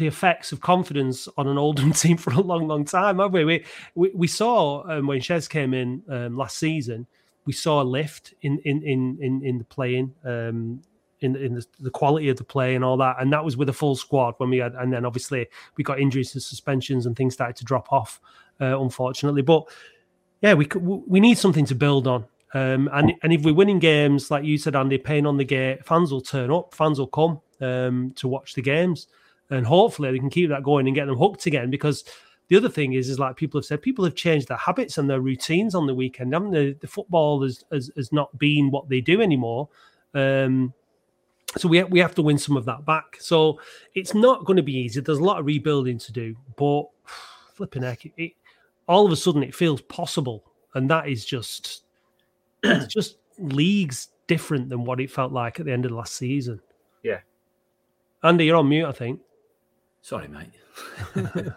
the 0.00 0.06
effects 0.06 0.50
of 0.50 0.60
confidence 0.60 1.28
on 1.36 1.46
an 1.46 1.58
Oldham 1.58 1.92
team 2.02 2.16
for 2.16 2.32
a 2.32 2.40
long, 2.40 2.66
long 2.66 2.84
time, 2.84 3.18
have 3.18 3.32
we? 3.32 3.44
We 3.44 3.64
we, 3.94 4.10
we 4.14 4.26
saw 4.26 4.82
um, 4.90 5.06
when 5.06 5.20
Shez 5.20 5.48
came 5.48 5.74
in 5.74 6.02
um, 6.08 6.36
last 6.36 6.58
season, 6.58 7.06
we 7.44 7.52
saw 7.52 7.82
a 7.82 7.84
lift 7.84 8.34
in 8.42 8.58
in 8.64 8.82
in 8.82 9.18
in, 9.20 9.44
in 9.44 9.58
the 9.58 9.64
playing. 9.64 10.14
Um, 10.24 10.82
in, 11.22 11.36
in 11.36 11.52
the, 11.52 11.66
the, 11.80 11.90
quality 11.90 12.30
of 12.30 12.38
the 12.38 12.44
play 12.44 12.74
and 12.74 12.82
all 12.82 12.96
that, 12.96 13.16
and 13.20 13.30
that 13.30 13.44
was 13.44 13.54
with 13.54 13.68
a 13.68 13.74
full 13.74 13.94
squad 13.94 14.32
when 14.38 14.48
we 14.48 14.56
had, 14.56 14.74
and 14.76 14.90
then 14.90 15.04
obviously 15.04 15.46
we 15.76 15.84
got 15.84 16.00
injuries 16.00 16.32
and 16.32 16.42
suspensions 16.42 17.04
and 17.04 17.14
things 17.14 17.34
started 17.34 17.56
to 17.56 17.64
drop 17.66 17.92
off, 17.92 18.18
uh, 18.58 18.80
unfortunately. 18.80 19.42
But 19.42 19.64
yeah, 20.40 20.54
we 20.54 20.66
we 20.74 21.20
need 21.20 21.36
something 21.36 21.66
to 21.66 21.74
build 21.74 22.06
on, 22.06 22.24
um, 22.54 22.88
and 22.94 23.12
and 23.22 23.34
if 23.34 23.42
we're 23.42 23.52
winning 23.52 23.80
games 23.80 24.30
like 24.30 24.44
you 24.44 24.56
said, 24.56 24.74
Andy, 24.74 24.96
paying 24.96 25.26
on 25.26 25.36
the 25.36 25.44
gate, 25.44 25.84
fans 25.84 26.10
will 26.10 26.22
turn 26.22 26.50
up, 26.50 26.74
fans 26.74 26.98
will 26.98 27.06
come 27.06 27.42
um, 27.60 28.12
to 28.16 28.26
watch 28.26 28.54
the 28.54 28.62
games 28.62 29.06
and 29.50 29.66
hopefully 29.66 30.10
they 30.10 30.18
can 30.18 30.30
keep 30.30 30.48
that 30.48 30.62
going 30.62 30.86
and 30.86 30.94
get 30.94 31.06
them 31.06 31.16
hooked 31.16 31.46
again. 31.46 31.70
Because 31.70 32.04
the 32.48 32.56
other 32.56 32.68
thing 32.68 32.94
is, 32.94 33.08
is 33.08 33.18
like 33.18 33.36
people 33.36 33.58
have 33.58 33.64
said, 33.64 33.82
people 33.82 34.04
have 34.04 34.14
changed 34.14 34.48
their 34.48 34.56
habits 34.56 34.98
and 34.98 35.08
their 35.08 35.20
routines 35.20 35.74
on 35.74 35.86
the 35.86 35.94
weekend. 35.94 36.32
Haven't 36.32 36.50
they? 36.52 36.72
The 36.72 36.86
football 36.86 37.42
has, 37.42 37.64
has, 37.70 37.90
has 37.96 38.12
not 38.12 38.36
been 38.38 38.70
what 38.70 38.88
they 38.88 39.00
do 39.00 39.20
anymore. 39.20 39.68
Um, 40.14 40.72
so 41.56 41.68
we 41.68 41.82
we 41.84 41.98
have 41.98 42.14
to 42.14 42.22
win 42.22 42.38
some 42.38 42.56
of 42.56 42.64
that 42.66 42.84
back. 42.84 43.16
So 43.18 43.60
it's 43.94 44.14
not 44.14 44.44
going 44.44 44.56
to 44.56 44.62
be 44.62 44.76
easy. 44.76 45.00
There's 45.00 45.18
a 45.18 45.24
lot 45.24 45.40
of 45.40 45.46
rebuilding 45.46 45.98
to 45.98 46.12
do, 46.12 46.36
but 46.56 46.84
flipping 47.54 47.82
heck, 47.82 48.06
it, 48.06 48.12
it, 48.16 48.32
all 48.86 49.06
of 49.06 49.12
a 49.12 49.16
sudden 49.16 49.42
it 49.42 49.54
feels 49.54 49.80
possible, 49.82 50.44
and 50.74 50.88
that 50.90 51.08
is 51.08 51.24
just 51.24 51.82
it's 52.62 52.92
just 52.92 53.18
leagues 53.38 54.08
different 54.26 54.68
than 54.68 54.84
what 54.84 55.00
it 55.00 55.10
felt 55.10 55.32
like 55.32 55.58
at 55.58 55.66
the 55.66 55.72
end 55.72 55.84
of 55.84 55.90
the 55.90 55.96
last 55.96 56.14
season. 56.14 56.60
Yeah, 57.02 57.20
Andy, 58.22 58.46
you're 58.46 58.56
on 58.56 58.68
mute. 58.68 58.86
I 58.86 58.92
think. 58.92 59.20
Sorry, 60.02 60.28
mate. 60.28 60.50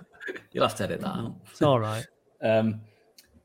You'll 0.52 0.68
have 0.68 0.76
to 0.76 0.84
edit 0.84 1.02
that 1.02 1.08
out. 1.08 1.36
It's 1.52 1.62
all 1.62 1.80
right. 1.80 2.06
um, 2.42 2.82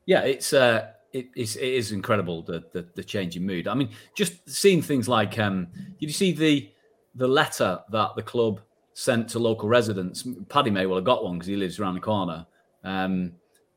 yeah, 0.05 0.21
it's 0.21 0.53
uh, 0.53 0.91
it, 1.13 1.29
it's, 1.35 1.55
it 1.55 1.67
is 1.67 1.91
incredible 1.91 2.41
the, 2.43 2.63
the, 2.73 2.87
the 2.95 3.03
change 3.03 3.35
in 3.35 3.45
mood. 3.45 3.67
I 3.67 3.73
mean, 3.73 3.89
just 4.15 4.49
seeing 4.49 4.81
things 4.81 5.07
like 5.07 5.37
um, 5.39 5.67
did 5.99 6.07
you 6.07 6.13
see 6.13 6.31
the 6.31 6.69
the 7.15 7.27
letter 7.27 7.79
that 7.91 8.15
the 8.15 8.23
club 8.23 8.61
sent 8.93 9.29
to 9.29 9.39
local 9.39 9.69
residents? 9.69 10.27
Paddy 10.49 10.69
may 10.69 10.85
well 10.85 10.97
have 10.97 11.05
got 11.05 11.23
one 11.23 11.37
because 11.37 11.47
he 11.47 11.55
lives 11.55 11.79
around 11.79 11.95
the 11.95 12.01
corner, 12.01 12.45
um, 12.83 13.33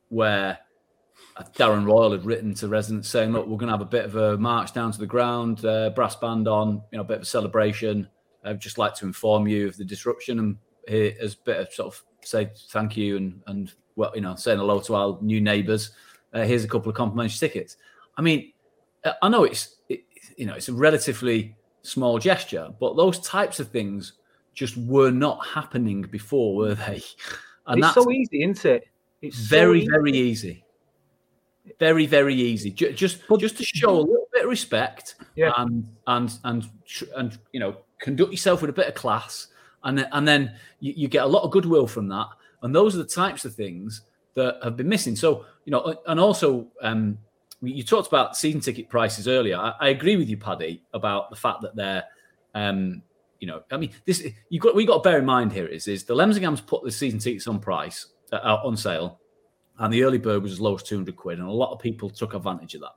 where 0.09 0.59
Darren 1.57 1.87
Royle 1.87 2.13
had 2.13 2.25
written 2.25 2.55
to 2.55 2.69
residents 2.69 3.09
saying, 3.09 3.33
"Look, 3.33 3.47
we're 3.47 3.57
going 3.57 3.69
to 3.69 3.75
have 3.75 3.81
a 3.81 3.87
bit 3.87 4.05
of 4.05 4.17
a 4.17 4.37
march 4.37 4.73
down 4.73 4.93
to 4.93 4.99
the 4.99 5.07
ground, 5.07 5.65
uh, 5.65 5.91
brass 5.91 6.17
band 6.17 6.49
on, 6.49 6.83
you 6.91 6.99
know, 6.99 7.03
a 7.03 7.07
bit 7.07 7.17
of 7.19 7.23
a 7.23 7.27
celebration. 7.27 8.09
I'd 8.45 8.61
just 8.61 8.79
like 8.79 8.95
to 8.97 9.07
inform 9.07 9.47
you 9.47 9.69
of 9.69 9.77
the 9.77 9.85
disruption 9.85 10.39
and 10.39 10.57
here 10.89 11.15
as 11.21 11.35
a 11.35 11.39
bit 11.45 11.57
of 11.59 11.73
sort 11.73 11.95
of 11.95 12.03
say 12.25 12.51
thank 12.71 12.97
you 12.97 13.17
and 13.17 13.41
and 13.47 13.73
well, 13.97 14.13
you 14.15 14.21
know, 14.21 14.35
saying 14.35 14.59
hello 14.59 14.81
to 14.81 14.95
our 14.95 15.19
new 15.21 15.41
neighbours. 15.41 15.91
Uh, 16.33 16.45
here's 16.45 16.65
a 16.65 16.69
couple 16.69 16.89
of 16.89 16.97
complimentary 16.97 17.37
tickets. 17.37 17.77
I 18.17 18.23
mean, 18.23 18.53
I 19.21 19.29
know 19.29 19.45
it's 19.45 19.77
it, 19.89 20.05
you 20.37 20.47
know 20.47 20.55
it's 20.55 20.69
a 20.69 20.73
relatively 20.73 21.57
small 21.83 22.19
gesture, 22.19 22.69
but 22.81 22.97
those 22.97 23.21
types 23.21 23.61
of 23.61 23.69
things 23.69 24.15
just 24.55 24.77
were 24.77 25.11
not 25.11 25.45
happening 25.47 26.03
before, 26.03 26.57
were 26.57 26.75
they? 26.75 27.03
And 27.65 27.79
it's 27.79 27.95
so 27.95 28.11
easy, 28.11 28.43
isn't 28.43 28.65
it? 28.65 28.89
It's 29.21 29.39
very 29.39 29.83
so 29.83 29.85
easy. 29.85 29.91
very 29.93 30.13
easy. 30.13 30.65
Very 31.79 32.07
very 32.07 32.35
easy. 32.35 32.73
Just 32.73 33.21
just 33.39 33.57
to 33.57 33.63
show 33.63 33.91
a 33.91 34.01
little 34.01 34.27
bit 34.33 34.43
of 34.43 34.51
respect, 34.51 35.15
yeah. 35.37 35.53
and 35.59 35.87
and 36.09 36.37
and 36.43 36.69
and 37.15 37.39
you 37.53 37.61
know 37.61 37.77
conduct 38.01 38.33
yourself 38.33 38.63
with 38.63 38.71
a 38.71 38.73
bit 38.73 38.89
of 38.89 38.95
class 38.95 39.47
and 39.85 39.99
then, 39.99 40.09
and 40.13 40.27
then 40.27 40.55
you, 40.81 40.93
you, 40.97 41.09
get 41.09 41.25
a 41.25 41.27
lot 41.27 41.43
of 41.43 41.51
goodwill 41.51 41.87
from 41.87 42.09
that. 42.09 42.27
And 42.63 42.75
those 42.75 42.95
are 42.95 42.99
the 42.99 43.05
types 43.05 43.45
of 43.45 43.55
things 43.55 44.03
that 44.35 44.59
have 44.63 44.77
been 44.77 44.89
missing. 44.89 45.17
So 45.17 45.45
you 45.65 45.71
know, 45.71 45.97
and 46.07 46.19
also 46.19 46.67
um, 46.83 47.19
you 47.61 47.83
talked 47.83 48.09
about 48.09 48.37
season 48.37 48.61
ticket 48.61 48.89
prices 48.89 49.29
earlier. 49.29 49.57
I, 49.57 49.75
I, 49.81 49.89
agree 49.89 50.17
with 50.17 50.29
you, 50.29 50.37
Paddy, 50.37 50.83
about 50.93 51.31
the 51.31 51.37
fact 51.37 51.63
that 51.63 51.77
they're, 51.77 52.05
um, 52.55 53.03
you 53.39 53.47
know, 53.47 53.63
I 53.71 53.77
mean, 53.77 53.91
this 54.05 54.27
you 54.49 54.61
got 54.61 54.75
we 54.75 54.85
got 54.85 55.03
to 55.03 55.09
bear 55.09 55.19
in 55.19 55.25
mind 55.25 55.53
here 55.53 55.67
is 55.67 55.89
is 55.89 56.05
the 56.05 56.15
Lemsagam's 56.15 56.61
put 56.61 56.83
the 56.85 56.91
season 56.91 57.19
tickets 57.19 57.47
on 57.47 57.59
price 57.59 58.07
uh, 58.33 58.59
on 58.65 58.77
sale, 58.77 59.21
and 59.79 59.93
the 59.93 60.03
early 60.03 60.19
bird 60.19 60.43
was 60.43 60.53
as 60.53 60.61
low 60.61 60.75
as 60.75 60.83
two 60.83 60.97
hundred 60.97 61.17
quid, 61.17 61.39
and 61.39 61.49
a 61.49 61.53
lot 61.53 61.73
of 61.73 61.81
people 61.81 62.11
took 62.11 62.35
advantage 62.35 62.75
of 62.75 62.83
that. 62.83 62.95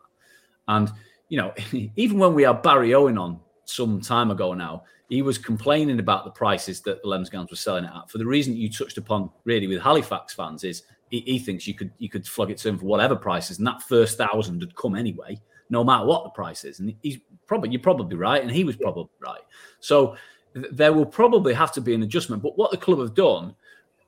And 0.67 0.91
you 1.29 1.37
know, 1.37 1.53
even 1.95 2.17
when 2.19 2.33
we 2.33 2.43
had 2.43 2.61
Barry 2.61 2.93
Owen 2.93 3.17
on 3.17 3.39
some 3.65 4.01
time 4.01 4.31
ago 4.31 4.53
now, 4.53 4.83
he 5.09 5.21
was 5.21 5.37
complaining 5.37 5.99
about 5.99 6.25
the 6.25 6.31
prices 6.31 6.81
that 6.81 7.01
the 7.01 7.07
Lemsagams 7.07 7.49
were 7.49 7.55
selling 7.55 7.85
it 7.85 7.91
at 7.95 8.09
for 8.09 8.17
the 8.17 8.25
reason 8.25 8.55
you 8.55 8.69
touched 8.69 8.97
upon 8.97 9.29
really 9.43 9.67
with 9.67 9.81
Halifax 9.81 10.33
fans 10.33 10.63
is 10.63 10.83
he, 11.09 11.21
he, 11.21 11.39
thinks 11.39 11.67
you 11.67 11.73
could 11.73 11.91
you 11.99 12.09
could 12.09 12.27
flog 12.27 12.51
it 12.51 12.57
to 12.59 12.69
him 12.69 12.79
for 12.79 12.85
whatever 12.85 13.15
prices 13.15 13.59
and 13.59 13.67
that 13.67 13.81
first 13.83 14.17
thousand 14.17 14.61
had 14.61 14.75
come 14.75 14.95
anyway 14.95 15.39
no 15.69 15.83
matter 15.83 16.05
what 16.05 16.23
the 16.23 16.29
price 16.29 16.63
is. 16.63 16.79
And 16.79 16.95
he's 17.01 17.17
probably 17.47 17.69
you're 17.69 17.81
probably 17.81 18.17
right 18.17 18.41
and 18.41 18.51
he 18.51 18.63
was 18.63 18.75
probably 18.75 19.09
right. 19.19 19.41
So 19.79 20.15
th- 20.53 20.67
there 20.71 20.93
will 20.93 21.05
probably 21.05 21.53
have 21.53 21.71
to 21.73 21.81
be 21.81 21.93
an 21.93 22.03
adjustment 22.03 22.41
but 22.41 22.57
what 22.57 22.71
the 22.71 22.77
club 22.77 22.99
have 22.99 23.13
done 23.13 23.55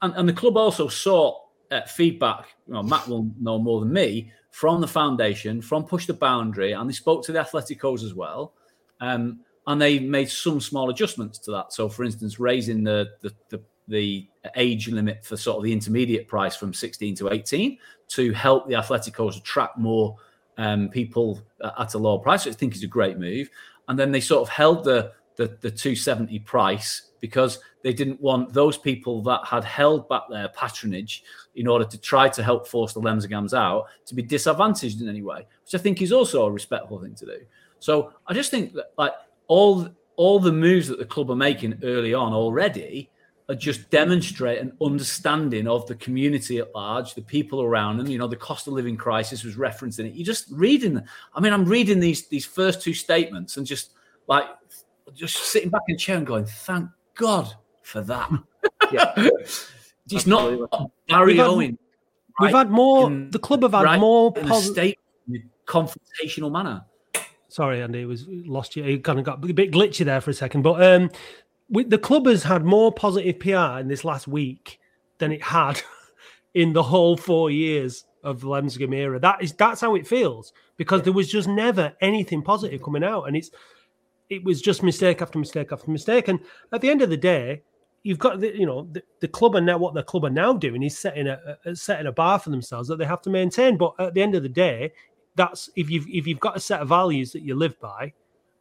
and, 0.02 0.14
and 0.16 0.28
the 0.28 0.34
club 0.34 0.58
also 0.58 0.88
sought 0.88 1.44
uh, 1.70 1.82
feedback 1.82 2.48
you 2.68 2.74
know, 2.74 2.84
Matt 2.84 3.08
will 3.08 3.30
know 3.40 3.60
more 3.60 3.82
than 3.82 3.92
me 3.92 4.32
from 4.52 4.82
the 4.82 4.88
foundation 4.88 5.62
from 5.62 5.84
push 5.84 6.08
the 6.08 6.14
boundary 6.14 6.72
and 6.72 6.90
they 6.90 6.94
spoke 6.94 7.24
to 7.26 7.32
the 7.32 7.40
Athleticos 7.40 8.04
as 8.04 8.16
well. 8.16 8.54
Um, 9.00 9.42
and 9.68 9.82
they 9.82 10.00
made 10.00 10.30
some 10.30 10.60
small 10.60 10.90
adjustments 10.90 11.38
to 11.40 11.52
that. 11.52 11.74
So, 11.74 11.90
for 11.90 12.04
instance, 12.04 12.40
raising 12.40 12.84
the 12.84 13.10
the, 13.22 13.34
the, 13.50 13.62
the 13.88 14.28
age 14.56 14.88
limit 14.88 15.24
for 15.24 15.38
sort 15.38 15.58
of 15.58 15.64
the 15.64 15.74
intermediate 15.74 16.28
price 16.28 16.56
from 16.56 16.74
16 16.74 17.16
to 17.16 17.32
18 17.32 17.78
to 18.10 18.34
help 18.34 18.68
the 18.68 18.74
Athleticos 18.74 19.38
attract 19.38 19.78
more 19.78 20.16
um, 20.58 20.90
people 20.90 21.42
at 21.78 21.94
a 21.94 21.98
lower 21.98 22.20
price, 22.20 22.46
which 22.46 22.56
I 22.56 22.58
think 22.58 22.76
is 22.76 22.84
a 22.84 22.88
great 22.88 23.20
move. 23.20 23.50
And 23.88 23.98
then 23.98 24.12
they 24.12 24.20
sort 24.20 24.42
of 24.42 24.50
held 24.50 24.84
the, 24.84 25.12
the, 25.36 25.48
the 25.62 25.72
270 25.72 26.40
price 26.40 27.12
because 27.20 27.60
they 27.84 27.94
didn't 27.94 28.22
want 28.22 28.54
those 28.54 28.78
people 28.78 29.22
that 29.24 29.46
had 29.46 29.64
held 29.64 30.08
back 30.10 30.24
their 30.30 30.50
patronage 30.50 31.24
in 31.56 31.68
order 31.68 31.86
to 31.86 31.98
try 31.98 32.28
to 32.30 32.44
help 32.44 32.68
force 32.68 32.94
the 32.94 33.02
Lemsagams 33.02 33.58
out 33.58 33.86
to 34.06 34.16
be 34.16 34.22
disadvantaged 34.22 35.02
in 35.02 35.10
any 35.10 35.22
way, 35.22 35.46
which 35.64 35.76
I 35.76 35.78
think 35.78 36.02
is 36.02 36.12
also 36.12 36.46
a 36.46 36.52
respectful 36.52 37.00
thing 37.00 37.16
to 37.16 37.26
do. 37.26 37.40
So 37.80 38.14
I 38.28 38.34
just 38.34 38.52
think 38.52 38.74
that 38.74 38.92
like 38.98 39.14
all 39.48 39.88
all 40.16 40.40
the 40.40 40.52
moves 40.52 40.88
that 40.88 41.00
the 41.00 41.06
club 41.06 41.30
are 41.30 41.36
making 41.36 41.80
early 41.84 42.14
on 42.14 42.34
already 42.34 43.10
are 43.50 43.56
just 43.56 43.90
demonstrate 43.90 44.60
an 44.60 44.76
understanding 44.82 45.68
of 45.68 45.88
the 45.88 45.96
community 45.96 46.58
at 46.58 46.74
large, 46.76 47.14
the 47.14 47.22
people 47.22 47.62
around 47.62 47.98
them. 47.98 48.08
You 48.08 48.18
know, 48.18 48.28
the 48.28 48.36
cost 48.36 48.68
of 48.68 48.74
living 48.74 48.98
crisis 48.98 49.44
was 49.44 49.56
referenced 49.56 50.00
in 50.00 50.08
it. 50.08 50.16
You're 50.16 50.26
just 50.26 50.48
reading. 50.52 51.02
I 51.34 51.40
mean, 51.40 51.54
I'm 51.54 51.66
reading 51.66 52.00
these 52.00 52.28
these 52.28 52.46
first 52.46 52.82
two 52.82 52.94
statements 52.94 53.58
and 53.58 53.66
just 53.66 53.94
like 54.28 54.46
just 55.14 55.38
sitting 55.38 55.70
back 55.70 55.82
in 55.88 55.96
the 55.96 56.00
chair 56.00 56.18
and 56.18 56.28
going, 56.28 56.46
"Thank 56.46 56.90
God 57.16 57.54
for 57.84 58.02
that." 58.02 58.30
yeah. 58.92 59.14
it's 60.12 60.28
not 60.28 60.70
Barry 61.08 61.34
we've 61.34 61.42
Owen. 61.42 61.78
Had, 62.40 62.46
we've 62.46 62.56
had 62.56 62.70
more. 62.70 63.08
In, 63.08 63.32
the 63.32 63.40
club 63.40 63.64
have 63.64 63.74
had 63.74 63.84
right 63.84 64.00
more 64.00 64.34
positive 64.34 64.96
confrontational 65.66 66.52
manner. 66.52 66.84
Sorry, 67.50 67.82
Andy, 67.82 68.02
it 68.02 68.06
was 68.06 68.26
lost 68.28 68.76
you. 68.76 68.84
It 68.84 69.04
kind 69.04 69.20
of 69.20 69.26
got 69.26 69.44
a 69.44 69.54
bit 69.54 69.72
glitchy 69.72 70.04
there 70.04 70.22
for 70.22 70.32
a 70.32 70.34
second, 70.34 70.64
but 70.64 70.84
um, 70.84 71.10
the 71.70 71.98
club 71.98 72.26
has 72.28 72.44
had 72.44 72.66
more 72.66 72.92
positive 72.92 73.40
PR 73.40 73.80
in 73.80 73.88
this 73.88 74.04
last 74.04 74.28
week 74.28 74.80
than 75.18 75.32
it 75.32 75.42
had 75.42 75.82
in 76.54 76.74
the 76.74 76.84
whole 76.84 77.16
four 77.16 77.50
years 77.50 78.06
of 78.24 78.42
the 78.42 78.48
Lemsagam 78.48 78.94
era. 78.94 79.20
That 79.20 79.42
is 79.42 79.54
that's 79.54 79.82
how 79.82 79.96
it 79.96 80.08
feels 80.08 80.52
because 80.76 81.04
there 81.04 81.14
was 81.14 81.30
just 81.30 81.48
never 81.48 81.94
anything 82.02 82.42
positive 82.42 82.84
coming 82.84 83.04
out, 83.04 83.24
and 83.24 83.36
it's 83.38 83.52
it 84.30 84.44
was 84.44 84.62
just 84.62 84.84
mistake 84.84 85.22
after 85.22 85.40
mistake 85.40 85.72
after 85.72 85.90
mistake. 85.90 86.28
And 86.28 86.40
at 86.74 86.82
the 86.82 86.90
end 86.90 87.02
of 87.02 87.10
the 87.10 87.18
day, 87.18 87.62
you've 88.04 88.20
got 88.20 88.40
the, 88.40 88.58
you 88.58 88.66
know 88.66 88.88
the, 88.92 89.04
the 89.20 89.28
club 89.28 89.56
and 89.56 89.66
now 89.66 89.78
what 89.78 89.94
the 89.94 90.04
club 90.04 90.26
are 90.26 90.30
now 90.30 90.54
doing 90.54 90.84
is 90.84 90.98
setting 90.98 91.28
a, 91.28 91.58
a 91.66 91.76
setting 91.76 92.08
a 92.08 92.12
bar 92.12 92.40
for 92.40 92.50
themselves 92.50 92.88
that 92.90 92.98
they 92.98 93.06
have 93.06 93.22
to 93.22 93.30
maintain. 93.30 93.78
But 93.78 93.94
at 94.00 94.14
the 94.14 94.22
end 94.22 94.36
of 94.36 94.44
the 94.44 94.50
day, 94.50 94.92
that's 95.38 95.70
if 95.76 95.90
you've 95.90 96.08
if 96.10 96.28
you've 96.28 96.40
got 96.40 96.58
a 96.58 96.60
set 96.60 96.82
of 96.82 96.90
values 96.90 97.32
that 97.32 97.44
you 97.44 97.56
live 97.56 97.80
by, 97.80 98.12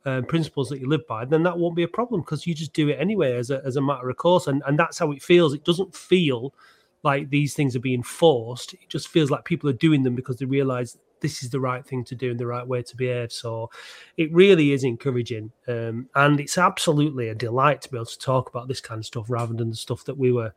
um, 0.05 0.25
principles 0.25 0.69
that 0.69 0.79
you 0.79 0.89
live 0.89 1.07
by, 1.09 1.25
then 1.25 1.43
that 1.43 1.59
won't 1.59 1.75
be 1.75 1.83
a 1.83 1.89
problem 1.89 2.21
because 2.21 2.47
you 2.47 2.55
just 2.55 2.73
do 2.73 2.89
it 2.89 3.01
anyway 3.01 3.37
as 3.37 3.51
a 3.51 3.61
as 3.65 3.77
a 3.77 3.83
matter 3.83 4.09
of 4.09 4.17
course, 4.17 4.47
and 4.47 4.63
and 4.67 4.79
that's 4.79 4.99
how 4.99 5.11
it 5.11 5.23
feels. 5.23 5.55
It 5.55 5.65
doesn't 5.65 5.95
feel 5.97 6.55
like 7.03 7.31
these 7.31 7.55
things 7.55 7.75
are 7.75 7.81
being 7.81 8.03
forced. 8.03 8.75
It 8.75 8.89
just 8.89 9.09
feels 9.09 9.31
like 9.31 9.45
people 9.45 9.69
are 9.69 9.75
doing 9.75 10.03
them 10.03 10.15
because 10.15 10.37
they 10.37 10.45
realize 10.45 10.99
this 11.21 11.43
is 11.43 11.51
the 11.51 11.61
right 11.61 11.85
thing 11.87 12.05
to 12.05 12.15
do 12.15 12.31
and 12.31 12.41
the 12.41 12.47
right 12.47 12.67
way 12.67 12.83
to 12.83 12.97
behave. 12.97 13.33
So 13.33 13.71
it 14.17 14.33
really 14.33 14.73
is 14.73 14.85
encouraging. 14.85 15.53
Um, 15.69 16.09
and 16.15 16.41
it's 16.41 16.59
absolutely 16.59 17.29
a 17.29 17.35
delight 17.35 17.83
to 17.83 17.91
be 17.91 17.97
able 17.97 18.07
to 18.07 18.19
talk 18.19 18.49
about 18.49 18.69
this 18.69 18.81
kind 18.81 18.99
of 18.99 19.07
stuff 19.07 19.27
rather 19.29 19.55
than 19.55 19.71
the 19.71 19.77
stuff 19.77 20.05
that 20.05 20.19
we 20.19 20.33
were 20.33 20.53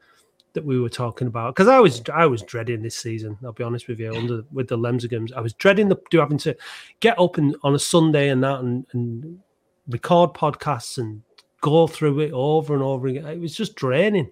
that 0.54 0.66
we 0.66 0.80
were 0.80 0.90
talking 0.90 1.28
about. 1.28 1.56
Because 1.56 1.68
I 1.68 1.80
was 1.80 2.02
I 2.14 2.26
was 2.26 2.42
dreading 2.42 2.82
this 2.82 2.96
season, 2.96 3.38
I'll 3.44 3.52
be 3.52 3.64
honest 3.64 3.88
with 3.88 4.00
you, 4.00 4.14
under 4.14 4.44
with 4.52 4.68
the 4.68 4.78
Lemsagams. 4.78 5.34
I 5.34 5.42
was 5.42 5.54
dreading 5.54 5.90
the 5.90 5.98
do 6.10 6.20
having 6.20 6.38
to 6.40 6.56
get 7.00 7.20
up 7.20 7.38
and 7.38 7.56
on 7.64 7.76
a 7.76 7.80
Sunday 7.80 8.30
and 8.30 8.44
that 8.44 8.60
and, 8.60 8.86
and 8.94 9.40
record 9.88 10.34
podcasts 10.34 10.98
and 10.98 11.22
go 11.62 11.88
through 11.88 12.20
it 12.22 12.32
over 12.32 12.74
and 12.74 12.84
over 12.84 13.08
again. 13.08 13.26
It 13.26 13.40
was 13.40 13.56
just 13.56 13.76
draining. 13.76 14.30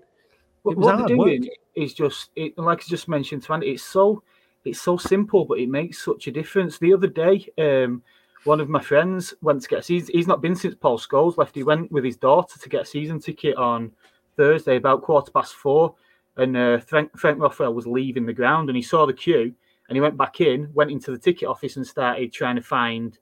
But 0.64 0.78
what 0.78 0.98
they're 0.98 1.08
doing 1.08 1.42
work. 1.44 1.52
is 1.76 1.94
just 1.94 2.30
it, 2.36 2.58
like 2.58 2.80
I 2.80 2.84
just 2.88 3.08
mentioned 3.08 3.44
to 3.44 3.54
Andy, 3.54 3.72
it's 3.72 3.84
so 3.84 4.24
it's 4.66 4.82
so 4.82 4.98
simple, 4.98 5.46
but 5.46 5.60
it 5.60 5.70
makes 5.70 6.04
such 6.04 6.28
a 6.28 6.32
difference. 6.32 6.78
The 6.78 6.94
other 6.94 7.08
day, 7.08 7.48
um, 7.58 8.02
one 8.44 8.60
of 8.60 8.70
my 8.70 8.82
friends 8.82 9.34
went 9.42 9.62
to 9.62 9.68
get 9.68 9.86
he's, 9.86 10.08
he's 10.10 10.28
not 10.28 10.42
been 10.42 10.56
since 10.56 10.76
Paul 10.76 10.98
Scholes 10.98 11.38
left. 11.38 11.56
He 11.56 11.64
went 11.64 11.92
with 11.92 12.04
his 12.04 12.18
daughter 12.18 12.60
to 12.60 12.70
get 12.70 12.82
a 12.82 12.86
season 12.86 13.20
ticket 13.20 13.56
on 13.56 13.92
Thursday 14.36 14.76
about 14.76 15.04
quarter 15.04 15.32
past 15.32 15.56
four, 15.56 15.96
and 16.38 16.56
uh, 16.56 16.80
Frank, 16.80 17.18
Frank 17.18 17.40
Rothwell 17.40 17.74
was 17.74 17.88
leaving 17.88 18.26
the 18.26 18.34
ground, 18.34 18.70
and 18.70 18.76
he 18.76 18.82
saw 18.82 19.06
the 19.06 19.14
queue, 19.14 19.54
and 19.90 19.96
he 19.96 20.02
went 20.02 20.18
back 20.18 20.40
in, 20.42 20.72
went 20.74 20.92
into 20.92 21.12
the 21.12 21.18
ticket 21.18 21.48
office, 21.48 21.76
and 21.76 21.86
started 21.86 22.32
trying 22.32 22.56
to 22.56 22.62
find, 22.62 23.18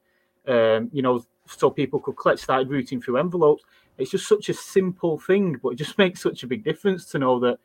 um, 0.48 0.90
you 0.92 1.02
know, 1.02 1.24
so 1.48 1.70
people 1.70 2.00
could 2.00 2.18
collect. 2.18 2.40
Started 2.40 2.70
routing 2.70 3.02
through 3.02 3.18
envelopes. 3.18 3.64
It's 3.98 4.12
just 4.12 4.28
such 4.28 4.50
a 4.50 4.54
simple 4.54 5.18
thing, 5.18 5.58
but 5.64 5.70
it 5.70 5.76
just 5.76 5.98
makes 5.98 6.22
such 6.22 6.44
a 6.44 6.48
big 6.48 6.64
difference 6.64 7.06
to 7.08 7.20
know 7.20 7.40
that 7.40 7.60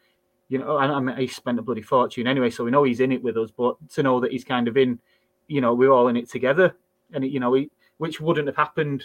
you 0.51 0.59
know, 0.59 0.77
I, 0.77 0.87
I 0.87 1.01
mean, 1.01 1.17
he 1.17 1.29
spent 1.29 1.61
a 1.61 1.63
bloody 1.63 1.81
fortune 1.81 2.27
anyway, 2.27 2.51
so 2.51 2.65
we 2.65 2.73
know 2.73 2.83
he's 2.83 2.99
in 2.99 3.13
it 3.13 3.23
with 3.23 3.37
us. 3.37 3.51
But 3.57 3.77
to 3.91 4.03
know 4.03 4.19
that 4.19 4.33
he's 4.33 4.45
kind 4.45 4.67
of 4.67 4.77
in, 4.77 4.99
you 5.47 5.61
know, 5.61 5.75
we're 5.75 5.93
all 5.93 6.09
in 6.09 6.17
it 6.17 6.29
together, 6.29 6.75
and 7.13 7.25
it, 7.25 7.31
you 7.31 7.39
know, 7.39 7.55
he, 7.55 7.71
which 7.99 8.21
wouldn't 8.21 8.49
have 8.49 8.57
happened 8.57 9.05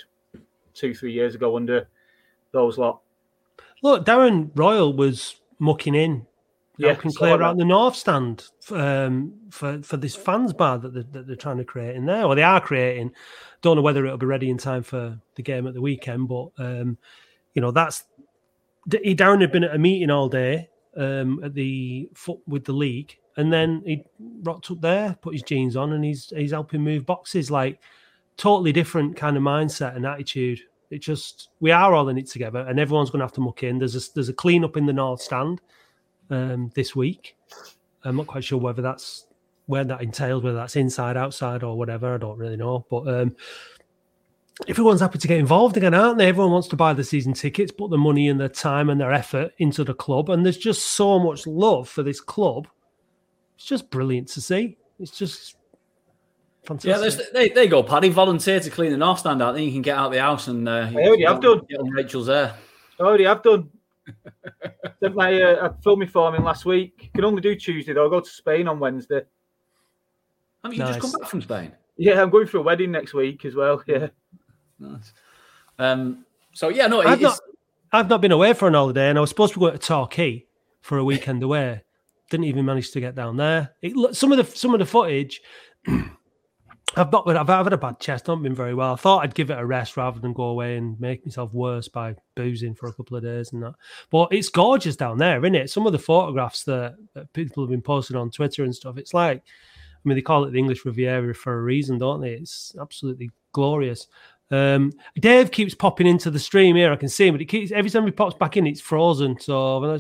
two, 0.74 0.96
three 0.96 1.14
years 1.14 1.36
ago 1.36 1.56
under 1.56 1.88
those 2.52 2.80
lot. 2.80 3.02
Look, 3.84 4.06
Darren 4.06 4.50
Royle 4.56 4.92
was 4.92 5.36
mucking 5.60 5.94
in, 5.94 6.26
yeah, 6.78 6.94
helping 6.94 7.12
clear 7.12 7.42
out 7.42 7.58
the 7.58 7.66
north 7.66 7.96
stand 7.96 8.46
um, 8.72 9.34
for 9.50 9.82
for 9.84 9.98
this 9.98 10.16
fans 10.16 10.54
bar 10.54 10.78
that 10.78 10.94
they're, 10.94 11.06
that 11.12 11.28
they're 11.28 11.36
trying 11.36 11.58
to 11.58 11.64
create 11.64 11.96
in 11.96 12.06
there, 12.06 12.26
or 12.26 12.36
they 12.36 12.44
are 12.44 12.62
creating. 12.62 13.12
Don't 13.62 13.76
know 13.76 13.82
whether 13.82 14.06
it'll 14.06 14.18
be 14.18 14.26
ready 14.26 14.50
in 14.50 14.58
time 14.58 14.84
for 14.84 15.20
the 15.36 15.42
game 15.42 15.68
at 15.68 15.74
the 15.74 15.82
weekend, 15.82 16.28
but 16.28 16.50
um, 16.58 16.98
you 17.54 17.62
know 17.62 17.72
that's 17.72 18.04
Darren 18.88 19.42
had 19.42 19.52
been 19.52 19.64
at 19.64 19.76
a 19.76 19.80
meeting 19.80 20.10
all 20.10 20.30
day 20.30 20.70
um, 20.98 21.44
at 21.44 21.54
the 21.54 22.10
foot 22.14 22.40
with 22.48 22.66
the 22.66 22.74
league, 22.74 23.18
and 23.38 23.52
then 23.52 23.82
he 23.86 24.04
rocked 24.44 24.70
up 24.72 24.82
there, 24.82 25.18
put 25.22 25.34
his 25.34 25.44
jeans 25.44 25.76
on, 25.76 25.94
and 25.94 26.04
he's 26.04 26.32
he's 26.36 26.52
helping 26.52 26.82
move 26.82 27.06
boxes. 27.06 27.50
Like 27.50 27.80
totally 28.38 28.74
different 28.74 29.16
kind 29.16 29.38
of 29.38 29.44
mindset 29.44 29.96
and 29.96 30.06
attitude. 30.06 30.60
It 30.92 31.00
just 31.00 31.50
we 31.60 31.72
are 31.72 31.94
all 31.94 32.10
in 32.10 32.18
it 32.18 32.28
together, 32.28 32.60
and 32.60 32.80
everyone's 32.80 33.10
going 33.10 33.20
to 33.20 33.26
have 33.26 33.34
to 33.34 33.42
muck 33.42 33.64
in. 33.64 33.80
There's 33.80 33.96
a 33.96 34.14
there's 34.14 34.30
a 34.30 34.34
clean 34.34 34.64
up 34.64 34.78
in 34.78 34.86
the 34.86 34.94
north 34.94 35.22
stand 35.22 35.62
um, 36.30 36.72
this 36.76 36.96
week. 36.96 37.36
I'm 38.04 38.18
not 38.18 38.28
quite 38.28 38.44
sure 38.44 38.60
whether 38.60 38.82
that's 38.82 39.28
where 39.66 39.84
that 39.84 40.02
entails, 40.02 40.44
whether 40.44 40.58
that's 40.58 40.76
inside, 40.76 41.18
outside, 41.18 41.64
or 41.64 41.78
whatever. 41.78 42.14
I 42.14 42.18
don't 42.18 42.38
really 42.38 42.58
know, 42.58 42.86
but 42.90 43.08
um, 43.08 43.36
everyone's 44.68 45.02
happy 45.02 45.18
to 45.18 45.28
get 45.28 45.40
involved 45.40 45.76
again, 45.78 45.94
aren't 45.94 46.18
they? 46.18 46.28
Everyone 46.28 46.52
wants 46.52 46.68
to 46.70 46.76
buy 46.76 46.94
the 46.94 47.04
season 47.04 47.34
tickets, 47.34 47.72
put 47.72 47.90
the 47.90 47.98
money 47.98 48.30
and 48.30 48.40
their 48.40 48.50
time 48.50 48.90
and 48.90 49.02
their 49.02 49.12
effort 49.12 49.54
into 49.58 49.84
the 49.84 49.94
club. 49.94 50.30
And 50.30 50.46
there's 50.46 50.58
just 50.58 50.84
so 50.84 51.20
much 51.20 51.48
love 51.48 51.90
for 51.90 52.04
this 52.04 52.22
club. 52.22 52.68
It's 53.56 53.66
just 53.66 53.90
brilliant 53.90 54.28
to 54.30 54.42
see. 54.42 54.78
It's 55.00 55.18
just 55.18 55.56
fantastic. 56.66 56.90
Yeah, 56.90 56.98
there's, 57.00 57.32
they, 57.32 57.50
there 57.50 57.64
you 57.64 57.70
go, 57.70 57.84
Paddy. 57.84 58.10
Volunteer 58.10 58.60
to 58.60 58.70
clean 58.70 58.92
the 58.92 58.98
north 58.98 59.20
stand 59.20 59.42
out. 59.42 59.54
Then 59.54 59.64
you 59.64 59.72
can 59.72 59.82
get 59.82 59.98
out 59.98 60.12
the 60.12 60.22
house 60.22 60.48
and 60.48 60.68
uh, 60.70 60.90
I 60.92 60.96
already 60.96 61.26
have 61.26 61.42
done. 61.42 61.62
Get 61.70 61.80
on 61.80 61.90
Rachel's 61.90 62.28
there. 62.28 62.54
I 63.00 63.04
already 63.04 63.26
have 63.26 63.42
done. 63.44 63.70
Sent 65.00 65.16
my 65.16 65.42
uh, 65.42 65.70
I 65.70 65.82
filmed 65.82 66.02
me 66.02 66.08
forming 66.08 66.44
last 66.44 66.66
week. 66.66 67.12
Can 67.14 67.26
only 67.26 67.42
do 67.42 67.56
Tuesday 67.56 67.94
though. 67.94 68.04
I'll 68.04 68.10
go 68.10 68.20
to 68.20 68.30
Spain 68.30 68.68
on 68.68 68.80
Wednesday. 68.80 69.22
Have 70.64 70.74
you 70.74 70.80
nice. 70.80 70.96
just 70.96 71.02
come 71.02 71.20
back 71.20 71.30
from 71.30 71.42
Spain? 71.42 71.72
Yeah, 71.98 72.22
I'm 72.22 72.30
going 72.30 72.48
for 72.48 72.58
a 72.58 72.62
wedding 72.62 72.92
next 72.92 73.14
week 73.14 73.46
as 73.46 73.56
well. 73.56 73.84
Yeah. 73.88 74.08
Nice. 74.80 75.14
Um, 75.80 76.26
so 76.54 76.70
yeah, 76.70 76.88
no, 76.88 77.02
I've 77.02 77.22
not, 77.22 77.40
I've 77.92 78.10
not 78.10 78.22
been 78.22 78.32
away 78.32 78.54
for 78.54 78.68
an 78.68 78.74
holiday, 78.74 79.10
and 79.10 79.18
I 79.18 79.22
was 79.22 79.30
supposed 79.30 79.54
to 79.54 79.60
go 79.60 79.72
to 79.72 79.78
Torquay 79.78 80.46
for 80.82 80.98
a 80.98 81.04
weekend 81.04 81.44
away. 81.44 81.84
Didn't 82.30 82.46
even 82.46 82.66
manage 82.66 82.92
to 82.92 83.00
get 83.00 83.16
down 83.16 83.38
there. 83.38 83.72
It, 83.82 84.16
some 84.16 84.32
of 84.32 84.38
the 84.38 84.58
some 84.58 84.74
of 84.74 84.80
the 84.80 84.86
footage. 84.86 85.42
I've 86.98 87.12
not 87.12 87.28
I've, 87.28 87.50
I've 87.50 87.66
had 87.66 87.74
a 87.74 87.78
bad 87.78 88.00
chest. 88.00 88.28
Not 88.28 88.42
been 88.42 88.56
very 88.56 88.74
well. 88.74 88.94
I 88.94 88.96
thought 88.96 89.24
I'd 89.24 89.36
give 89.36 89.50
it 89.50 89.60
a 89.60 89.66
rest 89.66 89.98
rather 89.98 90.20
than 90.20 90.34
go 90.34 90.44
away 90.44 90.78
and 90.78 91.00
make 91.00 91.26
myself 91.26 91.54
worse 91.54 91.88
by 91.88 92.16
boozing 92.36 92.74
for 92.74 92.88
a 92.88 92.94
couple 92.94 93.18
of 93.18 93.24
days 93.24 93.52
and 93.52 93.64
that. 93.64 93.74
But 94.10 94.30
it's 94.32 94.50
gorgeous 94.50 94.96
down 94.96 95.18
there, 95.18 95.44
isn't 95.44 95.56
it? 95.56 95.70
Some 95.70 95.86
of 95.86 95.92
the 95.92 96.00
photographs 96.00 96.64
that, 96.64 96.96
that 97.14 97.32
people 97.34 97.64
have 97.64 97.70
been 97.70 97.82
posting 97.82 98.16
on 98.18 98.32
Twitter 98.32 98.64
and 98.64 98.74
stuff. 98.74 98.98
It's 98.98 99.14
like, 99.14 99.40
I 99.40 100.08
mean, 100.08 100.16
they 100.16 100.22
call 100.22 100.46
it 100.46 100.52
the 100.52 100.60
English 100.60 100.86
Riviera 100.86 101.34
for 101.34 101.58
a 101.58 101.64
reason, 101.64 101.98
don't 101.98 102.22
they? 102.22 102.32
It's 102.32 102.74
absolutely 102.80 103.30
glorious. 103.52 104.08
Um, 104.52 104.94
Dave 105.20 105.52
keeps 105.52 105.74
popping 105.74 106.08
into 106.08 106.30
the 106.30 106.40
stream 106.40 106.76
here. 106.76 106.94
I 106.94 106.98
can 106.98 107.10
see 107.10 107.28
him, 107.28 107.34
but 107.34 107.42
he 107.42 107.46
keeps 107.46 107.72
every 107.72 107.90
time 107.90 108.06
he 108.06 108.12
pops 108.12 108.36
back 108.36 108.58
in, 108.58 108.68
it's 108.68 108.80
frozen. 108.80 109.40
So 109.40 109.98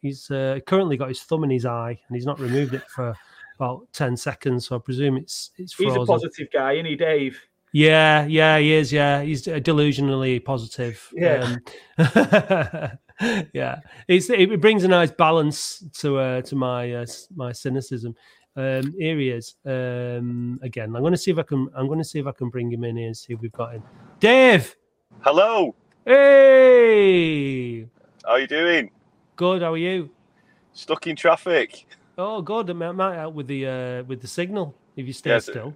he's 0.00 0.30
uh, 0.30 0.60
currently 0.66 0.96
got 0.96 1.08
his 1.08 1.22
thumb 1.22 1.44
in 1.44 1.50
his 1.50 1.66
eye, 1.66 2.00
and 2.08 2.16
he's 2.16 2.26
not 2.26 2.40
removed 2.40 2.74
it 2.74 2.82
for 2.88 3.14
about 3.56 3.86
ten 3.92 4.16
seconds. 4.16 4.66
So 4.66 4.76
I 4.76 4.78
presume 4.78 5.16
it's 5.16 5.50
it's 5.56 5.72
frozen. 5.72 6.00
He's 6.00 6.08
a 6.08 6.12
positive 6.12 6.48
guy, 6.52 6.72
isn't 6.74 6.86
he, 6.86 6.96
Dave? 6.96 7.40
Yeah, 7.74 8.24
yeah, 8.26 8.58
he 8.58 8.72
is. 8.72 8.92
Yeah, 8.92 9.22
he's 9.22 9.44
delusionally 9.44 10.44
positive. 10.44 11.10
Yeah, 11.12 11.56
um, 11.98 12.98
yeah. 13.52 13.80
It's, 14.06 14.30
it 14.30 14.60
brings 14.60 14.84
a 14.84 14.88
nice 14.88 15.10
balance 15.10 15.82
to 15.98 16.18
uh, 16.18 16.42
to 16.42 16.54
my 16.54 16.92
uh, 16.92 17.06
my 17.34 17.50
cynicism. 17.50 18.14
Um, 18.56 18.94
here 18.96 19.18
he 19.18 19.30
is. 19.30 19.56
Um, 19.66 20.60
again, 20.62 20.94
I'm 20.94 21.02
going 21.02 21.14
to 21.14 21.18
see 21.18 21.32
if 21.32 21.38
I 21.38 21.42
can. 21.42 21.68
I'm 21.74 21.86
going 21.86 21.98
to 21.98 22.04
see 22.04 22.20
if 22.20 22.28
I 22.28 22.32
can 22.32 22.48
bring 22.48 22.72
him 22.72 22.84
in 22.84 22.96
here 22.96 23.06
and 23.06 23.16
see 23.16 23.32
if 23.32 23.40
we've 23.40 23.50
got 23.50 23.74
him. 23.74 23.82
Dave. 24.20 24.76
Hello. 25.22 25.74
Hey. 26.04 27.88
How 28.24 28.32
are 28.32 28.40
you 28.40 28.46
doing? 28.46 28.90
Good. 29.34 29.62
How 29.62 29.72
are 29.72 29.76
you? 29.76 30.10
Stuck 30.74 31.08
in 31.08 31.16
traffic. 31.16 31.86
Oh, 32.16 32.42
good. 32.42 32.70
It 32.70 32.74
might 32.74 33.16
help 33.16 33.34
with 33.34 33.46
the 33.46 33.66
uh, 33.66 34.02
with 34.04 34.20
the 34.20 34.28
signal 34.28 34.74
if 34.96 35.06
you 35.06 35.12
stay 35.12 35.30
yeah, 35.30 35.38
still. 35.38 35.74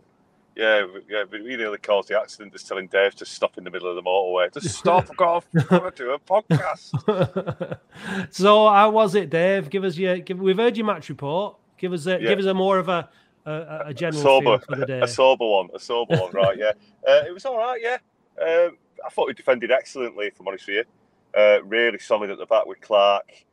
Yeah, 0.55 0.86
yeah, 1.09 1.22
but 1.30 1.43
we 1.45 1.57
nearly 1.57 1.78
caused 1.78 2.09
the 2.09 2.20
accident 2.20 2.53
just 2.53 2.66
telling 2.66 2.89
Dave 2.89 3.14
to 3.16 3.24
stop 3.24 3.59
in 3.59 3.64
the 3.64 3.70
middle 3.70 3.89
of 3.89 3.95
the 3.95 4.03
motorway. 4.03 4.53
Just 4.53 4.76
stop, 4.76 5.07
go 5.16 5.24
off, 5.24 5.51
to 5.53 5.93
do 5.95 6.11
a 6.11 6.18
podcast. 6.18 7.78
so, 8.30 8.68
how 8.68 8.91
was 8.91 9.14
it, 9.14 9.30
Dave? 9.30 9.70
Give 9.70 9.84
us 9.84 9.97
your. 9.97 10.18
Give, 10.18 10.39
we've 10.39 10.57
heard 10.57 10.76
your 10.76 10.86
match 10.86 11.09
report. 11.09 11.57
Give 11.78 11.93
us 11.93 12.07
a 12.07 12.20
yeah. 12.20 12.28
give 12.28 12.41
us 12.41 12.47
a 12.47 12.55
more 12.55 12.78
of 12.78 12.89
a 12.89 13.09
a, 13.47 13.82
a 13.86 13.95
general 13.95 14.20
sober, 14.20 14.59
for 14.59 14.76
the 14.76 14.86
day. 14.86 15.01
A 15.01 15.09
sober 15.09 15.47
one, 15.47 15.68
a 15.74 15.78
sober 15.78 16.16
one, 16.16 16.32
right? 16.32 16.59
Yeah, 16.59 16.72
uh, 17.09 17.22
it 17.26 17.32
was 17.32 17.45
all 17.47 17.57
right. 17.57 17.80
Yeah, 17.80 17.99
um, 18.43 18.76
I 19.07 19.11
thought 19.11 19.28
we 19.28 19.34
defended 19.34 19.70
excellently. 19.70 20.26
If 20.26 20.41
I'm 20.41 20.49
honest 20.49 20.66
with 20.66 20.86
you, 21.34 21.41
uh, 21.41 21.62
really 21.64 21.99
solid 21.99 22.30
at 22.30 22.39
the 22.39 22.47
back 22.47 22.66
with 22.66 22.80
Clarke, 22.80 23.45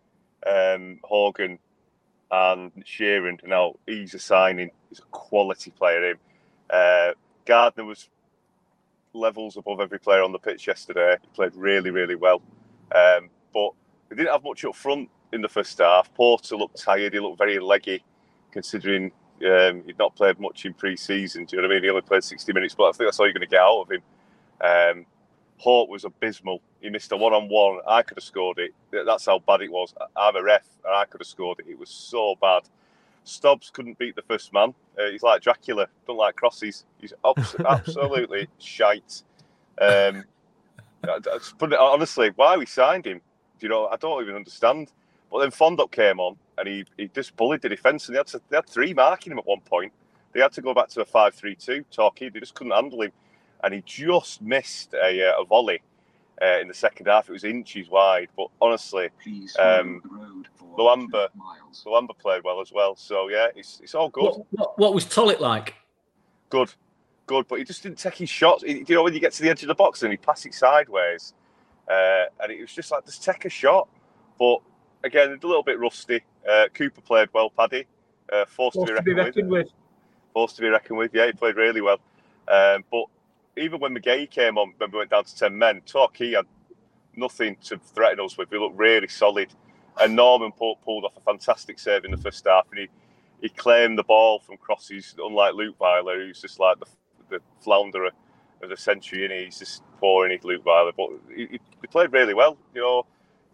um, 0.47 0.99
Hogan, 1.03 1.59
and 2.31 2.71
Sheeran. 2.85 3.45
Now 3.47 3.75
he's 3.85 4.13
a 4.13 4.19
signing. 4.19 4.71
He's 4.89 4.99
a 4.99 5.03
quality 5.11 5.71
player. 5.71 6.11
Him. 6.11 6.17
Uh, 6.69 7.11
Gardner 7.45 7.85
was 7.85 8.09
levels 9.13 9.57
above 9.57 9.79
every 9.79 9.99
player 9.99 10.23
on 10.23 10.31
the 10.31 10.39
pitch 10.39 10.67
yesterday. 10.67 11.17
He 11.21 11.27
played 11.33 11.55
really, 11.55 11.91
really 11.91 12.15
well. 12.15 12.41
Um, 12.93 13.29
but 13.53 13.71
we 14.09 14.17
didn't 14.17 14.31
have 14.31 14.43
much 14.43 14.65
up 14.65 14.75
front 14.75 15.09
in 15.31 15.41
the 15.41 15.49
first 15.49 15.77
half. 15.77 16.13
Porter 16.13 16.55
looked 16.55 16.81
tired. 16.81 17.13
He 17.13 17.19
looked 17.19 17.37
very 17.37 17.59
leggy 17.59 18.03
considering 18.51 19.11
um, 19.45 19.83
he'd 19.85 19.99
not 19.99 20.15
played 20.15 20.39
much 20.39 20.65
in 20.65 20.73
pre-season. 20.73 21.45
Do 21.45 21.55
you 21.55 21.61
know 21.61 21.67
what 21.67 21.73
I 21.73 21.75
mean? 21.75 21.83
He 21.83 21.89
only 21.89 22.01
played 22.01 22.23
60 22.23 22.53
minutes, 22.53 22.75
but 22.75 22.85
I 22.85 22.91
think 22.91 23.07
that's 23.07 23.19
all 23.19 23.25
you're 23.25 23.33
going 23.33 23.41
to 23.41 23.47
get 23.47 23.61
out 23.61 23.81
of 23.81 23.91
him. 23.91 24.01
Um, 24.61 25.05
Hort 25.57 25.89
was 25.89 26.05
abysmal. 26.05 26.61
He 26.85 26.91
missed 26.91 27.11
a 27.11 27.17
one-on-one. 27.17 27.79
I 27.87 28.03
could 28.03 28.17
have 28.17 28.23
scored 28.23 28.59
it. 28.59 28.71
That's 28.91 29.25
how 29.25 29.39
bad 29.39 29.61
it 29.61 29.71
was. 29.71 29.91
I'm 30.15 30.35
a 30.35 30.43
ref, 30.43 30.67
and 30.85 30.93
I 30.93 31.05
could 31.05 31.19
have 31.19 31.27
scored 31.27 31.61
it. 31.61 31.65
It 31.67 31.79
was 31.79 31.89
so 31.89 32.35
bad. 32.39 32.61
Stobbs 33.23 33.71
couldn't 33.71 33.97
beat 33.97 34.15
the 34.15 34.21
first 34.21 34.53
man. 34.53 34.71
Uh, 34.95 35.09
he's 35.09 35.23
like 35.23 35.41
Dracula. 35.41 35.87
Don't 36.05 36.17
like 36.17 36.35
crosses. 36.35 36.85
He's 36.99 37.11
absolutely 37.25 38.47
shite. 38.59 39.23
Um, 39.81 40.25
honestly, 41.79 42.29
why 42.35 42.55
we 42.55 42.67
signed 42.67 43.07
him? 43.07 43.19
Do 43.57 43.65
you 43.65 43.69
know? 43.69 43.87
I 43.87 43.95
don't 43.95 44.21
even 44.21 44.35
understand. 44.35 44.91
But 45.31 45.39
then 45.39 45.49
Fondop 45.49 45.89
came 45.89 46.19
on 46.19 46.35
and 46.59 46.67
he, 46.67 46.85
he 46.97 47.07
just 47.07 47.35
bullied 47.35 47.63
the 47.63 47.69
defence, 47.69 48.07
and 48.07 48.15
they 48.15 48.19
had, 48.19 48.27
to, 48.27 48.41
they 48.49 48.57
had 48.57 48.69
three 48.69 48.93
marking 48.93 49.31
him 49.31 49.39
at 49.39 49.47
one 49.47 49.61
point. 49.61 49.91
They 50.33 50.39
had 50.39 50.51
to 50.51 50.61
go 50.61 50.75
back 50.75 50.89
to 50.89 51.01
a 51.01 51.05
5 51.05 51.33
3 51.33 51.55
2. 51.55 51.85
Torquay, 51.89 52.29
they 52.29 52.41
just 52.41 52.53
couldn't 52.53 52.73
handle 52.73 53.01
him. 53.01 53.11
And 53.63 53.73
he 53.73 53.81
just 53.87 54.43
missed 54.43 54.93
a, 54.93 55.31
uh, 55.31 55.41
a 55.41 55.45
volley 55.45 55.81
uh, 56.41 56.59
in 56.59 56.67
the 56.67 56.73
second 56.73 57.07
half. 57.07 57.29
It 57.29 57.33
was 57.33 57.43
inches 57.43 57.89
wide. 57.89 58.29
But 58.35 58.47
honestly, 58.61 59.09
um, 59.59 60.01
Luamba, 60.77 61.29
Luamba 61.85 62.17
played 62.17 62.43
well 62.43 62.61
as 62.61 62.71
well. 62.71 62.95
So, 62.95 63.29
yeah, 63.29 63.47
it's, 63.55 63.79
it's 63.81 63.95
all 63.95 64.09
good. 64.09 64.23
What, 64.23 64.45
what, 64.51 64.79
what 64.79 64.93
was 64.93 65.05
Tulloch 65.05 65.39
like? 65.39 65.75
good, 66.49 66.73
good, 67.25 67.47
but 67.47 67.59
he 67.59 67.65
just 67.65 67.83
didn't 67.83 67.97
take 67.97 68.15
his 68.15 68.29
shots. 68.29 68.63
He, 68.63 68.83
you 68.87 68.95
know, 68.95 69.03
when 69.03 69.13
you 69.13 69.19
get 69.19 69.33
to 69.33 69.41
the 69.41 69.49
edge 69.49 69.61
of 69.63 69.67
the 69.67 69.75
box 69.75 70.03
and 70.03 70.11
he 70.11 70.17
passed 70.17 70.45
it 70.45 70.53
sideways, 70.53 71.33
uh, 71.89 72.25
and 72.41 72.51
it 72.51 72.61
was 72.61 72.71
just 72.73 72.91
like, 72.91 73.05
just 73.05 73.23
take 73.23 73.45
a 73.45 73.49
shot. 73.49 73.87
But 74.39 74.59
again, 75.03 75.29
a 75.41 75.47
little 75.47 75.63
bit 75.63 75.79
rusty. 75.79 76.21
Uh, 76.49 76.65
Cooper 76.73 77.01
played 77.01 77.29
well, 77.33 77.49
Paddy. 77.49 77.85
Uh, 78.31 78.45
forced, 78.45 78.75
Forced 78.75 78.95
to 78.95 79.01
be 79.01 79.13
reckoned, 79.13 79.49
with. 79.49 79.65
with. 79.65 79.73
Forced 80.33 80.55
to 80.55 80.61
be 80.61 80.69
reckoned 80.69 80.97
with. 80.97 81.13
Yeah, 81.13 81.27
he 81.27 81.33
played 81.33 81.55
really 81.55 81.81
well. 81.81 81.99
Um, 82.47 82.83
but 82.91 83.05
even 83.57 83.79
when 83.79 83.95
McGahey 83.95 84.29
came 84.29 84.57
on, 84.57 84.73
when 84.77 84.91
we 84.91 84.97
went 84.97 85.11
down 85.11 85.23
to 85.23 85.35
10 85.35 85.57
men, 85.57 85.81
Torquay 85.85 86.33
had 86.33 86.45
nothing 87.15 87.55
to 87.65 87.77
threaten 87.77 88.23
us 88.23 88.37
with. 88.37 88.51
We 88.51 88.59
looked 88.59 88.77
really 88.77 89.07
solid. 89.07 89.49
And 89.99 90.15
Norman 90.15 90.51
pulled, 90.51 90.79
off 90.87 91.15
a 91.15 91.21
fantastic 91.21 91.79
save 91.79 92.03
in 92.03 92.11
the 92.11 92.17
first 92.17 92.45
half. 92.45 92.67
And 92.71 92.81
he, 92.81 92.87
he 93.41 93.49
claimed 93.49 93.97
the 93.97 94.03
ball 94.03 94.39
from 94.39 94.57
crosses, 94.57 95.15
unlike 95.17 95.53
Luke 95.53 95.79
Weiler, 95.79 96.17
who's 96.17 96.41
just 96.41 96.59
like 96.59 96.77
the, 96.79 96.85
the 97.29 97.39
flounder 97.61 98.05
of 98.05 98.69
the 98.69 98.77
century. 98.77 99.23
And 99.23 99.33
he's 99.33 99.59
just 99.59 99.83
pouring 99.99 100.33
into 100.33 100.47
Luke 100.47 100.65
Weiler. 100.65 100.91
But 100.95 101.09
he, 101.33 101.59
he 101.81 101.87
played 101.87 102.11
really 102.11 102.33
well. 102.33 102.57
You 102.73 102.81
know, 102.81 103.05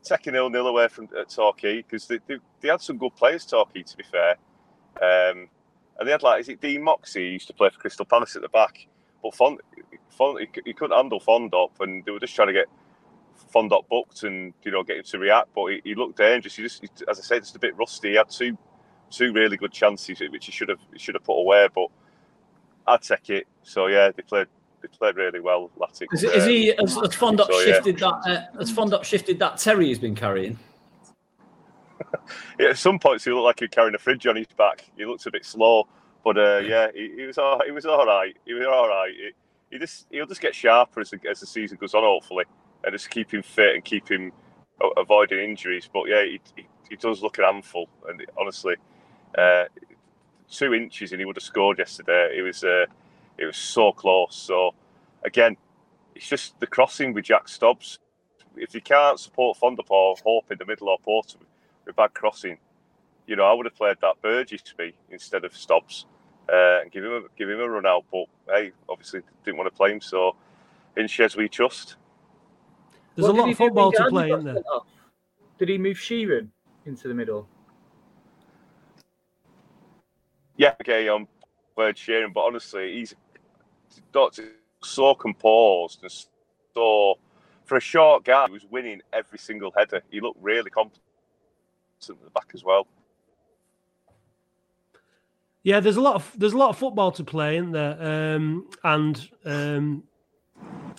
taking 0.04 0.34
nil 0.34 0.50
nil 0.50 0.68
away 0.68 0.88
from 0.88 1.08
Torquay 1.30 1.84
because 1.84 2.08
they, 2.08 2.20
they, 2.26 2.38
they, 2.62 2.70
had 2.70 2.82
some 2.82 2.98
good 2.98 3.16
players, 3.16 3.46
Torquay, 3.46 3.84
to 3.84 3.98
be 3.98 4.04
fair. 4.04 4.32
Um, 5.02 5.48
and 6.00 6.08
they 6.08 6.12
had 6.12 6.24
like, 6.24 6.42
is 6.42 6.50
it 6.50 6.60
Dean 6.60 6.82
Moxey? 6.82 7.28
He 7.28 7.34
used 7.34 7.48
to 7.48 7.54
play 7.54 7.70
for 7.70 7.80
Crystal 7.80 8.06
Palace 8.06 8.36
at 8.36 8.42
the 8.42 8.50
back. 8.50 8.88
But 9.22 9.36
Fond 9.36 9.60
he, 10.40 10.48
he 10.66 10.74
couldn't 10.74 10.96
handle 10.96 11.20
Fondop, 11.20 11.72
and 11.80 12.04
they 12.06 12.12
were 12.12 12.20
just 12.20 12.36
trying 12.36 12.50
to 12.50 12.54
get 12.54 12.68
Fondop 13.54 13.88
booked 13.90 14.24
and 14.24 14.54
you 14.64 14.72
know 14.72 14.84
get 14.84 14.98
him 14.98 15.04
to 15.04 15.20
react. 15.20 15.50
But 15.54 15.68
he, 15.68 15.82
he 15.84 15.96
looked 15.96 16.18
dangerous. 16.18 16.56
He 16.56 16.64
just, 16.64 16.82
he, 16.82 16.90
as 17.10 17.20
I 17.20 17.24
said, 17.24 17.44
just 17.44 17.56
a 17.56 17.60
bit 17.60 17.76
rusty. 17.78 18.10
He 18.10 18.16
had 18.16 18.30
two 18.30 18.58
two 19.10 19.34
really 19.34 19.58
good 19.58 19.74
chances 19.74 20.22
which 20.22 20.46
he 20.46 20.52
should 20.52 20.70
have 20.70 20.80
he 20.94 21.00
should 21.00 21.16
have 21.16 21.24
put 21.24 21.40
away. 21.40 21.68
But 21.74 21.88
I'd 22.88 23.02
take 23.02 23.30
it. 23.30 23.48
So 23.64 23.88
yeah, 23.88 24.12
they 24.16 24.24
played 24.24 24.48
they 24.82 24.88
played 24.88 25.16
really 25.16 25.40
well. 25.40 25.72
Latics. 25.80 26.14
Is, 26.14 26.24
is 26.24 26.46
he 26.46 26.68
has, 26.80 26.96
has 26.96 27.16
Fondop 27.16 27.48
so, 27.48 27.64
shifted 27.64 28.00
yeah. 28.00 28.12
that? 28.24 28.50
Uh, 28.54 28.58
has 28.60 28.72
Fondop 28.72 29.04
shifted 29.04 29.40
that 29.40 29.58
Terry 29.58 29.90
has 29.90 30.00
been 30.00 30.16
carrying? 30.16 30.58
yeah, 32.60 32.70
at 32.70 32.78
some 32.78 33.00
points 33.00 33.26
he 33.26 33.32
looked 33.32 33.44
like 33.44 33.60
he 33.60 33.66
was 33.66 33.72
carrying 33.72 33.96
a 33.96 34.00
fridge 34.00 34.26
on 34.28 34.36
his 34.36 34.48
back. 34.58 34.90
He 34.98 35.06
looked 35.06 35.26
a 35.26 35.32
bit 35.32 35.46
slow, 35.46 35.88
but 36.24 36.38
uh, 36.38 36.60
yeah, 36.60 36.88
he, 36.94 37.12
he, 37.18 37.26
was 37.26 37.38
all 37.38 37.62
he 37.66 37.72
was 37.72 37.86
all 37.86 38.06
right. 38.06 38.36
He 38.46 38.54
was 38.54 38.66
all 38.66 38.88
right. 38.88 39.12
He, 39.12 39.32
he 39.72 39.80
just 39.80 40.08
he'll 40.12 40.28
just 40.28 40.42
get 40.42 40.54
sharper 40.54 41.02
as 41.02 41.10
the, 41.10 41.20
as 41.30 41.40
the 41.40 41.48
season 41.48 41.78
goes 41.80 41.94
on, 41.94 42.04
hopefully, 42.04 42.46
and 42.84 42.94
just 42.94 43.10
keep 43.10 43.34
him 43.34 43.42
fit 43.42 43.76
and 43.76 43.84
keep 43.84 44.10
him 44.10 44.32
avoiding 44.98 45.40
injuries. 45.40 45.90
But 45.92 46.04
yeah, 46.08 46.24
he, 46.24 46.42
he, 46.56 46.68
he 46.90 46.96
does 46.96 47.22
look 47.22 47.38
an 47.40 47.46
handful, 47.46 47.90
and 48.08 48.24
honestly, 48.38 48.76
uh, 49.38 49.66
two 50.50 50.74
inches 50.74 51.12
and 51.12 51.20
he 51.20 51.26
would 51.26 51.38
have 51.38 51.44
scored 51.44 51.80
yesterday. 51.80 52.36
It 52.38 52.42
was 52.44 52.64
uh, 52.64 52.86
it 53.38 53.46
was 53.46 53.58
so 53.58 53.92
close. 53.92 54.36
So 54.36 54.76
again, 55.24 55.58
it's 56.16 56.28
just 56.28 56.60
the 56.60 56.68
crossing 56.68 57.14
with 57.14 57.26
Jack 57.26 57.48
Stobbs. 57.50 58.00
If 58.56 58.76
you 58.76 58.82
can't 58.82 59.20
support 59.20 59.58
Fondapor, 59.58 60.20
Hope 60.22 60.52
in 60.52 60.58
the 60.58 60.66
middle 60.66 60.90
or 60.90 61.00
Porter 61.00 61.38
with 61.86 61.96
bad 61.96 62.14
crossing, 62.14 62.58
you 63.26 63.36
know 63.36 63.46
I 63.46 63.54
would 63.54 63.66
have 63.66 63.76
played 63.76 63.98
that 64.02 64.22
Burgess 64.22 64.62
to 64.64 64.74
me 64.78 64.94
instead 65.10 65.46
of 65.46 65.56
Stobbs 65.56 66.06
uh, 66.52 66.82
and 66.82 66.92
give 66.92 67.04
him 67.04 67.12
a, 67.12 67.22
give 67.38 67.50
him 67.50 67.60
a 67.60 67.70
run 67.70 67.86
out. 67.86 68.06
But 68.12 68.26
hey, 68.50 68.72
obviously 68.90 69.22
didn't 69.44 69.58
want 69.58 69.72
to 69.72 69.76
play 69.76 69.92
him, 69.92 70.02
so 70.02 70.36
in 70.98 71.06
Shez 71.06 71.36
we 71.36 71.48
trust. 71.48 71.96
There's 73.16 73.28
what 73.28 73.36
a 73.36 73.40
lot 73.40 73.50
of 73.50 73.58
football 73.58 73.92
to 73.92 74.08
play, 74.10 74.32
isn't 74.32 74.44
there? 74.44 74.64
Did 75.58 75.70
he 75.70 75.78
move 75.78 75.98
Sheeran 75.98 76.48
into 76.86 77.08
the 77.08 77.14
middle? 77.14 77.48
Yeah, 80.58 80.74
okay, 80.82 81.08
I'm 81.08 81.28
Bird 81.76 81.96
Sheeran, 81.96 82.34
but 82.34 82.42
honestly, 82.42 82.94
he's 82.94 83.16
so 84.84 85.16
composed 85.16 86.02
and 86.02 86.12
so 86.74 87.18
for 87.66 87.78
a 87.78 87.82
short 87.82 88.26
guy, 88.26 88.48
he 88.48 88.54
was 88.54 88.66
winning 88.70 89.02
every 89.14 89.38
single 89.38 89.72
header. 89.78 90.02
He 90.10 90.20
looked 90.20 90.42
really 90.42 90.70
competent 90.70 91.04
at 92.02 92.22
the 92.24 92.30
back 92.32 92.52
as 92.54 92.64
well. 92.64 92.88
Yeah, 95.64 95.80
there's 95.80 95.98
a 95.98 96.02
lot 96.02 96.16
of 96.16 96.32
there's 96.38 96.54
a 96.54 96.58
lot 96.58 96.70
of 96.70 96.78
football 96.78 97.12
to 97.12 97.24
play, 97.24 97.58
in 97.58 97.72
there? 97.72 97.98
Um, 98.02 98.68
and 98.84 99.30
um, 99.46 100.04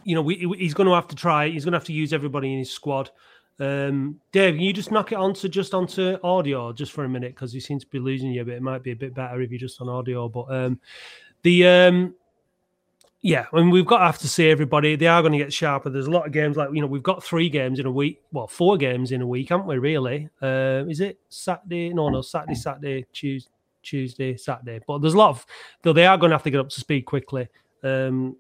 you 0.05 0.15
know, 0.15 0.23
we, 0.23 0.37
he's 0.59 0.75
going 0.75 0.89
to 0.89 0.95
have 0.95 1.09
to 1.09 1.17
try. 1.17 1.49
He's 1.49 1.65
going 1.65 1.73
to 1.73 1.79
have 1.79 1.87
to 1.87 1.93
use 1.93 2.13
everybody 2.13 2.53
in 2.53 2.61
his 2.61 2.71
squad. 2.71 3.11
Um, 3.59 4.21
Dave, 4.33 4.55
can 4.55 4.63
you 4.63 4.73
just 4.73 4.91
knock 4.91 5.13
it 5.13 5.17
onto 5.17 5.49
just 5.49 5.75
onto 5.75 6.17
audio 6.25 6.73
just 6.73 6.93
for 6.93 7.05
a 7.05 7.09
minute 7.09 7.35
because 7.35 7.55
you 7.55 7.61
seem 7.61 7.79
to 7.79 7.87
be 7.87 7.99
losing 7.99 8.31
you 8.31 8.43
a 8.43 8.45
bit. 8.45 8.57
It 8.57 8.63
might 8.63 8.83
be 8.83 8.93
a 8.93 8.97
bit 8.97 9.15
better 9.15 9.41
if 9.41 9.51
you're 9.51 9.61
just 9.61 9.81
on 9.81 9.89
audio. 9.89 10.29
But 10.29 10.53
um, 10.53 10.81
the 11.43 11.67
um, 11.67 12.15
yeah, 13.21 13.47
I 13.53 13.57
mean, 13.57 13.71
we've 13.71 13.87
got 13.87 13.99
to 13.99 14.07
have 14.07 14.19
to 14.19 14.29
see 14.29 14.51
everybody. 14.51 14.97
They 14.97 15.07
are 15.07 15.23
going 15.23 15.33
to 15.33 15.39
get 15.39 15.53
sharper. 15.53 15.91
There's 15.91 16.09
a 16.09 16.11
lot 16.11 16.27
of 16.27 16.33
games 16.33 16.57
like 16.57 16.71
you 16.73 16.81
know 16.81 16.89
we've 16.89 17.05
got 17.05 17.23
three 17.23 17.49
games 17.49 17.79
in 17.79 17.87
a 17.87 17.91
week. 17.91 18.21
Well, 18.33 18.49
four 18.49 18.77
games 18.77 19.13
in 19.13 19.23
a 19.23 19.27
week, 19.27 19.51
haven't 19.51 19.67
we? 19.67 19.79
Really? 19.79 20.29
Uh, 20.41 20.85
is 20.89 21.01
it 21.01 21.21
Saturday? 21.29 21.93
No, 21.93 22.09
no, 22.09 22.21
Saturday, 22.21 22.57
Saturday, 22.57 23.07
Tuesday. 23.13 23.52
Tuesday, 23.83 24.37
Saturday. 24.37 24.81
But 24.87 24.99
there's 24.99 25.15
a 25.15 25.19
lot 25.19 25.31
of 25.31 25.47
though 25.83 25.93
they 25.93 26.07
are 26.07 26.19
going 26.19 26.31
to 26.31 26.37
have 26.37 26.45
to 26.45 26.51
get 26.51 26.61
up 26.61 26.69
to 26.71 26.81
speed 26.81 27.03
quickly. 27.03 27.49
Um, 27.83 28.37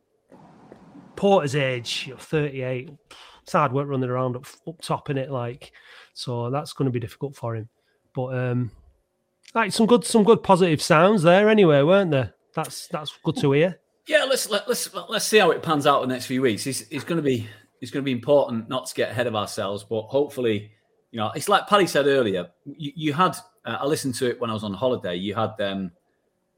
Porter's 1.17 1.57
age, 1.57 2.05
you 2.07 2.15
know, 2.15 2.19
38. 2.19 2.91
It's 3.43 3.53
hard 3.53 3.73
work 3.73 3.89
running 3.89 4.09
around 4.09 4.37
up, 4.37 4.47
up 4.67 4.81
top 4.81 5.11
in 5.11 5.19
it, 5.19 5.31
like 5.31 5.73
so 6.15 6.51
that's 6.51 6.73
going 6.73 6.87
to 6.87 6.93
be 6.93 7.01
difficult 7.01 7.37
for 7.37 7.57
him. 7.57 7.69
But 8.15 8.35
um, 8.39 8.71
like 9.55 9.73
some 9.73 9.87
good, 9.87 10.05
some 10.05 10.25
good 10.25 10.43
positive 10.43 10.83
sounds 10.83 11.23
there 11.23 11.49
anyway, 11.49 11.83
weren't 11.83 12.11
there? 12.11 12.35
That's 12.55 12.87
that's 12.89 13.17
good 13.23 13.37
to 13.37 13.53
hear. 13.53 13.81
Yeah, 14.07 14.25
let's 14.25 14.51
let, 14.51 14.69
let's 14.69 14.93
let's 15.09 15.27
see 15.27 15.39
how 15.39 15.51
it 15.51 15.63
pans 15.63 15.87
out 15.87 16.03
the 16.03 16.09
next 16.09 16.27
few 16.27 16.43
weeks. 16.43 16.67
It's, 16.67 16.83
it's 16.91 17.05
going 17.05 17.17
to 17.17 17.23
be 17.23 17.49
it's 17.81 17.91
going 17.91 18.03
to 18.03 18.05
be 18.05 18.13
important 18.13 18.69
not 18.69 18.87
to 18.87 18.95
get 18.95 19.11
ahead 19.11 19.27
of 19.27 19.35
ourselves, 19.35 19.85
but 19.85 20.03
hopefully, 20.03 20.71
you 21.11 21.19
know, 21.19 21.31
it's 21.35 21.49
like 21.49 21.67
Paddy 21.67 21.87
said 21.87 22.07
earlier. 22.07 22.49
You, 22.65 22.93
you 22.95 23.13
had 23.13 23.37
uh, 23.65 23.79
I 23.81 23.87
listened 23.87 24.15
to 24.17 24.29
it 24.29 24.41
when 24.41 24.51
I 24.51 24.55
was 24.55 24.65
on 24.65 24.75
holiday. 24.75 25.17
You 25.17 25.35
had 25.35 25.61
um, 25.61 25.91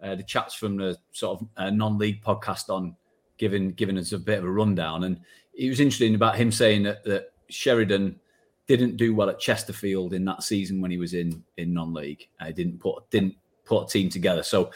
uh, 0.02 0.14
the 0.14 0.22
chats 0.22 0.54
from 0.54 0.76
the 0.76 0.96
sort 1.12 1.40
of 1.40 1.48
uh, 1.56 1.70
non-league 1.70 2.22
podcast 2.22 2.68
on, 2.68 2.96
giving 3.36 3.72
giving 3.72 3.98
us 3.98 4.12
a 4.12 4.18
bit 4.18 4.38
of 4.38 4.44
a 4.44 4.50
rundown, 4.50 5.04
and 5.04 5.20
it 5.54 5.68
was 5.68 5.80
interesting 5.80 6.14
about 6.14 6.36
him 6.36 6.52
saying 6.52 6.82
that, 6.84 7.04
that 7.04 7.32
Sheridan 7.48 8.18
didn't 8.66 8.96
do 8.96 9.14
well 9.14 9.28
at 9.28 9.38
Chesterfield 9.38 10.14
in 10.14 10.24
that 10.24 10.42
season 10.42 10.80
when 10.80 10.90
he 10.90 10.98
was 10.98 11.14
in 11.14 11.42
in 11.56 11.74
non-league. 11.74 12.28
Uh, 12.40 12.50
didn't 12.50 12.78
put 12.78 13.08
didn't 13.10 13.34
put 13.64 13.84
a 13.84 13.86
team 13.88 14.08
together. 14.08 14.42
So 14.42 14.70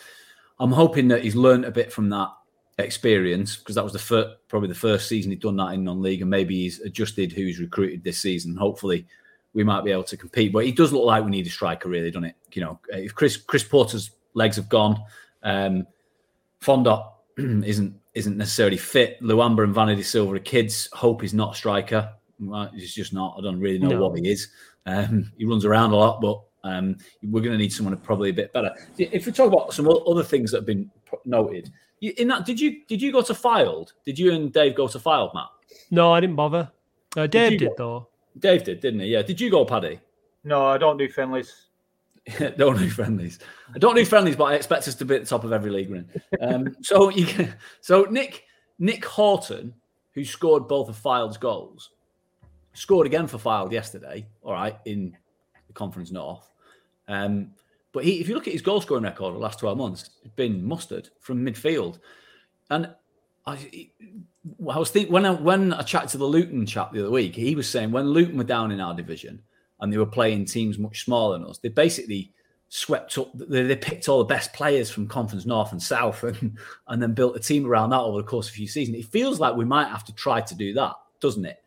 I'm 0.58 0.72
hoping 0.72 1.08
that 1.08 1.22
he's 1.22 1.36
learned 1.36 1.64
a 1.64 1.70
bit 1.70 1.92
from 1.92 2.08
that 2.10 2.30
experience 2.78 3.56
because 3.56 3.74
that 3.74 3.84
was 3.84 3.92
the 3.92 4.36
probably 4.48 4.68
the 4.68 4.74
first 4.74 5.08
season 5.08 5.30
he'd 5.30 5.40
done 5.40 5.56
that 5.56 5.72
in 5.72 5.84
non-league, 5.84 6.20
and 6.20 6.30
maybe 6.30 6.62
he's 6.62 6.80
adjusted 6.80 7.32
who 7.32 7.44
he's 7.44 7.60
recruited 7.60 8.04
this 8.04 8.18
season. 8.18 8.56
Hopefully, 8.56 9.06
we 9.58 9.64
might 9.64 9.84
be 9.84 9.90
able 9.90 10.04
to 10.04 10.16
compete. 10.16 10.52
But 10.52 10.64
he 10.64 10.70
does 10.70 10.92
look 10.92 11.04
like 11.04 11.24
we 11.24 11.32
need 11.32 11.48
a 11.48 11.50
striker, 11.50 11.88
really, 11.88 12.12
doesn't 12.12 12.26
it? 12.26 12.36
You 12.52 12.62
know, 12.62 12.80
if 12.90 13.12
Chris 13.12 13.36
Chris 13.36 13.64
Porter's 13.64 14.12
legs 14.34 14.54
have 14.54 14.68
gone, 14.68 15.02
um, 15.42 15.84
Fondop 16.62 17.10
isn't 17.36 17.92
isn't 18.14 18.36
necessarily 18.36 18.76
fit. 18.76 19.20
Luamba 19.20 19.64
and 19.64 19.74
Vani 19.74 19.96
Da 19.96 20.02
Silva 20.02 20.36
are 20.36 20.38
kids. 20.38 20.88
Hope 20.92 21.22
he's 21.22 21.34
not 21.34 21.54
a 21.54 21.56
striker. 21.56 22.12
He's 22.72 22.94
just 22.94 23.12
not. 23.12 23.34
I 23.36 23.42
don't 23.42 23.58
really 23.58 23.80
know 23.80 23.88
no. 23.88 24.08
what 24.08 24.16
he 24.16 24.30
is. 24.30 24.46
Um, 24.86 25.32
he 25.36 25.44
runs 25.44 25.64
around 25.64 25.90
a 25.90 25.96
lot, 25.96 26.20
but 26.20 26.40
um, 26.62 26.96
we're 27.24 27.42
going 27.42 27.52
to 27.52 27.58
need 27.58 27.72
someone 27.72 27.96
probably 27.96 28.30
a 28.30 28.32
bit 28.32 28.52
better. 28.52 28.72
If 28.96 29.26
we 29.26 29.32
talk 29.32 29.52
about 29.52 29.74
some 29.74 29.88
other 29.88 30.22
things 30.22 30.52
that 30.52 30.58
have 30.58 30.66
been 30.66 30.88
noted, 31.24 31.72
in 32.00 32.28
that 32.28 32.46
did 32.46 32.60
you 32.60 32.84
did 32.86 33.02
you 33.02 33.10
go 33.10 33.22
to 33.22 33.32
Fylde? 33.32 33.90
Did 34.06 34.20
you 34.20 34.32
and 34.32 34.52
Dave 34.52 34.76
go 34.76 34.86
to 34.86 35.00
Fylde, 35.00 35.34
Matt? 35.34 35.48
No, 35.90 36.12
I 36.12 36.20
didn't 36.20 36.36
bother. 36.36 36.70
Uh, 37.16 37.26
Dave 37.26 37.58
did, 37.58 37.58
did 37.58 37.70
though. 37.76 38.06
Dave 38.38 38.64
did, 38.64 38.80
didn't 38.80 39.00
he? 39.00 39.08
Yeah. 39.08 39.22
Did 39.22 39.40
you 39.40 39.50
go, 39.50 39.64
Paddy? 39.64 40.00
No, 40.44 40.66
I 40.66 40.78
don't 40.78 40.96
do 40.96 41.08
friendlies. 41.08 41.66
don't 42.56 42.78
do 42.78 42.90
friendlies. 42.90 43.38
I 43.74 43.78
don't 43.78 43.94
do 43.94 44.04
friendlies, 44.04 44.36
but 44.36 44.44
I 44.44 44.54
expect 44.54 44.86
us 44.88 44.94
to 44.96 45.04
be 45.04 45.14
at 45.16 45.22
the 45.22 45.28
top 45.28 45.44
of 45.44 45.52
every 45.52 45.70
league 45.70 45.90
we're. 45.90 46.04
Um, 46.40 46.76
so 46.82 47.08
you 47.08 47.26
can, 47.26 47.54
so 47.80 48.02
Nick 48.04 48.44
Nick 48.78 49.04
Haughton, 49.04 49.74
who 50.12 50.24
scored 50.24 50.68
both 50.68 50.88
of 50.88 50.96
Fylde's 50.96 51.36
goals, 51.36 51.90
scored 52.74 53.06
again 53.06 53.26
for 53.26 53.38
Fylde 53.38 53.72
yesterday. 53.72 54.26
All 54.42 54.52
right, 54.52 54.76
in 54.84 55.16
the 55.66 55.72
Conference 55.72 56.10
North. 56.10 56.50
Um, 57.08 57.52
but 57.92 58.04
he, 58.04 58.20
if 58.20 58.28
you 58.28 58.34
look 58.34 58.46
at 58.46 58.52
his 58.52 58.62
goal 58.62 58.80
scoring 58.80 59.04
record 59.04 59.34
the 59.34 59.38
last 59.38 59.58
12 59.58 59.78
months, 59.78 60.10
it's 60.22 60.34
been 60.34 60.64
mustard 60.64 61.08
from 61.20 61.44
midfield. 61.44 61.98
And 62.70 62.94
I, 63.48 63.90
I 64.70 64.78
was 64.78 64.90
thinking 64.90 65.12
when 65.12 65.26
I 65.26 65.30
when 65.32 65.72
I 65.72 65.82
chatted 65.82 66.10
to 66.10 66.18
the 66.18 66.24
Luton 66.24 66.66
chap 66.66 66.92
the 66.92 67.00
other 67.00 67.10
week, 67.10 67.34
he 67.34 67.54
was 67.54 67.68
saying 67.68 67.90
when 67.90 68.06
Luton 68.06 68.36
were 68.36 68.44
down 68.44 68.70
in 68.70 68.80
our 68.80 68.94
division 68.94 69.42
and 69.80 69.92
they 69.92 69.98
were 69.98 70.06
playing 70.06 70.44
teams 70.44 70.78
much 70.78 71.04
smaller 71.04 71.38
than 71.38 71.48
us, 71.48 71.58
they 71.58 71.68
basically 71.68 72.32
swept 72.68 73.16
up. 73.18 73.30
They, 73.34 73.62
they 73.62 73.76
picked 73.76 74.08
all 74.08 74.18
the 74.18 74.24
best 74.24 74.52
players 74.52 74.90
from 74.90 75.06
Conference 75.06 75.46
North 75.46 75.72
and 75.72 75.82
South, 75.82 76.22
and 76.24 76.58
and 76.88 77.02
then 77.02 77.14
built 77.14 77.36
a 77.36 77.40
team 77.40 77.66
around 77.66 77.90
that 77.90 78.00
over 78.00 78.18
the 78.18 78.28
course 78.28 78.48
of 78.48 78.54
a 78.54 78.56
few 78.56 78.68
seasons. 78.68 78.98
It 78.98 79.06
feels 79.06 79.40
like 79.40 79.56
we 79.56 79.64
might 79.64 79.88
have 79.88 80.04
to 80.04 80.14
try 80.14 80.40
to 80.40 80.54
do 80.54 80.72
that, 80.74 80.94
doesn't 81.20 81.44
it? 81.44 81.62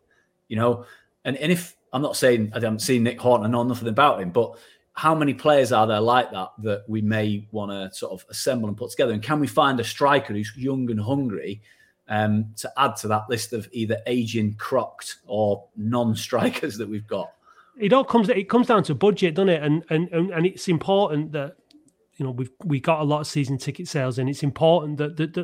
You 0.47 0.57
know, 0.57 0.85
and 1.25 1.37
and 1.37 1.51
if 1.51 1.75
I'm 1.93 2.01
not 2.01 2.15
saying 2.15 2.51
I 2.53 2.57
haven't 2.57 2.81
seen 2.81 3.03
Nick 3.03 3.19
Haughton, 3.19 3.45
I 3.45 3.49
know 3.49 3.63
nothing 3.63 3.87
about 3.87 4.21
him, 4.21 4.31
but 4.31 4.57
how 4.93 5.15
many 5.15 5.33
players 5.33 5.71
are 5.71 5.87
there 5.87 6.01
like 6.01 6.31
that 6.31 6.49
that 6.59 6.83
we 6.87 7.01
may 7.01 7.47
want 7.51 7.71
to 7.71 7.97
sort 7.97 8.11
of 8.11 8.25
assemble 8.29 8.67
and 8.67 8.77
put 8.77 8.91
together? 8.91 9.13
And 9.13 9.23
can 9.23 9.39
we 9.39 9.47
find 9.47 9.79
a 9.79 9.83
striker 9.83 10.33
who's 10.33 10.51
young 10.55 10.89
and 10.91 10.99
hungry 10.99 11.61
um, 12.07 12.53
to 12.57 12.71
add 12.77 12.97
to 12.97 13.07
that 13.07 13.29
list 13.29 13.53
of 13.53 13.69
either 13.71 13.97
aging, 14.05 14.55
crocked, 14.55 15.15
or 15.27 15.65
non-strikers 15.77 16.77
that 16.77 16.89
we've 16.89 17.07
got? 17.07 17.31
It 17.79 17.93
all 17.93 18.03
comes 18.03 18.27
it 18.27 18.49
comes 18.49 18.67
down 18.67 18.83
to 18.83 18.95
budget, 18.95 19.35
doesn't 19.35 19.49
it? 19.49 19.63
And 19.63 19.83
and 19.89 20.09
and, 20.09 20.45
it's 20.45 20.67
important 20.67 21.31
that 21.31 21.55
you 22.17 22.25
know 22.25 22.31
we've 22.31 22.51
we 22.65 22.81
got 22.81 22.99
a 22.99 23.03
lot 23.03 23.21
of 23.21 23.27
season 23.27 23.57
ticket 23.57 23.87
sales, 23.87 24.19
and 24.19 24.29
it's 24.29 24.43
important 24.43 24.97
that 24.97 25.15
the 25.15 25.27
the 25.27 25.43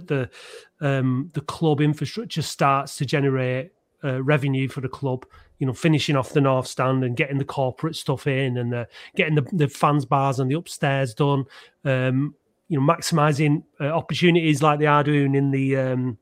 the, 0.82 0.88
um, 0.88 1.32
the 1.34 1.41
club 1.41 1.80
infrastructure 1.80 2.41
starts 2.41 2.98
to 2.98 3.06
generate 3.06 3.72
uh, 4.04 4.22
revenue 4.22 4.68
for 4.68 4.82
the 4.82 4.89
club. 4.89 5.26
You 5.60 5.68
know, 5.68 5.74
finishing 5.74 6.16
off 6.16 6.34
the 6.34 6.41
north 6.41 6.68
stand 6.68 7.03
and 7.03 7.18
getting 7.18 7.38
the 7.38 7.45
corporate 7.45 7.95
stuff 7.95 8.28
in, 8.28 8.58
and 8.58 8.72
the, 8.72 8.88
getting 9.16 9.36
the, 9.36 9.47
the 9.53 9.68
fans 9.68 10.05
bars 10.05 10.39
and 10.39 10.51
the 10.51 10.55
upstairs 10.55 11.14
done. 11.14 11.45
Um, 11.84 12.36
you 12.70 12.80
know, 12.80 12.86
maximizing 12.86 13.64
uh, 13.80 13.86
opportunities 13.86 14.62
like 14.62 14.80
they 14.80 14.86
are 14.86 15.03
doing 15.03 15.36
in 15.36 15.51
the 15.51 15.78
um, 15.78 16.18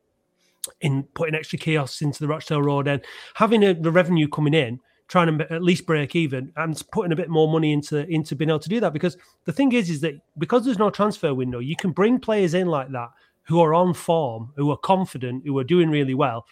in 0.81 1.03
putting 1.13 1.35
extra 1.35 1.59
kiosks 1.59 2.01
into 2.01 2.19
the 2.19 2.27
Rochdale 2.27 2.61
Road 2.61 2.87
and 2.87 3.03
having 3.33 3.63
a, 3.63 3.73
the 3.73 3.91
revenue 3.91 4.27
coming 4.27 4.53
in, 4.53 4.79
trying 5.07 5.37
to 5.37 5.53
at 5.53 5.63
least 5.63 5.85
break 5.85 6.15
even 6.15 6.51
and 6.55 6.81
putting 6.91 7.11
a 7.11 7.15
bit 7.15 7.29
more 7.29 7.47
money 7.47 7.73
into 7.73 8.07
into 8.07 8.35
being 8.35 8.49
able 8.49 8.59
to 8.59 8.69
do 8.69 8.79
that. 8.79 8.93
Because 8.93 9.17
the 9.45 9.53
thing 9.53 9.71
is, 9.71 9.89
is 9.89 10.01
that 10.01 10.15
because 10.37 10.65
there's 10.65 10.79
no 10.79 10.89
transfer 10.89 11.33
window, 11.33 11.59
you 11.59 11.75
can 11.75 11.91
bring 11.91 12.19
players 12.19 12.53
in 12.53 12.67
like 12.67 12.91
that 12.91 13.09
who 13.43 13.59
are 13.61 13.73
on 13.73 13.93
form, 13.93 14.51
who 14.55 14.71
are 14.71 14.77
confident, 14.77 15.43
who 15.45 15.57
are 15.59 15.63
doing 15.63 15.89
really 15.89 16.15
well, 16.15 16.45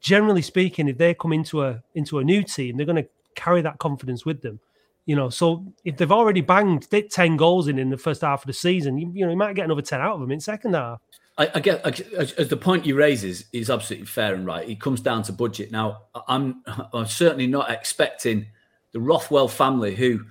generally 0.00 0.42
speaking, 0.42 0.88
if 0.88 0.98
they 0.98 1.14
come 1.14 1.32
into 1.32 1.62
a 1.62 1.82
into 1.94 2.18
a 2.18 2.24
new 2.24 2.42
team, 2.42 2.76
they're 2.76 2.86
going 2.86 3.02
to 3.02 3.08
carry 3.34 3.62
that 3.62 3.78
confidence 3.78 4.24
with 4.24 4.42
them. 4.42 4.60
You 5.06 5.16
know, 5.16 5.30
so 5.30 5.64
if 5.84 5.96
they've 5.96 6.12
already 6.12 6.42
banged 6.42 6.88
ten 7.10 7.36
goals 7.36 7.68
in 7.68 7.78
in 7.78 7.90
the 7.90 7.96
first 7.96 8.20
half 8.20 8.42
of 8.42 8.46
the 8.46 8.52
season, 8.52 8.98
you, 8.98 9.10
you 9.14 9.24
know, 9.24 9.30
you 9.30 9.38
might 9.38 9.54
get 9.54 9.64
another 9.64 9.82
ten 9.82 10.00
out 10.00 10.14
of 10.14 10.20
them 10.20 10.30
in 10.30 10.40
second 10.40 10.74
half. 10.74 11.00
I, 11.38 11.50
I 11.54 11.60
get 11.60 11.86
I, 11.86 12.42
the 12.44 12.56
point 12.56 12.84
you 12.84 12.96
raise 12.96 13.24
is 13.24 13.46
is 13.52 13.70
absolutely 13.70 14.06
fair 14.06 14.34
and 14.34 14.44
right. 14.44 14.68
It 14.68 14.80
comes 14.80 15.00
down 15.00 15.22
to 15.24 15.32
budget. 15.32 15.70
Now, 15.70 16.02
I'm 16.26 16.62
I'm 16.92 17.06
certainly 17.06 17.46
not 17.46 17.70
expecting 17.70 18.46
the 18.92 19.00
Rothwell 19.00 19.48
family, 19.48 19.94
who 19.94 20.24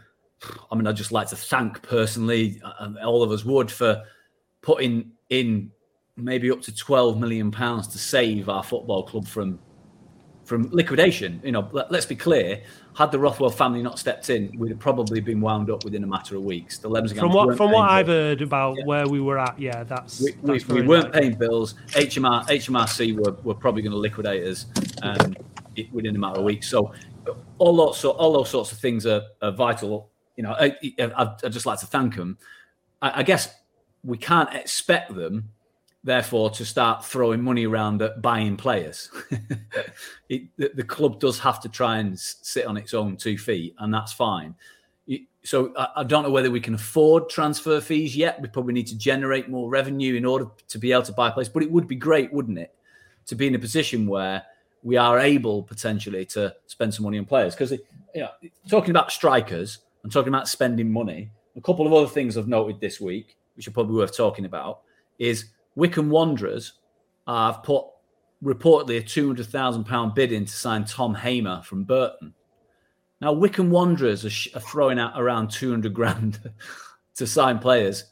I 0.72 0.76
mean, 0.76 0.86
I'd 0.86 0.96
just 0.96 1.12
like 1.12 1.30
to 1.30 1.36
thank 1.36 1.82
personally, 1.82 2.62
and 2.80 2.98
all 3.00 3.24
of 3.24 3.32
us 3.32 3.44
would 3.44 3.72
for 3.72 4.04
putting 4.62 5.12
in 5.30 5.72
maybe 6.18 6.52
up 6.52 6.62
to 6.64 6.76
12 6.76 7.20
million 7.20 7.52
pounds 7.52 7.88
to 7.88 7.98
save 7.98 8.50
our 8.50 8.64
football 8.64 9.04
club 9.04 9.28
from 9.28 9.60
from 10.48 10.70
liquidation. 10.72 11.42
You 11.44 11.52
know, 11.52 11.70
let, 11.74 11.94
us 11.94 12.06
be 12.06 12.16
clear: 12.16 12.64
had 12.96 13.12
the 13.12 13.20
Rothwell 13.20 13.50
family 13.50 13.84
not 13.84 14.00
stepped 14.00 14.30
in, 14.30 14.58
we'd 14.58 14.70
have 14.70 14.80
probably 14.80 15.20
been 15.20 15.42
wound 15.42 15.70
up 15.70 15.84
within 15.84 16.04
a 16.04 16.08
matter 16.08 16.38
of 16.38 16.44
weeks. 16.44 16.78
The 16.78 16.90
from 17.16 17.34
what 17.34 17.58
from 17.58 17.72
what 17.72 17.90
I've 17.90 18.08
heard 18.08 18.42
about 18.42 18.78
yeah. 18.78 18.86
where 18.86 19.08
we 19.08 19.20
were 19.20 19.38
at, 19.38 19.60
yeah, 19.60 19.84
that's 19.84 20.22
we, 20.22 20.32
that's 20.44 20.68
we, 20.68 20.82
we 20.82 20.88
weren't 20.88 21.14
paying 21.14 21.36
bills. 21.36 21.76
HMR 21.90 22.46
HMRC 22.48 23.16
were, 23.16 23.34
were 23.44 23.54
probably 23.54 23.82
going 23.82 23.92
to 23.92 23.98
liquidate 23.98 24.44
us 24.48 24.66
um, 25.04 25.36
within 25.92 26.16
a 26.16 26.20
matter 26.20 26.40
of 26.40 26.46
weeks. 26.46 26.70
So 26.70 26.94
all 27.58 27.76
those 27.76 28.04
all 28.06 28.34
those 28.34 28.50
sorts 28.50 28.72
of 28.72 28.80
things 28.80 29.06
are, 29.06 29.24
are 29.42 29.52
vital. 29.52 30.10
You 30.38 30.44
know, 30.44 30.56
I, 30.58 30.78
would 31.44 31.52
just 31.52 31.66
like 31.66 31.80
to 31.80 31.88
thank 31.88 32.16
them. 32.16 32.38
I, 33.02 33.20
I 33.20 33.24
guess 33.24 33.54
we 34.04 34.18
can't 34.18 34.54
expect 34.54 35.14
them 35.14 35.50
therefore 36.08 36.50
to 36.50 36.66
start 36.66 37.06
throwing 37.06 37.44
money 37.44 37.68
around 37.68 38.02
at 38.02 38.22
buying 38.22 38.56
players. 38.56 39.12
it, 40.30 40.44
the, 40.56 40.72
the, 40.74 40.84
club 40.84 41.20
does 41.20 41.38
have 41.38 41.60
to 41.60 41.70
try 41.70 41.98
and 41.98 42.18
sit 42.18 42.66
on 42.66 42.78
its 42.78 42.94
own 42.94 43.18
two 43.18 43.38
feet, 43.38 43.76
and 43.80 43.94
that's 43.94 44.14
fine. 44.14 44.56
So 45.44 45.74
I, 45.78 45.88
I, 45.98 46.04
don't 46.04 46.24
know 46.24 46.32
whether 46.32 46.50
we 46.50 46.62
can 46.62 46.74
afford 46.74 47.30
transfer 47.30 47.82
fees 47.82 48.16
yet. 48.16 48.42
We 48.42 48.48
probably 48.48 48.74
need 48.74 48.88
to 48.88 48.98
generate 48.98 49.50
more 49.50 49.70
revenue 49.70 50.16
in 50.16 50.26
order 50.26 50.48
to 50.70 50.80
be 50.80 50.94
able 50.94 51.04
to 51.04 51.12
buy 51.12 51.30
players. 51.30 51.50
But 51.50 51.64
it 51.64 51.72
would 51.72 51.88
be 51.88 51.96
great, 51.96 52.32
wouldn't 52.34 52.58
it, 52.58 52.74
to 53.26 53.36
be 53.36 53.48
in 53.48 53.56
a 53.56 53.60
position 53.60 54.08
where 54.08 54.44
we 54.84 54.96
are 54.96 55.20
able 55.20 55.64
potentially 55.64 56.26
to 56.28 56.56
spend 56.68 56.94
some 56.94 57.04
money 57.04 57.20
on 57.20 57.26
players? 57.26 57.54
Because 57.54 57.72
you 57.72 57.80
know, 58.16 58.30
talking 58.70 58.92
about 58.92 59.12
strikers 59.12 59.80
and 60.04 60.12
talking 60.12 60.30
about 60.30 60.48
spending 60.48 60.92
money, 60.92 61.32
a 61.58 61.62
couple 61.62 61.86
of 61.86 61.92
other 61.92 62.08
things 62.08 62.38
I've 62.38 62.48
noted 62.48 62.80
this 62.80 63.02
week, 63.02 63.36
which 63.56 63.68
are 63.68 63.72
probably 63.72 63.96
worth 63.96 64.16
talking 64.16 64.46
about, 64.46 64.82
is 65.20 65.46
Wycombe 65.78 66.10
Wanderers 66.10 66.74
have 67.28 67.62
put 67.62 67.86
reportedly 68.44 68.98
a 68.98 69.04
£200,000 69.04 70.16
bid 70.16 70.32
in 70.32 70.46
to 70.46 70.52
sign 70.52 70.86
Tom 70.86 71.14
Hamer 71.14 71.62
from 71.62 71.84
Burton. 71.84 72.34
Now, 73.22 73.34
Wycombe 73.34 73.70
Wanderers 73.70 74.26
are, 74.26 74.32
sh- 74.32 74.50
are 74.56 74.60
throwing 74.60 74.98
out 74.98 75.14
around 75.16 75.52
200 75.52 75.94
grand 75.94 76.40
to 77.16 77.28
sign 77.28 77.60
players. 77.60 78.06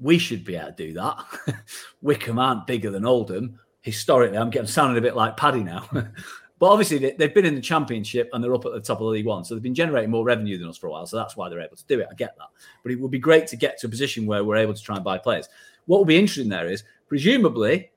We 0.00 0.18
should 0.18 0.44
be 0.44 0.56
able 0.56 0.72
to 0.72 0.72
do 0.72 0.92
that. 0.94 1.24
Wycombe 2.02 2.40
aren't 2.40 2.66
bigger 2.66 2.90
than 2.90 3.06
Oldham. 3.06 3.60
Historically, 3.82 4.36
I'm 4.36 4.50
getting 4.50 4.66
sounding 4.66 4.98
a 4.98 5.00
bit 5.00 5.14
like 5.14 5.36
Paddy 5.36 5.62
now. 5.62 5.88
but 5.92 6.66
obviously, 6.66 6.98
they, 6.98 7.24
have 7.24 7.34
been 7.34 7.46
in 7.46 7.54
the 7.54 7.60
championship 7.60 8.30
and 8.32 8.42
they're 8.42 8.54
up 8.54 8.66
at 8.66 8.72
the 8.72 8.80
top 8.80 8.98
of 8.98 9.06
the 9.06 9.12
League 9.12 9.26
One. 9.26 9.44
So 9.44 9.54
they've 9.54 9.62
been 9.62 9.76
generating 9.76 10.10
more 10.10 10.24
revenue 10.24 10.58
than 10.58 10.68
us 10.68 10.78
for 10.78 10.88
a 10.88 10.90
while. 10.90 11.06
So 11.06 11.18
that's 11.18 11.36
why 11.36 11.48
they're 11.48 11.60
able 11.60 11.76
to 11.76 11.86
do 11.86 12.00
it. 12.00 12.08
I 12.10 12.14
get 12.14 12.36
that. 12.38 12.48
But 12.82 12.90
it 12.90 13.00
would 13.00 13.12
be 13.12 13.20
great 13.20 13.46
to 13.48 13.56
get 13.56 13.78
to 13.78 13.86
a 13.86 13.90
position 13.90 14.26
where 14.26 14.42
we're 14.42 14.56
able 14.56 14.74
to 14.74 14.82
try 14.82 14.96
and 14.96 15.04
buy 15.04 15.18
players. 15.18 15.48
What 15.86 15.98
will 15.98 16.04
be 16.04 16.18
interesting 16.18 16.48
there 16.48 16.68
is 16.68 16.84
presumably, 17.12 17.90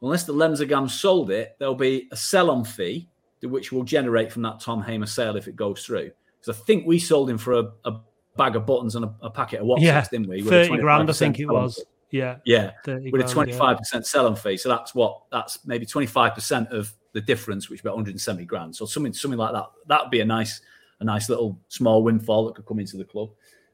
unless 0.00 0.22
the 0.22 0.32
Lemsagams 0.32 0.90
sold 0.90 1.32
it, 1.32 1.56
there'll 1.58 1.74
be 1.74 2.06
a 2.12 2.16
sell-on 2.16 2.64
fee 2.64 3.08
which 3.42 3.72
will 3.72 3.82
generate 3.82 4.30
from 4.30 4.42
that 4.42 4.60
Tom 4.60 4.80
Hamer 4.80 5.06
sale 5.06 5.34
if 5.34 5.48
it 5.48 5.56
goes 5.56 5.84
through. 5.84 6.12
Because 6.38 6.56
I 6.56 6.64
think 6.66 6.86
we 6.86 7.00
sold 7.00 7.28
him 7.28 7.36
for 7.36 7.54
a, 7.54 7.72
a 7.84 8.00
bag 8.36 8.54
of 8.54 8.66
buttons 8.66 8.94
and 8.94 9.06
a, 9.06 9.14
a 9.22 9.28
packet 9.28 9.58
of 9.58 9.66
WhatsApps, 9.66 9.80
yeah, 9.82 10.06
didn't 10.08 10.28
we? 10.28 10.42
Thirty 10.42 10.76
grand, 10.78 11.10
I 11.10 11.12
think 11.14 11.40
it 11.40 11.46
was. 11.46 11.78
Fee. 11.78 12.18
Yeah, 12.18 12.36
yeah, 12.44 12.70
with 12.86 13.22
a 13.22 13.28
twenty-five 13.28 13.78
percent 13.78 14.06
sell-on 14.06 14.36
fee. 14.36 14.56
So 14.56 14.68
that's 14.68 14.94
what 14.94 15.22
that's 15.32 15.66
maybe 15.66 15.84
twenty-five 15.84 16.36
percent 16.36 16.68
of 16.68 16.92
the 17.12 17.20
difference, 17.20 17.68
which 17.68 17.80
is 17.80 17.80
about 17.80 17.96
170 17.96 18.44
grand. 18.44 18.76
So 18.76 18.86
something 18.86 19.12
something 19.12 19.38
like 19.38 19.52
that. 19.52 19.66
That 19.88 20.02
would 20.02 20.12
be 20.12 20.20
a 20.20 20.24
nice 20.24 20.60
a 21.00 21.04
nice 21.04 21.28
little 21.28 21.58
small 21.66 22.04
windfall 22.04 22.46
that 22.46 22.54
could 22.54 22.66
come 22.66 22.78
into 22.78 22.98
the 22.98 23.04
club. 23.04 23.30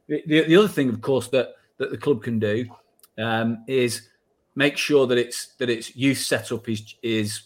The, 0.09 0.23
the, 0.27 0.45
the 0.45 0.57
other 0.57 0.69
thing, 0.69 0.89
of 0.89 1.03
course, 1.03 1.29
that 1.29 1.51
that 1.77 1.91
the 1.91 1.99
club 1.99 2.23
can 2.23 2.39
do 2.39 2.65
um, 3.19 3.63
is 3.67 4.09
make 4.57 4.77
sure 4.77 5.07
that 5.07 5.19
it's 5.19 5.55
that 5.59 5.71
its 5.71 5.95
youth 5.95 6.19
setup 6.19 6.69
is 6.69 6.95
is 7.03 7.43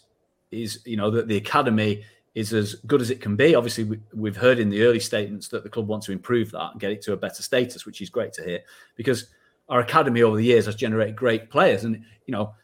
is 0.51 0.81
you 0.87 0.97
know 0.97 1.11
that 1.11 1.29
the 1.29 1.37
academy 1.37 2.03
is 2.35 2.55
as 2.55 2.77
good 2.87 3.03
as 3.03 3.11
it 3.11 3.21
can 3.21 3.37
be. 3.37 3.55
Obviously, 3.57 3.99
we, 4.15 4.29
have 4.29 4.37
heard 4.37 4.61
in 4.61 4.71
the 4.71 4.83
early 4.85 5.01
statements 5.01 5.49
that 5.49 5.65
the 5.65 5.69
club 5.69 5.89
wants 5.89 6.07
to 6.07 6.13
improve 6.13 6.53
that 6.53 6.71
and 6.71 6.81
get 6.81 6.93
it 6.93 7.03
to 7.03 7.13
a 7.13 7.17
better 7.17 7.43
status, 7.43 7.85
which 7.85 8.01
is 8.01 8.09
great 8.09 8.33
to 8.33 8.45
hear 8.45 8.61
because 8.95 9.27
our 9.69 9.81
academy 9.81 10.23
over 10.23 10.37
the 10.37 10.45
years 10.45 10.67
has 10.67 10.77
generated 10.77 11.17
great 11.17 11.51
players 11.51 11.85
and 11.85 12.05
you 12.27 12.33
know 12.33 12.55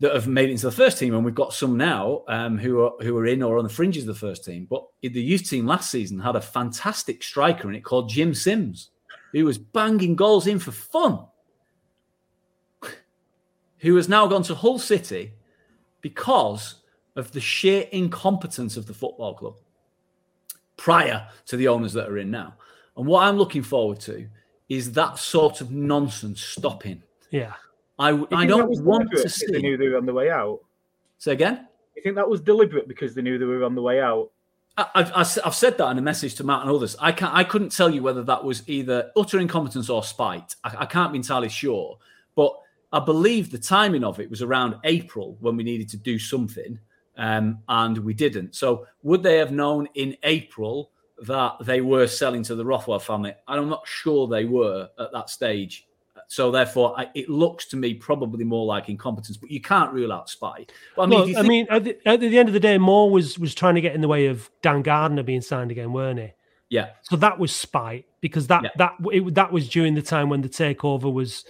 that 0.00 0.14
have 0.14 0.26
made 0.26 0.48
it 0.48 0.52
into 0.52 0.66
the 0.66 0.72
first 0.72 0.98
team, 0.98 1.14
and 1.14 1.24
we've 1.24 1.34
got 1.34 1.54
some 1.54 1.76
now 1.76 2.22
um, 2.28 2.58
who 2.58 2.82
are 2.82 2.92
who 3.00 3.16
are 3.16 3.26
in 3.26 3.42
or 3.42 3.58
on 3.58 3.64
the 3.64 3.70
fringes 3.70 4.02
of 4.02 4.14
the 4.14 4.26
first 4.26 4.44
team. 4.44 4.66
But 4.68 4.84
the 5.02 5.10
youth 5.10 5.48
team 5.48 5.66
last 5.66 5.90
season 5.90 6.18
had 6.18 6.36
a 6.36 6.40
fantastic 6.40 7.22
striker 7.22 7.68
in 7.68 7.74
it 7.74 7.84
called 7.84 8.08
Jim 8.08 8.34
Sims, 8.34 8.90
who 9.32 9.44
was 9.44 9.58
banging 9.58 10.16
goals 10.16 10.46
in 10.46 10.58
for 10.58 10.72
fun 10.72 11.26
who 13.78 13.96
has 13.96 14.08
now 14.08 14.26
gone 14.26 14.42
to 14.44 14.54
Hull 14.54 14.78
City 14.78 15.32
because 16.00 16.76
of 17.16 17.32
the 17.32 17.40
sheer 17.40 17.86
incompetence 17.92 18.76
of 18.76 18.86
the 18.86 18.94
football 18.94 19.34
club 19.34 19.56
prior 20.76 21.26
to 21.46 21.56
the 21.56 21.68
owners 21.68 21.92
that 21.94 22.08
are 22.08 22.18
in 22.18 22.30
now. 22.30 22.54
And 22.96 23.06
what 23.06 23.24
I'm 23.24 23.36
looking 23.36 23.62
forward 23.62 24.00
to 24.00 24.28
is 24.68 24.92
that 24.92 25.18
sort 25.18 25.60
of 25.60 25.70
nonsense 25.70 26.40
stopping. 26.40 27.02
Yeah. 27.30 27.54
I, 27.98 28.10
I 28.32 28.46
don't 28.46 28.82
want 28.84 29.10
to 29.12 29.28
see. 29.28 29.46
They 29.50 29.60
knew 29.60 29.76
they 29.76 29.88
were 29.88 29.96
on 29.96 30.06
the 30.06 30.12
way 30.12 30.30
out. 30.30 30.60
Say 31.18 31.32
again? 31.32 31.66
You 31.94 32.02
think 32.02 32.16
that 32.16 32.28
was 32.28 32.40
deliberate 32.40 32.88
because 32.88 33.14
they 33.14 33.22
knew 33.22 33.38
they 33.38 33.46
were 33.46 33.64
on 33.64 33.74
the 33.74 33.82
way 33.82 34.00
out? 34.00 34.30
I've, 34.76 35.10
I've 35.14 35.54
said 35.54 35.78
that 35.78 35.90
in 35.90 35.96
a 35.96 36.02
message 36.02 36.34
to 36.34 36.44
Matt 36.44 36.60
and 36.60 36.70
others. 36.70 36.96
I 37.00 37.10
can't. 37.10 37.32
I 37.34 37.44
couldn't 37.44 37.72
tell 37.72 37.88
you 37.88 38.02
whether 38.02 38.22
that 38.24 38.44
was 38.44 38.68
either 38.68 39.10
utter 39.16 39.38
incompetence 39.38 39.88
or 39.88 40.04
spite. 40.04 40.54
I, 40.64 40.76
I 40.80 40.86
can't 40.86 41.12
be 41.12 41.16
entirely 41.16 41.48
sure. 41.48 41.96
But 42.34 42.54
I 42.92 43.00
believe 43.00 43.50
the 43.50 43.58
timing 43.58 44.04
of 44.04 44.20
it 44.20 44.30
was 44.30 44.42
around 44.42 44.76
April 44.84 45.36
when 45.40 45.56
we 45.56 45.64
needed 45.64 45.88
to 45.90 45.96
do 45.96 46.18
something, 46.18 46.78
um, 47.16 47.58
and 47.68 47.98
we 47.98 48.14
didn't. 48.14 48.54
So, 48.54 48.86
would 49.02 49.22
they 49.22 49.38
have 49.38 49.52
known 49.52 49.88
in 49.94 50.16
April 50.22 50.90
that 51.22 51.56
they 51.62 51.80
were 51.80 52.06
selling 52.06 52.42
to 52.44 52.54
the 52.54 52.64
Rothwell 52.64 52.98
family? 52.98 53.34
I'm 53.48 53.68
not 53.68 53.86
sure 53.86 54.26
they 54.26 54.44
were 54.44 54.88
at 54.98 55.12
that 55.12 55.30
stage. 55.30 55.86
So, 56.28 56.50
therefore, 56.50 56.98
I, 56.98 57.08
it 57.14 57.28
looks 57.28 57.66
to 57.68 57.76
me 57.76 57.94
probably 57.94 58.44
more 58.44 58.66
like 58.66 58.88
incompetence, 58.88 59.36
but 59.36 59.50
you 59.50 59.60
can't 59.60 59.92
rule 59.92 60.12
out 60.12 60.28
spy. 60.28 60.66
But, 60.94 61.02
I 61.02 61.06
mean, 61.06 61.20
Look, 61.20 61.36
I 61.36 61.42
mean, 61.42 61.66
at 61.70 61.84
the, 61.84 62.08
at 62.08 62.20
the, 62.20 62.38
end 62.38 62.48
of 62.48 62.52
the 62.52 62.60
day, 62.60 62.78
Moore 62.78 63.10
was 63.10 63.38
was 63.38 63.54
trying 63.54 63.74
to 63.76 63.80
get 63.80 63.94
in 63.94 64.00
the 64.00 64.08
way 64.08 64.26
of 64.26 64.50
Dan 64.62 64.82
Gardner 64.82 65.22
being 65.22 65.42
signed 65.42 65.70
again, 65.70 65.92
weren't 65.92 66.18
he? 66.18 66.32
Yeah. 66.68 66.90
So 67.02 67.16
that 67.16 67.38
was 67.38 67.54
spite 67.54 68.06
because 68.20 68.48
that 68.48 68.64
yeah. 68.64 68.70
that 68.76 68.94
it, 69.12 69.34
that 69.34 69.52
was 69.52 69.68
during 69.68 69.94
the 69.94 70.02
time 70.02 70.28
when 70.28 70.42
the 70.42 70.48
takeover 70.48 71.12
was 71.12 71.44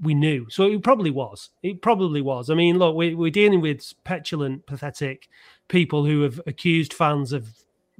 we 0.00 0.14
knew. 0.14 0.46
So 0.50 0.64
it 0.64 0.82
probably 0.82 1.10
was. 1.10 1.50
It 1.62 1.82
probably 1.82 2.20
was. 2.22 2.50
I 2.50 2.54
mean, 2.54 2.78
look, 2.78 2.96
we, 2.96 3.14
we're 3.14 3.30
dealing 3.30 3.60
with 3.60 3.92
petulant, 4.04 4.64
pathetic 4.66 5.28
people 5.68 6.04
who 6.04 6.22
have 6.22 6.40
accused 6.46 6.92
fans 6.94 7.32
of 7.32 7.48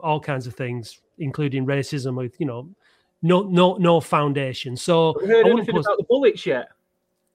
all 0.00 0.18
kinds 0.20 0.46
of 0.46 0.54
things, 0.54 1.00
including 1.18 1.66
racism 1.66 2.16
with, 2.16 2.38
you 2.40 2.46
know, 2.46 2.68
no 3.22 3.42
no 3.42 3.76
no 3.76 4.00
foundation. 4.00 4.76
So 4.76 5.14
Have 5.20 5.28
you 5.28 5.36
heard 5.36 5.46
anything 5.46 5.74
put- 5.74 5.84
about 5.84 5.98
the 5.98 6.04
bullets 6.04 6.44
yet? 6.46 6.70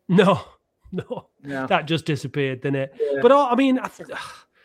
no, 0.09 0.41
no, 0.91 1.27
No. 1.43 1.67
that 1.67 1.85
just 1.85 2.05
disappeared, 2.05 2.61
didn't 2.61 2.75
it? 2.81 2.93
Yeah. 2.99 3.19
But 3.21 3.31
I 3.31 3.51
I 3.51 3.55
mean, 3.55 3.79
I 3.79 3.87
th- 3.87 4.09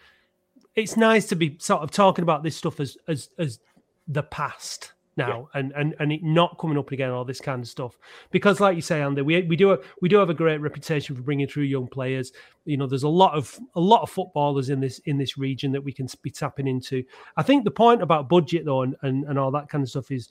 it's 0.74 0.96
nice 0.96 1.26
to 1.28 1.36
be 1.36 1.56
sort 1.60 1.82
of 1.82 1.90
talking 1.90 2.22
about 2.22 2.42
this 2.42 2.56
stuff 2.56 2.80
as 2.80 2.96
as 3.06 3.30
as 3.38 3.60
the 4.08 4.22
past 4.22 4.92
now, 5.16 5.48
and 5.54 5.72
and 5.72 5.94
and 5.98 6.10
it 6.12 6.22
not 6.22 6.58
coming 6.58 6.78
up 6.78 6.90
again, 6.90 7.10
all 7.10 7.24
this 7.24 7.40
kind 7.40 7.62
of 7.62 7.68
stuff. 7.68 7.98
Because, 8.30 8.60
like 8.60 8.76
you 8.76 8.82
say, 8.82 9.02
Andy, 9.02 9.22
we 9.22 9.42
we 9.42 9.56
do 9.56 9.78
we 10.00 10.08
do 10.08 10.16
have 10.16 10.30
a 10.30 10.34
great 10.34 10.60
reputation 10.60 11.14
for 11.14 11.22
bringing 11.22 11.46
through 11.46 11.64
young 11.64 11.86
players. 11.86 12.32
You 12.64 12.76
know, 12.78 12.86
there's 12.86 13.02
a 13.02 13.08
lot 13.08 13.34
of 13.34 13.58
a 13.74 13.80
lot 13.80 14.02
of 14.02 14.10
footballers 14.10 14.70
in 14.70 14.80
this 14.80 15.00
in 15.00 15.18
this 15.18 15.36
region 15.36 15.72
that 15.72 15.82
we 15.82 15.92
can 15.92 16.08
be 16.22 16.30
tapping 16.30 16.66
into. 16.66 17.04
I 17.36 17.42
think 17.42 17.64
the 17.64 17.70
point 17.70 18.02
about 18.02 18.28
budget 18.28 18.64
though, 18.64 18.82
and 18.82 18.96
and, 19.02 19.24
and 19.24 19.38
all 19.38 19.50
that 19.50 19.68
kind 19.68 19.82
of 19.82 19.90
stuff 19.90 20.10
is 20.10 20.30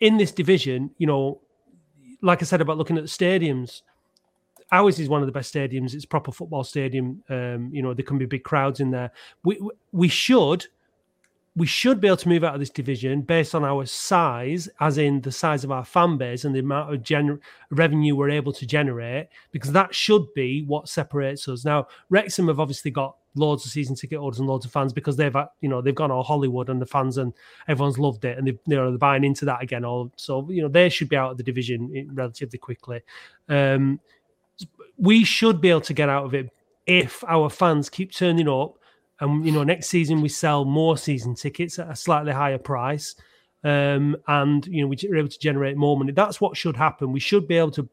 in 0.00 0.16
this 0.16 0.30
division. 0.30 0.90
You 0.98 1.08
know, 1.08 1.40
like 2.22 2.40
I 2.42 2.44
said 2.44 2.60
about 2.60 2.78
looking 2.78 2.98
at 2.98 3.04
the 3.04 3.08
stadiums, 3.08 3.82
ours 4.70 5.00
is 5.00 5.08
one 5.08 5.22
of 5.22 5.26
the 5.26 5.32
best 5.32 5.52
stadiums. 5.52 5.94
It's 5.94 6.04
a 6.04 6.08
proper 6.08 6.30
football 6.30 6.62
stadium. 6.62 7.22
Um, 7.28 7.70
you 7.72 7.82
know, 7.82 7.94
there 7.94 8.04
can 8.04 8.18
be 8.18 8.26
big 8.26 8.44
crowds 8.44 8.78
in 8.78 8.92
there. 8.92 9.10
We 9.44 9.60
we 9.90 10.06
should 10.06 10.66
we 11.58 11.66
should 11.66 12.00
be 12.00 12.06
able 12.06 12.16
to 12.16 12.28
move 12.28 12.44
out 12.44 12.54
of 12.54 12.60
this 12.60 12.70
division 12.70 13.20
based 13.20 13.52
on 13.52 13.64
our 13.64 13.84
size, 13.84 14.68
as 14.78 14.96
in 14.96 15.20
the 15.22 15.32
size 15.32 15.64
of 15.64 15.72
our 15.72 15.84
fan 15.84 16.16
base 16.16 16.44
and 16.44 16.54
the 16.54 16.60
amount 16.60 16.94
of 16.94 17.02
gener- 17.02 17.40
revenue 17.70 18.14
we're 18.14 18.30
able 18.30 18.52
to 18.52 18.64
generate, 18.64 19.28
because 19.50 19.72
that 19.72 19.92
should 19.92 20.32
be 20.34 20.62
what 20.62 20.88
separates 20.88 21.48
us. 21.48 21.64
Now, 21.64 21.88
Wrexham 22.10 22.46
have 22.46 22.60
obviously 22.60 22.92
got 22.92 23.16
loads 23.34 23.64
of 23.66 23.72
season 23.72 23.96
ticket 23.96 24.20
holders 24.20 24.38
and 24.38 24.48
loads 24.48 24.66
of 24.66 24.72
fans 24.72 24.92
because 24.92 25.16
they've, 25.16 25.34
you 25.60 25.68
know, 25.68 25.82
they've 25.82 25.94
gone 25.94 26.12
all 26.12 26.22
Hollywood 26.22 26.68
and 26.68 26.80
the 26.80 26.86
fans 26.86 27.18
and 27.18 27.32
everyone's 27.66 27.98
loved 27.98 28.24
it 28.24 28.38
and 28.38 28.46
they, 28.46 28.52
you 28.66 28.76
know, 28.76 28.90
they're 28.90 28.98
buying 28.98 29.24
into 29.24 29.44
that 29.44 29.62
again. 29.62 29.84
All 29.84 30.12
so, 30.16 30.48
you 30.50 30.62
know, 30.62 30.68
they 30.68 30.88
should 30.88 31.08
be 31.08 31.16
out 31.16 31.32
of 31.32 31.38
the 31.38 31.42
division 31.42 32.08
relatively 32.14 32.58
quickly. 32.58 33.00
Um, 33.48 33.98
we 34.96 35.24
should 35.24 35.60
be 35.60 35.70
able 35.70 35.80
to 35.82 35.94
get 35.94 36.08
out 36.08 36.24
of 36.24 36.34
it 36.34 36.50
if 36.86 37.22
our 37.28 37.50
fans 37.50 37.90
keep 37.90 38.12
turning 38.12 38.48
up 38.48 38.77
and 39.20 39.44
you 39.44 39.52
know 39.52 39.64
next 39.64 39.88
season 39.88 40.20
we 40.20 40.28
sell 40.28 40.64
more 40.64 40.96
season 40.96 41.34
tickets 41.34 41.78
at 41.78 41.90
a 41.90 41.96
slightly 41.96 42.32
higher 42.32 42.58
price 42.58 43.16
um 43.64 44.16
and 44.28 44.66
you 44.66 44.82
know 44.82 44.86
we're 44.88 45.16
able 45.16 45.28
to 45.28 45.38
generate 45.38 45.76
more 45.76 45.96
money. 45.96 46.12
That's 46.12 46.40
what 46.40 46.56
should 46.56 46.76
happen. 46.76 47.12
We 47.12 47.20
should 47.20 47.48
be 47.48 47.56
able 47.56 47.72
to 47.72 47.88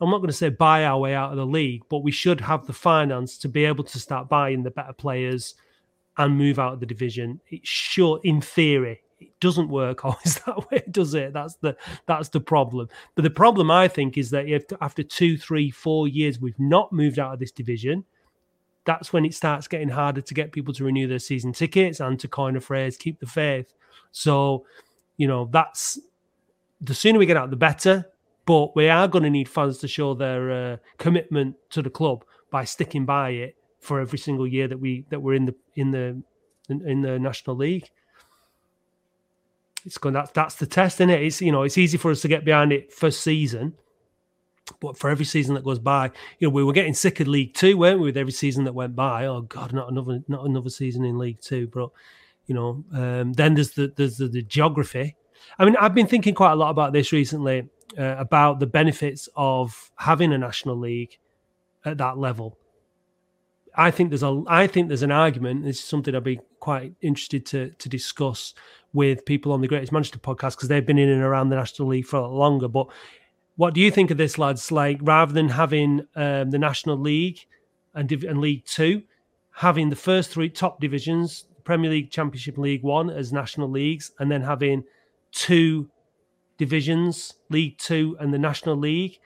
i'm 0.00 0.10
not 0.10 0.18
going 0.18 0.28
to 0.28 0.34
say 0.34 0.48
buy 0.48 0.84
our 0.84 0.98
way 0.98 1.14
out 1.14 1.30
of 1.30 1.36
the 1.36 1.46
league 1.46 1.82
but 1.88 1.98
we 1.98 2.10
should 2.10 2.40
have 2.40 2.66
the 2.66 2.72
finance 2.72 3.38
to 3.38 3.48
be 3.48 3.64
able 3.64 3.84
to 3.84 4.00
start 4.00 4.28
buying 4.28 4.64
the 4.64 4.70
better 4.70 4.92
players 4.92 5.54
and 6.18 6.36
move 6.36 6.58
out 6.58 6.74
of 6.74 6.80
the 6.80 6.86
division. 6.86 7.40
It 7.48 7.66
should 7.66 8.18
in 8.24 8.40
theory 8.40 9.00
it 9.20 9.38
doesn't 9.40 9.68
work 9.68 10.04
always 10.04 10.40
that 10.46 10.70
way 10.70 10.82
does 10.90 11.14
it? 11.14 11.32
That's 11.32 11.54
the 11.56 11.76
that's 12.06 12.28
the 12.28 12.40
problem. 12.40 12.88
But 13.14 13.22
the 13.22 13.30
problem 13.30 13.70
i 13.70 13.88
think 13.88 14.18
is 14.18 14.30
that 14.30 14.48
if 14.48 14.64
after 14.80 15.02
two 15.02 15.38
three 15.38 15.70
four 15.70 16.08
years 16.08 16.40
we've 16.40 16.58
not 16.58 16.92
moved 16.92 17.18
out 17.18 17.32
of 17.32 17.38
this 17.38 17.52
division 17.52 18.04
that's 18.84 19.12
when 19.12 19.24
it 19.24 19.34
starts 19.34 19.68
getting 19.68 19.88
harder 19.88 20.20
to 20.20 20.34
get 20.34 20.52
people 20.52 20.74
to 20.74 20.84
renew 20.84 21.06
their 21.06 21.18
season 21.18 21.52
tickets 21.52 22.00
and 22.00 22.18
to 22.20 22.28
coin 22.28 22.56
a 22.56 22.60
phrase 22.60 22.96
keep 22.96 23.20
the 23.20 23.26
faith. 23.26 23.72
So 24.10 24.66
you 25.16 25.26
know 25.26 25.48
that's 25.50 25.98
the 26.80 26.94
sooner 26.94 27.18
we 27.18 27.26
get 27.26 27.36
out 27.36 27.50
the 27.50 27.56
better. 27.56 28.08
But 28.44 28.74
we 28.74 28.88
are 28.88 29.06
going 29.06 29.22
to 29.22 29.30
need 29.30 29.48
fans 29.48 29.78
to 29.78 29.88
show 29.88 30.14
their 30.14 30.50
uh, 30.50 30.76
commitment 30.98 31.54
to 31.70 31.80
the 31.80 31.90
club 31.90 32.24
by 32.50 32.64
sticking 32.64 33.06
by 33.06 33.30
it 33.30 33.56
for 33.78 34.00
every 34.00 34.18
single 34.18 34.48
year 34.48 34.66
that 34.66 34.78
we 34.78 35.04
that 35.10 35.20
we're 35.20 35.34
in 35.34 35.44
the 35.44 35.54
in 35.76 35.90
the 35.92 36.20
in, 36.68 36.88
in 36.88 37.02
the 37.02 37.18
national 37.18 37.56
league. 37.56 37.88
It's 39.84 39.98
going 39.98 40.14
that's 40.14 40.30
that's 40.32 40.56
the 40.56 40.66
test 40.66 41.00
in 41.00 41.10
it 41.10 41.22
it's 41.22 41.40
you 41.40 41.52
know 41.52 41.62
it's 41.62 41.78
easy 41.78 41.98
for 41.98 42.10
us 42.10 42.20
to 42.22 42.28
get 42.28 42.44
behind 42.44 42.72
it 42.72 42.92
first 42.92 43.22
season 43.22 43.74
but 44.80 44.96
for 44.96 45.10
every 45.10 45.24
season 45.24 45.54
that 45.54 45.64
goes 45.64 45.78
by, 45.78 46.10
you 46.38 46.48
know, 46.48 46.52
we 46.52 46.64
were 46.64 46.72
getting 46.72 46.94
sick 46.94 47.20
of 47.20 47.28
League 47.28 47.54
Two, 47.54 47.76
weren't 47.76 48.00
we? 48.00 48.06
With 48.06 48.16
every 48.16 48.32
season 48.32 48.64
that 48.64 48.74
went 48.74 48.94
by, 48.94 49.26
oh 49.26 49.42
God, 49.42 49.72
not 49.72 49.90
another, 49.90 50.22
not 50.28 50.44
another 50.44 50.70
season 50.70 51.04
in 51.04 51.18
League 51.18 51.40
Two. 51.40 51.68
But 51.68 51.90
you 52.46 52.54
know, 52.54 52.84
um, 52.92 53.32
then 53.32 53.54
there's 53.54 53.72
the 53.72 53.92
there's 53.96 54.18
the, 54.18 54.28
the 54.28 54.42
geography. 54.42 55.16
I 55.58 55.64
mean, 55.64 55.76
I've 55.80 55.94
been 55.94 56.06
thinking 56.06 56.34
quite 56.34 56.52
a 56.52 56.56
lot 56.56 56.70
about 56.70 56.92
this 56.92 57.12
recently 57.12 57.68
uh, 57.98 58.16
about 58.18 58.60
the 58.60 58.66
benefits 58.66 59.28
of 59.36 59.90
having 59.96 60.32
a 60.32 60.38
national 60.38 60.76
league 60.76 61.18
at 61.84 61.98
that 61.98 62.18
level. 62.18 62.58
I 63.74 63.90
think 63.90 64.10
there's 64.10 64.22
a 64.22 64.42
I 64.46 64.66
think 64.66 64.88
there's 64.88 65.02
an 65.02 65.12
argument. 65.12 65.64
This 65.64 65.78
is 65.78 65.84
something 65.84 66.14
I'd 66.14 66.24
be 66.24 66.40
quite 66.60 66.94
interested 67.00 67.46
to 67.46 67.70
to 67.70 67.88
discuss 67.88 68.54
with 68.92 69.24
people 69.24 69.52
on 69.52 69.60
the 69.60 69.68
Greatest 69.68 69.92
Manchester 69.92 70.18
podcast 70.18 70.56
because 70.56 70.68
they've 70.68 70.84
been 70.84 70.98
in 70.98 71.08
and 71.08 71.22
around 71.22 71.48
the 71.48 71.56
National 71.56 71.88
League 71.88 72.06
for 72.06 72.16
a 72.16 72.22
lot 72.22 72.32
longer. 72.32 72.68
But 72.68 72.88
what 73.62 73.74
do 73.74 73.80
you 73.80 73.92
think 73.92 74.10
of 74.10 74.16
this, 74.16 74.38
lads? 74.38 74.72
Like 74.72 74.98
rather 75.02 75.32
than 75.32 75.48
having 75.48 76.00
um, 76.16 76.50
the 76.50 76.58
National 76.58 76.98
League 76.98 77.46
and, 77.94 78.08
Div- 78.08 78.24
and 78.24 78.40
League 78.40 78.64
Two, 78.64 79.04
having 79.52 79.88
the 79.88 79.94
first 79.94 80.30
three 80.30 80.48
top 80.48 80.80
divisions, 80.80 81.44
Premier 81.62 81.88
League, 81.88 82.10
Championship, 82.10 82.58
League 82.58 82.82
One 82.82 83.08
as 83.08 83.32
national 83.32 83.70
leagues, 83.70 84.10
and 84.18 84.28
then 84.28 84.42
having 84.42 84.82
two 85.30 85.88
divisions, 86.58 87.34
League 87.50 87.78
Two 87.78 88.16
and 88.18 88.34
the 88.34 88.38
National 88.38 88.74
League, 88.74 89.20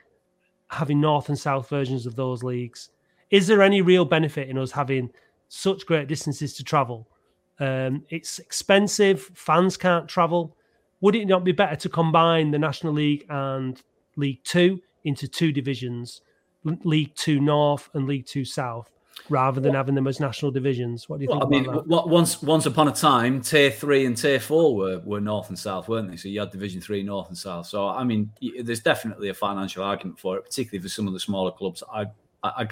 having 0.69 1.01
North 1.01 1.31
and 1.31 1.39
South 1.39 1.71
versions 1.71 2.05
of 2.05 2.15
those 2.15 2.45
leagues. 2.45 2.91
Is 3.31 3.47
there 3.47 3.63
any 3.63 3.81
real 3.81 4.05
benefit 4.05 4.51
in 4.51 4.59
us 4.59 4.71
having 4.71 5.09
such 5.49 5.87
great 5.87 6.09
distances 6.09 6.53
to 6.57 6.63
travel? 6.63 7.09
Um, 7.59 8.05
it's 8.11 8.39
expensive. 8.39 9.31
Fans 9.33 9.79
can't 9.79 10.07
travel. 10.07 10.59
Would 11.01 11.15
it 11.15 11.25
not 11.25 11.43
be 11.43 11.53
better 11.53 11.77
to 11.77 11.89
combine 11.89 12.51
the 12.51 12.59
National 12.59 12.93
League 12.93 13.25
and 13.31 13.83
League 14.17 14.43
Two 14.45 14.81
into 15.05 15.29
two 15.29 15.53
divisions, 15.53 16.21
League 16.65 17.15
Two 17.15 17.41
North 17.41 17.89
and 17.95 18.07
League 18.07 18.27
Two 18.27 18.45
South, 18.45 18.91
rather 19.29 19.61
than 19.61 19.75
having 19.75 19.95
them 19.95 20.07
as 20.07 20.21
national 20.21 20.51
divisions? 20.51 21.09
What 21.09 21.19
do 21.19 21.25
you 21.25 21.31
Well, 21.31 21.41
think 21.41 21.47
I 21.47 21.51
mean, 21.51 21.65
about 21.67 21.89
that? 21.89 21.91
w- 21.91 22.13
once 22.13 22.43
once 22.43 22.67
upon 22.67 22.89
a 22.89 22.93
time, 22.93 23.41
tier 23.41 23.71
three 23.71 24.07
and 24.07 24.17
tier 24.17 24.41
four 24.41 24.75
were, 24.77 24.99
were 25.01 25.21
north 25.21 25.49
and 25.49 25.59
south, 25.59 25.89
weren't 25.89 26.11
they? 26.11 26.17
So 26.17 26.29
you 26.29 26.41
had 26.41 26.51
Division 26.51 26.81
Three, 26.81 27.03
north 27.03 27.29
and 27.29 27.39
south. 27.39 27.67
So 27.67 27.89
I 27.89 28.05
mean, 28.05 28.31
there's 28.63 28.81
definitely 28.81 29.29
a 29.29 29.35
financial 29.35 29.85
argument 29.85 30.19
for 30.19 30.37
it, 30.37 30.45
particularly 30.45 30.83
for 30.83 30.89
some 30.89 31.07
of 31.07 31.13
the 31.13 31.21
smaller 31.21 31.53
clubs. 31.53 31.83
I, 31.93 32.03
I, 32.43 32.49
I 32.49 32.69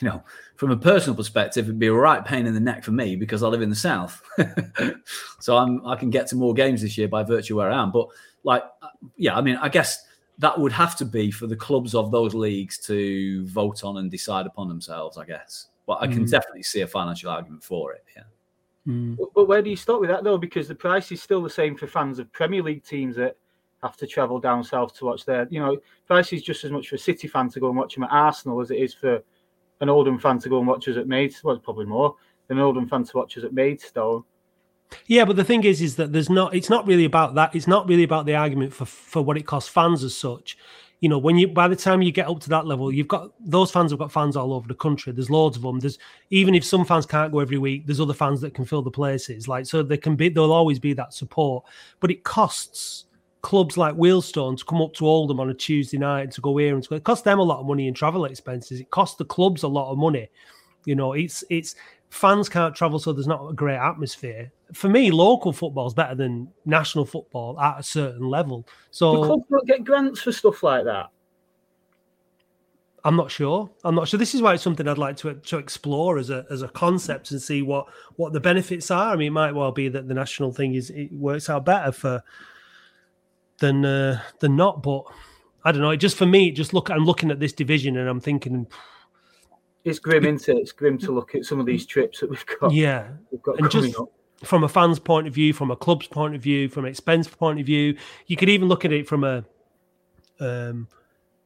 you 0.00 0.08
know, 0.08 0.22
from 0.54 0.70
a 0.70 0.76
personal 0.76 1.16
perspective, 1.16 1.64
it'd 1.64 1.78
be 1.78 1.88
a 1.88 1.92
right 1.92 2.24
pain 2.24 2.46
in 2.46 2.54
the 2.54 2.60
neck 2.60 2.84
for 2.84 2.92
me 2.92 3.16
because 3.16 3.42
I 3.42 3.48
live 3.48 3.62
in 3.62 3.70
the 3.70 3.76
south. 3.76 4.22
so 5.40 5.56
I'm 5.56 5.84
I 5.86 5.96
can 5.96 6.10
get 6.10 6.28
to 6.28 6.36
more 6.36 6.54
games 6.54 6.82
this 6.82 6.96
year 6.96 7.08
by 7.08 7.24
virtue 7.24 7.56
where 7.56 7.70
I 7.70 7.82
am. 7.82 7.90
But 7.90 8.08
like, 8.44 8.62
uh, 8.82 8.88
yeah, 9.16 9.36
I 9.36 9.40
mean, 9.40 9.56
I 9.56 9.68
guess 9.68 10.04
that 10.38 10.58
would 10.58 10.72
have 10.72 10.96
to 10.96 11.04
be 11.04 11.30
for 11.30 11.46
the 11.46 11.56
clubs 11.56 11.94
of 11.94 12.10
those 12.10 12.34
leagues 12.34 12.78
to 12.78 13.44
vote 13.46 13.82
on 13.84 13.98
and 13.98 14.10
decide 14.10 14.46
upon 14.46 14.68
themselves. 14.68 15.18
I 15.18 15.24
guess. 15.24 15.68
But 15.86 15.98
I 16.02 16.06
can 16.06 16.24
Mm. 16.24 16.30
definitely 16.30 16.62
see 16.62 16.82
a 16.82 16.86
financial 16.86 17.30
argument 17.30 17.64
for 17.64 17.92
it. 17.94 18.04
Yeah. 18.16 18.24
But, 19.18 19.34
but 19.34 19.48
where 19.48 19.60
do 19.60 19.68
you 19.68 19.76
start 19.76 20.00
with 20.00 20.08
that 20.10 20.24
though? 20.24 20.38
Because 20.38 20.66
the 20.68 20.74
price 20.74 21.12
is 21.12 21.22
still 21.22 21.42
the 21.42 21.50
same 21.50 21.76
for 21.76 21.86
fans 21.86 22.18
of 22.18 22.32
Premier 22.32 22.62
League 22.62 22.84
teams 22.84 23.16
that 23.16 23.36
have 23.82 23.96
to 23.98 24.06
travel 24.06 24.38
down 24.40 24.64
south 24.64 24.94
to 24.98 25.04
watch 25.04 25.24
their. 25.26 25.46
You 25.50 25.60
know, 25.60 25.76
price 26.06 26.32
is 26.32 26.42
just 26.42 26.64
as 26.64 26.70
much 26.70 26.88
for 26.88 26.96
a 26.96 26.98
City 26.98 27.28
fan 27.28 27.48
to 27.50 27.60
go 27.60 27.68
and 27.68 27.76
watch 27.76 27.94
them 27.94 28.04
at 28.04 28.10
Arsenal 28.12 28.60
as 28.60 28.70
it 28.70 28.78
is 28.78 28.94
for 28.94 29.22
an 29.80 29.88
Oldham 29.88 30.18
fan 30.18 30.38
to 30.40 30.48
go 30.48 30.58
and 30.58 30.66
watch 30.66 30.88
us 30.88 30.96
at 30.96 31.06
Maidstone. 31.06 31.48
Well, 31.50 31.58
probably 31.58 31.86
more 31.86 32.16
than 32.48 32.58
an 32.58 32.64
Oldham 32.64 32.88
fan 32.88 33.04
to 33.04 33.16
watch 33.16 33.36
us 33.36 33.44
at 33.44 33.52
Maidstone. 33.52 34.24
Yeah, 35.06 35.24
but 35.24 35.36
the 35.36 35.44
thing 35.44 35.64
is, 35.64 35.82
is 35.82 35.96
that 35.96 36.12
there's 36.12 36.30
not. 36.30 36.54
It's 36.54 36.70
not 36.70 36.86
really 36.86 37.04
about 37.04 37.34
that. 37.34 37.54
It's 37.54 37.66
not 37.66 37.88
really 37.88 38.04
about 38.04 38.26
the 38.26 38.34
argument 38.34 38.72
for 38.72 38.84
for 38.84 39.22
what 39.22 39.36
it 39.36 39.46
costs 39.46 39.68
fans 39.68 40.02
as 40.04 40.16
such. 40.16 40.56
You 41.00 41.08
know, 41.08 41.18
when 41.18 41.36
you 41.36 41.46
by 41.48 41.68
the 41.68 41.76
time 41.76 42.02
you 42.02 42.10
get 42.10 42.26
up 42.28 42.40
to 42.40 42.48
that 42.50 42.66
level, 42.66 42.92
you've 42.92 43.08
got 43.08 43.30
those 43.38 43.70
fans 43.70 43.92
have 43.92 44.00
got 44.00 44.10
fans 44.10 44.36
all 44.36 44.52
over 44.52 44.66
the 44.66 44.74
country. 44.74 45.12
There's 45.12 45.30
loads 45.30 45.56
of 45.56 45.62
them. 45.62 45.78
There's 45.78 45.98
even 46.30 46.54
if 46.54 46.64
some 46.64 46.84
fans 46.84 47.06
can't 47.06 47.32
go 47.32 47.40
every 47.40 47.58
week, 47.58 47.86
there's 47.86 48.00
other 48.00 48.14
fans 48.14 48.40
that 48.40 48.54
can 48.54 48.64
fill 48.64 48.82
the 48.82 48.90
places. 48.90 49.46
Like 49.46 49.66
so, 49.66 49.82
there 49.82 49.96
can 49.96 50.16
be 50.16 50.28
there'll 50.28 50.52
always 50.52 50.78
be 50.78 50.94
that 50.94 51.14
support. 51.14 51.64
But 52.00 52.10
it 52.10 52.24
costs 52.24 53.04
clubs 53.42 53.76
like 53.76 53.94
Wealdstone 53.94 54.58
to 54.58 54.64
come 54.64 54.82
up 54.82 54.94
to 54.94 55.06
Oldham 55.06 55.38
on 55.38 55.50
a 55.50 55.54
Tuesday 55.54 55.98
night 55.98 56.22
and 56.22 56.32
to 56.32 56.40
go 56.40 56.56
here 56.56 56.74
and 56.74 56.82
to 56.82 56.88
go. 56.88 56.96
It 56.96 57.04
costs 57.04 57.24
them 57.24 57.38
a 57.38 57.42
lot 57.42 57.60
of 57.60 57.66
money 57.66 57.86
in 57.86 57.94
travel 57.94 58.24
expenses. 58.24 58.80
It 58.80 58.90
costs 58.90 59.16
the 59.16 59.24
clubs 59.24 59.62
a 59.62 59.68
lot 59.68 59.92
of 59.92 59.98
money. 59.98 60.28
You 60.84 60.96
know, 60.96 61.12
it's 61.12 61.44
it's 61.50 61.76
fans 62.10 62.48
can't 62.48 62.74
travel, 62.74 62.98
so 62.98 63.12
there's 63.12 63.26
not 63.26 63.46
a 63.46 63.52
great 63.52 63.76
atmosphere. 63.76 64.50
For 64.74 64.88
me, 64.88 65.10
local 65.10 65.52
football 65.52 65.86
is 65.86 65.94
better 65.94 66.14
than 66.14 66.48
national 66.64 67.06
football 67.06 67.58
at 67.60 67.80
a 67.80 67.82
certain 67.82 68.28
level. 68.28 68.62
The 68.66 68.72
So 68.90 69.24
clubs 69.24 69.44
don't 69.50 69.66
get 69.66 69.84
grants 69.84 70.20
for 70.20 70.32
stuff 70.32 70.62
like 70.62 70.84
that. 70.84 71.10
I'm 73.04 73.16
not 73.16 73.30
sure. 73.30 73.70
I'm 73.84 73.94
not 73.94 74.08
sure. 74.08 74.18
This 74.18 74.34
is 74.34 74.42
why 74.42 74.54
it's 74.54 74.62
something 74.62 74.86
I'd 74.86 74.98
like 74.98 75.16
to 75.18 75.34
to 75.34 75.58
explore 75.58 76.18
as 76.18 76.30
a 76.30 76.44
as 76.50 76.62
a 76.62 76.68
concept 76.68 77.30
and 77.30 77.40
see 77.40 77.62
what 77.62 77.86
what 78.16 78.32
the 78.32 78.40
benefits 78.40 78.90
are. 78.90 79.12
I 79.12 79.16
mean, 79.16 79.28
it 79.28 79.30
might 79.30 79.54
well 79.54 79.72
be 79.72 79.88
that 79.88 80.08
the 80.08 80.14
national 80.14 80.52
thing 80.52 80.74
is 80.74 80.90
it 80.90 81.12
works 81.12 81.48
out 81.48 81.64
better 81.64 81.92
for 81.92 82.22
than 83.60 83.84
uh, 83.84 84.20
than 84.40 84.56
not. 84.56 84.82
But 84.82 85.04
I 85.64 85.72
don't 85.72 85.80
know. 85.80 85.90
It 85.90 85.98
just 85.98 86.16
for 86.16 86.26
me, 86.26 86.50
just 86.50 86.74
look. 86.74 86.90
I'm 86.90 87.04
looking 87.04 87.30
at 87.30 87.40
this 87.40 87.52
division 87.52 87.96
and 87.96 88.08
I'm 88.08 88.20
thinking, 88.20 88.66
It's 89.84 90.00
grim, 90.00 90.26
isn't 90.26 90.56
it? 90.56 90.60
It's 90.60 90.72
grim 90.72 90.98
to 90.98 91.12
look 91.12 91.34
at 91.34 91.44
some 91.44 91.60
of 91.60 91.66
these 91.66 91.86
trips 91.86 92.20
that 92.20 92.28
we've 92.28 92.44
got. 92.60 92.72
yeah, 92.72 93.08
we've 93.30 93.42
got 93.42 93.58
and 93.58 93.70
coming 93.70 93.90
just 93.90 94.00
up. 94.00 94.08
From 94.44 94.64
a 94.64 94.68
fan's 94.68 94.98
point 94.98 95.26
of 95.26 95.34
view, 95.34 95.52
from 95.52 95.70
a 95.70 95.76
club's 95.76 96.06
point 96.06 96.34
of 96.34 96.42
view, 96.42 96.68
from 96.68 96.84
an 96.84 96.90
expense 96.90 97.28
point 97.28 97.60
of 97.60 97.66
view. 97.66 97.96
You 98.26 98.36
could 98.36 98.48
even 98.48 98.68
look 98.68 98.84
at 98.84 98.92
it 98.92 99.08
from 99.08 99.24
a, 99.24 99.44
um, 100.40 100.88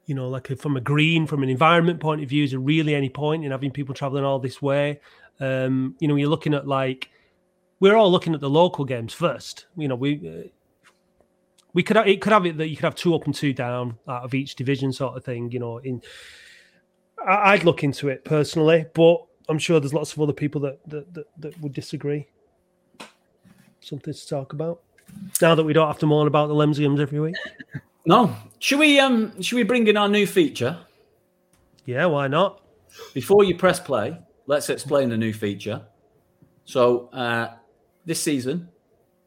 you 0.06 0.14
know, 0.14 0.28
like 0.28 0.50
a, 0.50 0.56
from 0.56 0.76
a 0.76 0.80
green, 0.80 1.26
from 1.26 1.42
an 1.42 1.48
environment 1.48 2.00
point 2.00 2.22
of 2.22 2.28
view. 2.28 2.44
Is 2.44 2.50
there 2.50 2.60
really 2.60 2.94
any 2.94 3.08
point 3.08 3.44
in 3.44 3.50
having 3.50 3.70
people 3.70 3.94
traveling 3.94 4.24
all 4.24 4.38
this 4.38 4.60
way? 4.60 5.00
Um, 5.40 5.96
you 6.00 6.08
know, 6.08 6.16
you're 6.16 6.28
looking 6.28 6.54
at 6.54 6.68
like 6.68 7.10
we're 7.80 7.96
all 7.96 8.10
looking 8.10 8.34
at 8.34 8.40
the 8.40 8.50
local 8.50 8.84
games 8.84 9.14
first. 9.14 9.66
You 9.76 9.88
know, 9.88 9.96
we 9.96 10.16
uh, 10.28 10.48
we 11.72 11.82
could 11.82 11.96
have, 11.96 12.06
it 12.06 12.20
could 12.20 12.32
have 12.32 12.44
it 12.44 12.58
that 12.58 12.68
you 12.68 12.76
could 12.76 12.84
have 12.84 12.94
two 12.94 13.14
up 13.14 13.24
and 13.24 13.34
two 13.34 13.54
down 13.54 13.98
out 14.06 14.24
of 14.24 14.34
each 14.34 14.56
division, 14.56 14.92
sort 14.92 15.16
of 15.16 15.24
thing. 15.24 15.50
You 15.50 15.60
know, 15.60 15.78
in 15.78 16.02
I, 17.26 17.52
I'd 17.52 17.64
look 17.64 17.82
into 17.82 18.08
it 18.08 18.24
personally, 18.24 18.86
but 18.92 19.24
I'm 19.48 19.58
sure 19.58 19.80
there's 19.80 19.94
lots 19.94 20.12
of 20.12 20.20
other 20.20 20.32
people 20.32 20.60
that 20.60 20.80
that, 20.88 21.14
that, 21.14 21.26
that 21.38 21.60
would 21.60 21.72
disagree. 21.72 22.28
Something 23.82 24.14
to 24.14 24.28
talk 24.28 24.52
about 24.52 24.82
now 25.40 25.54
that 25.54 25.64
we 25.64 25.72
don't 25.72 25.86
have 25.86 25.98
to 25.98 26.06
mourn 26.06 26.26
about 26.26 26.48
the 26.48 26.54
Lemsagams 26.54 27.00
every 27.00 27.20
week. 27.20 27.36
No, 28.04 28.34
should 28.58 28.80
we 28.80 28.98
um 28.98 29.40
should 29.40 29.54
we 29.54 29.62
bring 29.62 29.86
in 29.86 29.96
our 29.96 30.08
new 30.08 30.26
feature? 30.26 30.76
Yeah, 31.84 32.06
why 32.06 32.26
not? 32.26 32.60
Before 33.14 33.44
you 33.44 33.56
press 33.56 33.78
play, 33.78 34.18
let's 34.46 34.68
explain 34.70 35.08
the 35.08 35.16
new 35.16 35.32
feature. 35.32 35.82
So 36.64 37.08
uh, 37.12 37.54
this 38.04 38.20
season, 38.20 38.68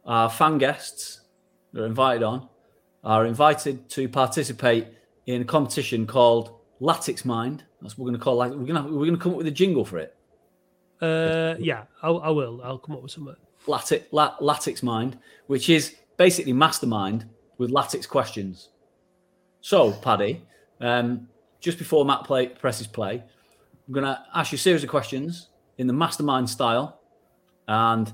our 0.05 0.29
fan 0.29 0.57
guests 0.57 1.21
that 1.71 1.83
are 1.83 1.85
invited 1.85 2.23
on 2.23 2.49
are 3.03 3.25
invited 3.25 3.87
to 3.91 4.09
participate 4.09 4.87
in 5.25 5.41
a 5.41 5.45
competition 5.45 6.05
called 6.05 6.59
Latics 6.81 7.23
Mind. 7.23 7.63
That's 7.81 7.97
what 7.97 8.03
we're 8.05 8.11
going 8.11 8.19
to 8.19 8.23
call. 8.23 8.37
We're 8.39 8.49
going 8.49 8.83
to 8.83 8.83
we're 8.83 9.05
going 9.05 9.15
to 9.15 9.17
come 9.17 9.31
up 9.31 9.37
with 9.37 9.47
a 9.47 9.51
jingle 9.51 9.85
for 9.85 9.99
it. 9.99 10.15
Uh, 11.01 11.55
yeah, 11.59 11.83
I, 12.01 12.09
I 12.09 12.29
will. 12.29 12.61
I'll 12.61 12.77
come 12.77 12.95
up 12.95 13.03
with 13.03 13.11
something. 13.11 13.35
Latics, 13.65 14.03
La, 14.11 14.37
Latics 14.37 14.83
Mind, 14.83 15.17
which 15.47 15.69
is 15.69 15.95
basically 16.17 16.53
Mastermind 16.53 17.25
with 17.57 17.71
Latics 17.71 18.07
questions. 18.07 18.69
So, 19.61 19.91
Paddy, 19.93 20.41
um, 20.81 21.27
just 21.59 21.77
before 21.77 22.05
Matt 22.05 22.23
play, 22.23 22.47
presses 22.47 22.87
play, 22.87 23.23
I'm 23.87 23.93
going 23.93 24.05
to 24.05 24.21
ask 24.33 24.51
you 24.51 24.55
a 24.55 24.59
series 24.59 24.83
of 24.83 24.89
questions 24.89 25.49
in 25.77 25.87
the 25.87 25.93
Mastermind 25.93 26.49
style, 26.49 26.99
and 27.67 28.11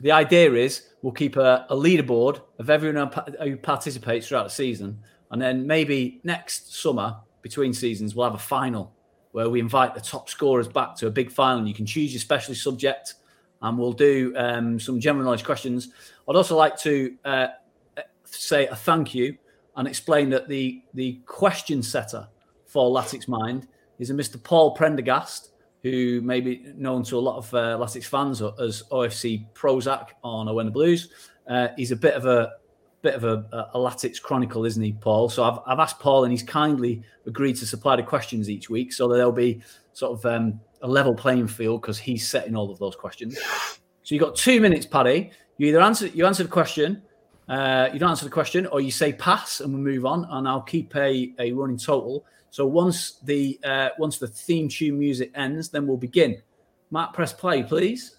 the 0.00 0.10
idea 0.10 0.52
is 0.54 0.88
we'll 1.02 1.12
keep 1.12 1.36
a, 1.36 1.66
a 1.70 1.76
leaderboard 1.76 2.40
of 2.58 2.70
everyone 2.70 3.10
who 3.40 3.56
participates 3.56 4.28
throughout 4.28 4.44
the 4.44 4.50
season, 4.50 4.98
and 5.30 5.40
then 5.40 5.66
maybe 5.66 6.20
next 6.24 6.74
summer 6.74 7.16
between 7.42 7.72
seasons 7.72 8.14
we'll 8.14 8.26
have 8.26 8.34
a 8.34 8.38
final 8.38 8.92
where 9.32 9.48
we 9.48 9.60
invite 9.60 9.94
the 9.94 10.00
top 10.00 10.28
scorers 10.28 10.68
back 10.68 10.94
to 10.96 11.06
a 11.06 11.10
big 11.10 11.30
final. 11.30 11.58
And 11.58 11.68
you 11.68 11.74
can 11.74 11.86
choose 11.86 12.12
your 12.12 12.20
specialist 12.20 12.62
subject, 12.62 13.14
and 13.62 13.78
we'll 13.78 13.92
do 13.92 14.34
um, 14.36 14.78
some 14.78 15.00
general 15.00 15.24
knowledge 15.24 15.44
questions. 15.44 15.88
I'd 16.28 16.36
also 16.36 16.56
like 16.56 16.76
to 16.80 17.16
uh, 17.24 17.48
say 18.24 18.66
a 18.66 18.76
thank 18.76 19.14
you 19.14 19.36
and 19.76 19.88
explain 19.88 20.30
that 20.30 20.48
the 20.48 20.82
the 20.94 21.20
question 21.26 21.82
setter 21.82 22.28
for 22.66 22.90
Latics 22.90 23.28
Mind 23.28 23.68
is 23.98 24.10
a 24.10 24.14
Mr. 24.14 24.42
Paul 24.42 24.74
Prendergast, 24.74 25.50
who 25.82 26.20
may 26.22 26.40
be 26.40 26.64
known 26.76 27.02
to 27.04 27.18
a 27.18 27.20
lot 27.20 27.36
of 27.36 27.54
uh, 27.54 27.78
Latics 27.78 28.04
fans 28.04 28.40
as 28.40 28.82
OFC 28.90 29.46
Prozac 29.54 30.08
on 30.22 30.52
When 30.54 30.66
the 30.66 30.72
Blues. 30.72 31.10
Uh, 31.48 31.68
he's 31.76 31.92
a 31.92 31.96
bit 31.96 32.14
of 32.14 32.26
a 32.26 32.52
bit 33.02 33.14
of 33.14 33.24
a, 33.24 33.68
a 33.74 33.78
Latics 33.78 34.22
chronicle, 34.22 34.64
isn't 34.64 34.82
he, 34.82 34.92
Paul? 34.92 35.28
So 35.28 35.42
I've, 35.42 35.58
I've 35.66 35.78
asked 35.80 35.98
Paul, 35.98 36.24
and 36.24 36.32
he's 36.32 36.42
kindly 36.42 37.02
agreed 37.26 37.56
to 37.56 37.66
supply 37.66 37.96
the 37.96 38.02
questions 38.02 38.48
each 38.48 38.70
week, 38.70 38.92
so 38.92 39.08
there'll 39.08 39.32
be 39.32 39.60
sort 39.92 40.12
of 40.12 40.24
um, 40.26 40.60
a 40.82 40.88
level 40.88 41.14
playing 41.14 41.48
field 41.48 41.80
because 41.80 41.98
he's 41.98 42.26
setting 42.26 42.54
all 42.54 42.70
of 42.70 42.78
those 42.78 42.94
questions. 42.94 43.38
So 44.02 44.14
you've 44.14 44.20
got 44.22 44.36
two 44.36 44.60
minutes, 44.60 44.84
Paddy. 44.84 45.30
You 45.58 45.68
either 45.68 45.80
answer 45.80 46.08
you 46.08 46.26
answer 46.26 46.42
the 46.42 46.48
question, 46.48 47.02
uh, 47.48 47.88
you 47.92 47.98
don't 47.98 48.10
answer 48.10 48.24
the 48.24 48.30
question, 48.30 48.66
or 48.66 48.80
you 48.80 48.90
say 48.90 49.12
pass, 49.12 49.60
and 49.60 49.72
we 49.74 49.80
move 49.80 50.06
on, 50.06 50.26
and 50.30 50.48
I'll 50.48 50.62
keep 50.62 50.94
a, 50.96 51.32
a 51.38 51.52
running 51.52 51.78
total. 51.78 52.24
So 52.50 52.66
once 52.66 53.18
the 53.22 53.58
uh, 53.64 53.90
once 53.98 54.18
the 54.18 54.26
theme 54.26 54.68
tune 54.68 54.98
music 54.98 55.30
ends, 55.34 55.68
then 55.68 55.86
we'll 55.86 55.96
begin. 55.96 56.40
Matt, 56.90 57.12
press 57.12 57.32
play, 57.32 57.62
please. 57.62 58.16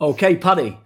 Okay, 0.00 0.36
Paddy. 0.36 0.78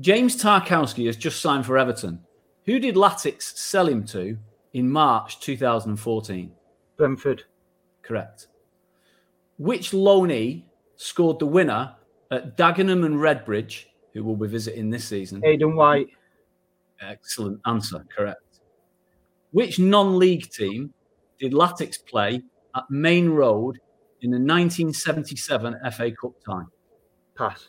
James 0.00 0.36
Tarkowski 0.36 1.06
has 1.06 1.16
just 1.16 1.40
signed 1.40 1.64
for 1.64 1.78
Everton. 1.78 2.20
Who 2.66 2.78
did 2.78 2.96
Latics 2.96 3.56
sell 3.56 3.88
him 3.88 4.04
to 4.06 4.36
in 4.74 4.90
March 4.90 5.40
2014? 5.40 6.52
Brentford. 6.98 7.44
Correct. 8.02 8.48
Which 9.56 9.92
loanee 9.92 10.64
scored 10.96 11.38
the 11.38 11.46
winner 11.46 11.94
at 12.30 12.58
Dagenham 12.58 13.06
and 13.06 13.16
Redbridge, 13.16 13.86
who 14.12 14.22
will 14.22 14.36
be 14.36 14.46
visiting 14.46 14.90
this 14.90 15.08
season? 15.08 15.42
Aidan 15.44 15.74
White. 15.74 16.08
Excellent 17.00 17.60
answer. 17.64 18.04
Correct. 18.14 18.60
Which 19.52 19.78
non 19.78 20.18
league 20.18 20.50
team 20.50 20.92
did 21.38 21.52
Latics 21.52 22.04
play 22.04 22.42
at 22.76 22.84
Main 22.90 23.30
Road 23.30 23.78
in 24.20 24.30
the 24.30 24.36
1977 24.36 25.78
FA 25.92 26.10
Cup 26.10 26.32
tie? 26.44 26.64
Pass. 27.34 27.68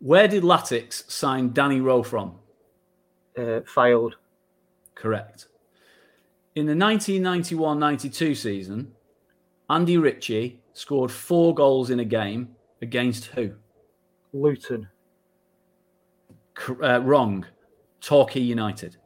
Where 0.00 0.26
did 0.26 0.42
Latics 0.42 1.08
sign 1.10 1.52
Danny 1.52 1.80
Rowe 1.80 2.02
from? 2.02 2.34
Uh, 3.36 3.60
Fylde. 3.60 4.14
Correct. 4.94 5.46
In 6.54 6.66
the 6.66 6.74
1991 6.74 7.78
92 7.78 8.34
season, 8.34 8.92
Andy 9.68 9.98
Ritchie 9.98 10.60
scored 10.72 11.12
four 11.12 11.54
goals 11.54 11.90
in 11.90 12.00
a 12.00 12.04
game 12.04 12.56
against 12.82 13.26
who? 13.26 13.52
Luton. 14.32 14.88
Uh, 16.82 17.00
wrong. 17.02 17.46
Torquay 18.00 18.40
United. 18.40 18.96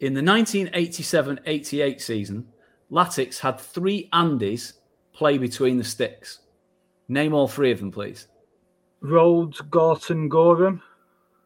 In 0.00 0.14
the 0.14 0.22
1987 0.22 1.40
88 1.44 2.00
season, 2.00 2.46
Latics 2.90 3.40
had 3.40 3.58
three 3.58 4.08
Andys 4.12 4.74
play 5.12 5.38
between 5.38 5.76
the 5.76 5.84
sticks. 5.84 6.38
Name 7.08 7.34
all 7.34 7.48
three 7.48 7.72
of 7.72 7.80
them, 7.80 7.90
please. 7.90 8.28
Rhodes, 9.00 9.60
Gorton, 9.60 10.28
Goram. 10.28 10.82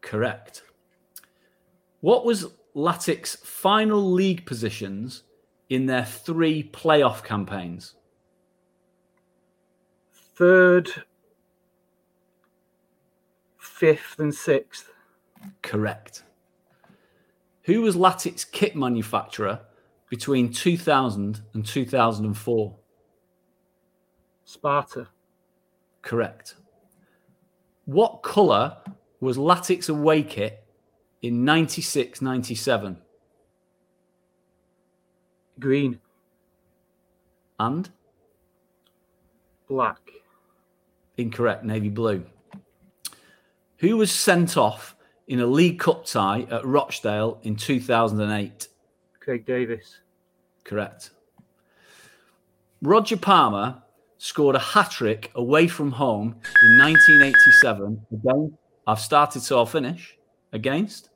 Correct. 0.00 0.62
What 2.00 2.24
was 2.24 2.52
Latics 2.74 3.36
final 3.38 4.12
league 4.12 4.46
positions 4.46 5.22
in 5.68 5.86
their 5.86 6.04
three 6.04 6.62
playoff 6.62 7.22
campaigns? 7.22 7.94
Third, 10.34 10.90
fifth, 13.58 14.18
and 14.18 14.34
sixth. 14.34 14.90
Correct. 15.62 16.24
Who 17.64 17.82
was 17.82 17.94
Latics 17.94 18.50
kit 18.50 18.74
manufacturer 18.74 19.60
between 20.08 20.52
2000 20.52 21.42
and 21.54 21.64
2004? 21.64 22.76
Sparta. 24.44 25.08
Correct. 26.00 26.56
What 27.92 28.22
colour 28.22 28.78
was 29.20 29.36
Latics 29.36 29.90
away 29.90 30.22
kit 30.22 30.64
in 31.20 31.44
96 31.44 32.22
97? 32.22 32.96
Green. 35.60 36.00
And? 37.60 37.90
Black. 39.68 40.00
Incorrect, 41.18 41.64
navy 41.64 41.90
blue. 41.90 42.24
Who 43.80 43.98
was 43.98 44.10
sent 44.10 44.56
off 44.56 44.96
in 45.26 45.40
a 45.40 45.46
League 45.46 45.78
Cup 45.78 46.06
tie 46.06 46.46
at 46.50 46.64
Rochdale 46.64 47.40
in 47.42 47.56
2008? 47.56 48.68
Craig 49.20 49.44
Davies. 49.44 49.98
Correct. 50.64 51.10
Roger 52.80 53.18
Palmer 53.18 53.82
scored 54.22 54.54
a 54.54 54.58
hat 54.60 54.88
trick 54.88 55.32
away 55.34 55.66
from 55.66 55.90
home 55.90 56.36
in 56.62 56.78
1987. 56.78 58.06
Again, 58.12 58.56
I've 58.86 59.00
started, 59.00 59.42
so 59.42 59.58
I'll 59.58 59.66
finish. 59.66 60.16
Against? 60.52 61.10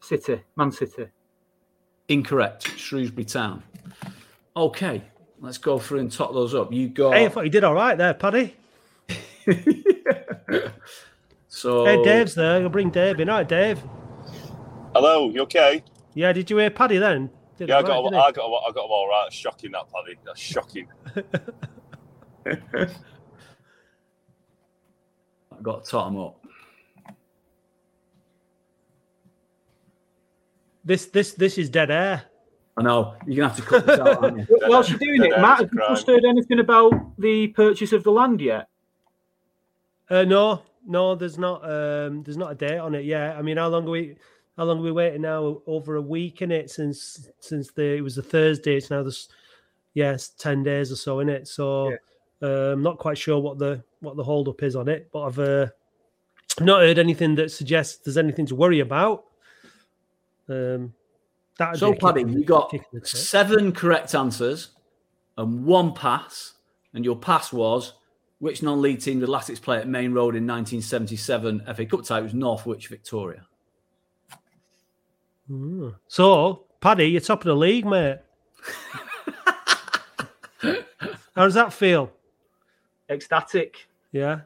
City. 0.00 0.42
Man 0.56 0.70
City. 0.70 1.06
Incorrect. 2.08 2.68
Shrewsbury 2.76 3.24
Town. 3.24 3.62
Okay, 4.54 5.02
let's 5.40 5.56
go 5.56 5.78
through 5.78 6.00
and 6.00 6.12
top 6.12 6.34
those 6.34 6.54
up. 6.54 6.70
You 6.70 6.90
got. 6.90 7.14
Hey, 7.14 7.24
I 7.24 7.28
thought 7.30 7.44
you 7.44 7.50
did 7.50 7.64
all 7.64 7.74
right 7.74 7.96
there, 7.96 8.12
Paddy. 8.12 8.54
so. 11.48 11.86
Hey, 11.86 12.02
Dave's 12.02 12.34
there. 12.34 12.62
I'll 12.62 12.68
bring 12.68 12.90
Dave 12.90 13.20
in. 13.20 13.30
All 13.30 13.38
right, 13.38 13.48
Dave. 13.48 13.80
Hello, 14.94 15.30
you 15.30 15.40
okay? 15.42 15.82
Yeah, 16.12 16.34
did 16.34 16.50
you 16.50 16.58
hear 16.58 16.68
Paddy 16.68 16.98
then? 16.98 17.30
Did 17.58 17.68
yeah, 17.68 17.76
I 17.76 17.80
it 17.80 17.86
got, 17.86 17.88
right, 17.88 17.96
them- 17.96 18.12
didn't 18.12 18.14
he? 18.14 18.28
I 18.28 18.32
got, 18.32 18.46
I 18.46 18.72
got 18.72 18.82
them 18.82 18.90
all 18.90 19.08
right. 19.08 19.32
Shocking 19.32 19.72
that, 19.72 19.86
Paddy. 19.92 20.16
That's 20.24 20.40
shocking. 20.40 20.86
I 22.46 22.54
got 25.62 25.62
got 25.62 25.84
Tottenham 25.84 26.20
up. 26.20 26.44
This 30.84 31.06
this 31.06 31.34
this 31.34 31.58
is 31.58 31.68
dead 31.68 31.90
air. 31.90 32.22
I 32.76 32.82
know 32.82 33.16
you're 33.26 33.44
gonna 33.44 33.48
have 33.48 33.56
to 33.56 33.62
cut 33.62 33.86
this 33.86 33.98
out. 33.98 34.22
aren't 34.22 34.38
you? 34.38 34.46
Whilst 34.68 34.90
you're 34.90 34.98
doing 35.00 35.24
it, 35.24 35.30
Matt, 35.40 35.58
have 35.58 35.70
you 35.72 35.80
just 35.88 36.06
heard 36.06 36.24
anything 36.24 36.60
about 36.60 36.92
the 37.18 37.48
purchase 37.48 37.92
of 37.92 38.04
the 38.04 38.12
land 38.12 38.40
yet? 38.40 38.68
Uh, 40.08 40.22
no, 40.22 40.62
no, 40.86 41.16
there's 41.16 41.38
not. 41.38 41.64
Um, 41.64 42.22
there's 42.22 42.36
not 42.36 42.52
a 42.52 42.54
date 42.54 42.78
on 42.78 42.94
it 42.94 43.04
yet. 43.04 43.36
I 43.36 43.42
mean, 43.42 43.56
how 43.56 43.68
long 43.68 43.86
are 43.88 43.90
we? 43.90 44.14
How 44.58 44.64
long 44.64 44.80
are 44.80 44.82
we 44.82 44.90
waiting 44.90 45.22
now? 45.22 45.62
Over 45.68 45.96
a 45.96 46.02
week 46.02 46.42
in 46.42 46.50
it 46.50 46.68
since 46.68 47.30
since 47.38 47.70
the 47.70 47.96
it 47.96 48.00
was 48.00 48.18
a 48.18 48.22
Thursday. 48.22 48.76
It's 48.76 48.90
now 48.90 49.04
this, 49.04 49.28
yes, 49.94 50.30
ten 50.30 50.64
days 50.64 50.90
or 50.90 50.96
so 50.96 51.20
in 51.20 51.28
it. 51.28 51.46
So, 51.46 51.96
um, 52.42 52.82
not 52.82 52.98
quite 52.98 53.16
sure 53.16 53.38
what 53.38 53.58
the 53.58 53.84
what 54.00 54.16
the 54.16 54.24
hold 54.24 54.48
up 54.48 54.64
is 54.64 54.74
on 54.74 54.88
it, 54.88 55.10
but 55.12 55.22
I've 55.22 55.38
uh, 55.38 55.66
not 56.60 56.80
heard 56.80 56.98
anything 56.98 57.36
that 57.36 57.52
suggests 57.52 57.98
there's 57.98 58.18
anything 58.18 58.46
to 58.46 58.56
worry 58.56 58.80
about. 58.80 59.26
Um, 60.48 60.92
that 61.58 61.76
So, 61.76 61.94
Paddy, 61.94 62.22
you 62.22 62.44
got 62.44 62.74
seven 63.04 63.70
correct 63.70 64.12
answers 64.16 64.70
and 65.36 65.64
one 65.66 65.94
pass, 65.94 66.54
and 66.94 67.04
your 67.04 67.16
pass 67.16 67.52
was 67.52 67.92
which 68.40 68.60
non-league 68.62 69.00
team 69.00 69.20
did 69.20 69.28
Latics 69.28 69.62
play 69.62 69.78
at 69.78 69.88
Main 69.88 70.12
Road 70.12 70.34
in 70.34 70.46
1977 70.46 71.62
FA 71.76 71.86
Cup 71.86 72.04
tie? 72.04 72.18
It 72.18 72.22
was 72.22 72.34
Northwich 72.34 72.88
Victoria. 72.88 73.46
Mm. 75.50 75.94
So, 76.06 76.64
Paddy, 76.80 77.06
you're 77.06 77.20
top 77.20 77.40
of 77.40 77.46
the 77.46 77.56
league, 77.56 77.86
mate. 77.86 78.18
How 81.34 81.44
does 81.44 81.54
that 81.54 81.72
feel? 81.72 82.10
Ecstatic. 83.08 83.88
Yeah. 84.12 84.40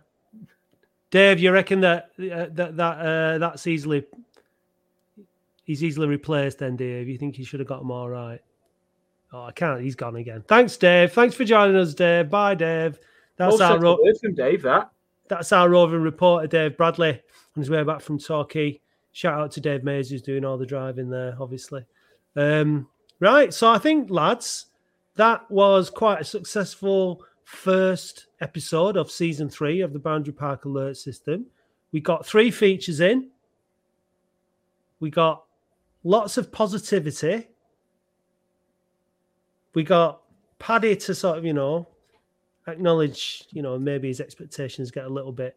Dave, 1.10 1.40
you 1.40 1.52
reckon 1.52 1.80
that 1.80 2.10
uh, 2.18 2.46
that 2.52 2.76
that 2.76 2.98
uh, 2.98 3.38
that's 3.38 3.66
easily 3.66 4.04
he's 5.64 5.84
easily 5.84 6.06
replaced? 6.06 6.58
Then, 6.58 6.76
Dave, 6.76 7.08
you 7.08 7.18
think 7.18 7.36
he 7.36 7.44
should 7.44 7.60
have 7.60 7.68
got 7.68 7.82
him 7.82 7.90
all 7.90 8.08
right? 8.08 8.40
Oh, 9.32 9.44
I 9.44 9.52
can't. 9.52 9.80
He's 9.80 9.94
gone 9.94 10.16
again. 10.16 10.44
Thanks, 10.46 10.76
Dave. 10.76 11.12
Thanks 11.12 11.34
for 11.34 11.44
joining 11.44 11.76
us, 11.76 11.94
Dave. 11.94 12.30
Bye, 12.30 12.54
Dave. 12.54 12.98
That's 13.36 13.58
Well 13.58 13.72
our 13.72 13.78
ro- 13.78 13.98
from 14.20 14.34
Dave. 14.34 14.62
That 14.62 14.90
that's 15.28 15.52
our 15.52 15.68
roving 15.68 16.02
reporter, 16.02 16.46
Dave 16.46 16.76
Bradley, 16.76 17.10
on 17.10 17.60
his 17.60 17.70
way 17.70 17.82
back 17.82 18.00
from 18.00 18.18
Torquay. 18.18 18.80
Shout 19.12 19.38
out 19.38 19.52
to 19.52 19.60
Dave 19.60 19.84
Mays, 19.84 20.10
who's 20.10 20.22
doing 20.22 20.44
all 20.44 20.56
the 20.56 20.66
driving 20.66 21.10
there, 21.10 21.36
obviously. 21.38 21.84
Um, 22.34 22.88
right, 23.20 23.52
so 23.52 23.68
I 23.68 23.78
think, 23.78 24.10
lads, 24.10 24.66
that 25.16 25.48
was 25.50 25.90
quite 25.90 26.22
a 26.22 26.24
successful 26.24 27.22
first 27.44 28.26
episode 28.40 28.96
of 28.96 29.10
season 29.10 29.50
three 29.50 29.82
of 29.82 29.92
the 29.92 29.98
Boundary 29.98 30.32
Park 30.32 30.64
Alert 30.64 30.96
System. 30.96 31.46
We 31.92 32.00
got 32.00 32.24
three 32.24 32.50
features 32.50 33.00
in. 33.00 33.28
We 35.00 35.10
got 35.10 35.44
lots 36.04 36.38
of 36.38 36.50
positivity. 36.50 37.48
We 39.74 39.84
got 39.84 40.22
Paddy 40.58 40.96
to 40.96 41.14
sort 41.14 41.38
of, 41.38 41.44
you 41.44 41.52
know, 41.52 41.88
acknowledge, 42.66 43.44
you 43.50 43.60
know, 43.60 43.78
maybe 43.78 44.08
his 44.08 44.20
expectations 44.20 44.90
get 44.90 45.04
a 45.04 45.08
little 45.08 45.32
bit 45.32 45.56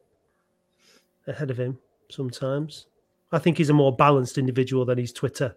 ahead 1.28 1.52
of 1.52 1.58
him 1.58 1.78
sometimes. 2.10 2.88
I 3.32 3.40
think 3.40 3.58
he's 3.58 3.70
a 3.70 3.74
more 3.74 3.96
balanced 3.96 4.38
individual 4.38 4.86
than 4.86 4.98
his 4.98 5.12
Twitter 5.12 5.56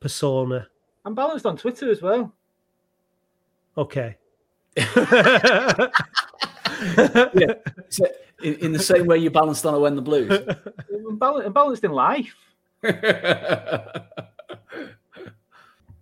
persona. 0.00 0.68
I'm 1.04 1.14
balanced 1.14 1.46
on 1.46 1.56
Twitter 1.56 1.90
as 1.90 2.00
well. 2.00 2.32
Okay. 3.76 4.16
yeah. 4.76 4.86
So, 7.88 8.06
in, 8.42 8.54
in 8.56 8.72
the 8.72 8.80
same 8.80 9.06
way 9.06 9.18
you 9.18 9.30
balanced 9.30 9.66
on 9.66 9.74
a 9.74 9.78
when 9.78 9.96
the 9.96 10.02
blues. 10.02 10.30
I'm, 11.08 11.16
bal- 11.18 11.42
I'm 11.42 11.52
balanced 11.52 11.84
in 11.84 11.92
life. 11.92 12.34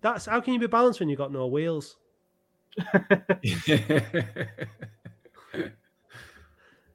That's 0.00 0.26
how 0.26 0.40
can 0.40 0.54
you 0.54 0.60
be 0.60 0.66
balanced 0.66 1.00
when 1.00 1.08
you've 1.08 1.18
got 1.18 1.32
no 1.32 1.46
wheels? 1.46 1.96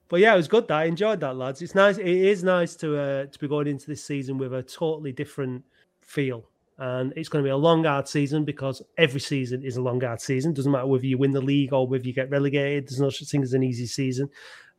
But 0.10 0.22
yeah, 0.22 0.34
it 0.34 0.38
was 0.38 0.48
good. 0.48 0.68
That 0.68 0.78
I 0.78 0.86
enjoyed 0.86 1.20
that, 1.20 1.36
lads. 1.36 1.62
It's 1.62 1.76
nice. 1.76 1.98
It 1.98 2.08
is 2.08 2.44
nice 2.44 2.76
to 2.78 2.98
uh, 2.98 3.26
to 3.26 3.40
be 3.40 3.48
going 3.48 3.68
into 3.68 3.88
this 3.88 4.04
season 4.04 4.38
with 4.38 4.54
a 4.54 4.64
totally 4.64 5.12
different 5.12 5.64
feel, 6.02 6.46
and 6.78 7.12
it's 7.16 7.30
going 7.30 7.44
to 7.44 7.48
be 7.48 7.52
a 7.52 7.58
long, 7.58 7.84
hard 7.84 8.08
season 8.08 8.46
because 8.46 8.82
every 8.98 9.20
season 9.20 9.64
is 9.64 9.78
a 9.78 9.82
long, 9.82 10.00
hard 10.00 10.22
season. 10.22 10.54
Doesn't 10.54 10.72
matter 10.72 10.88
whether 10.88 11.06
you 11.06 11.18
win 11.18 11.32
the 11.32 11.42
league 11.42 11.74
or 11.74 11.88
whether 11.88 12.06
you 12.06 12.14
get 12.14 12.30
relegated. 12.30 12.88
There's 12.88 13.02
no 13.02 13.10
such 13.10 13.30
thing 13.30 13.44
as 13.44 13.54
an 13.54 13.64
easy 13.64 13.86
season. 13.86 14.30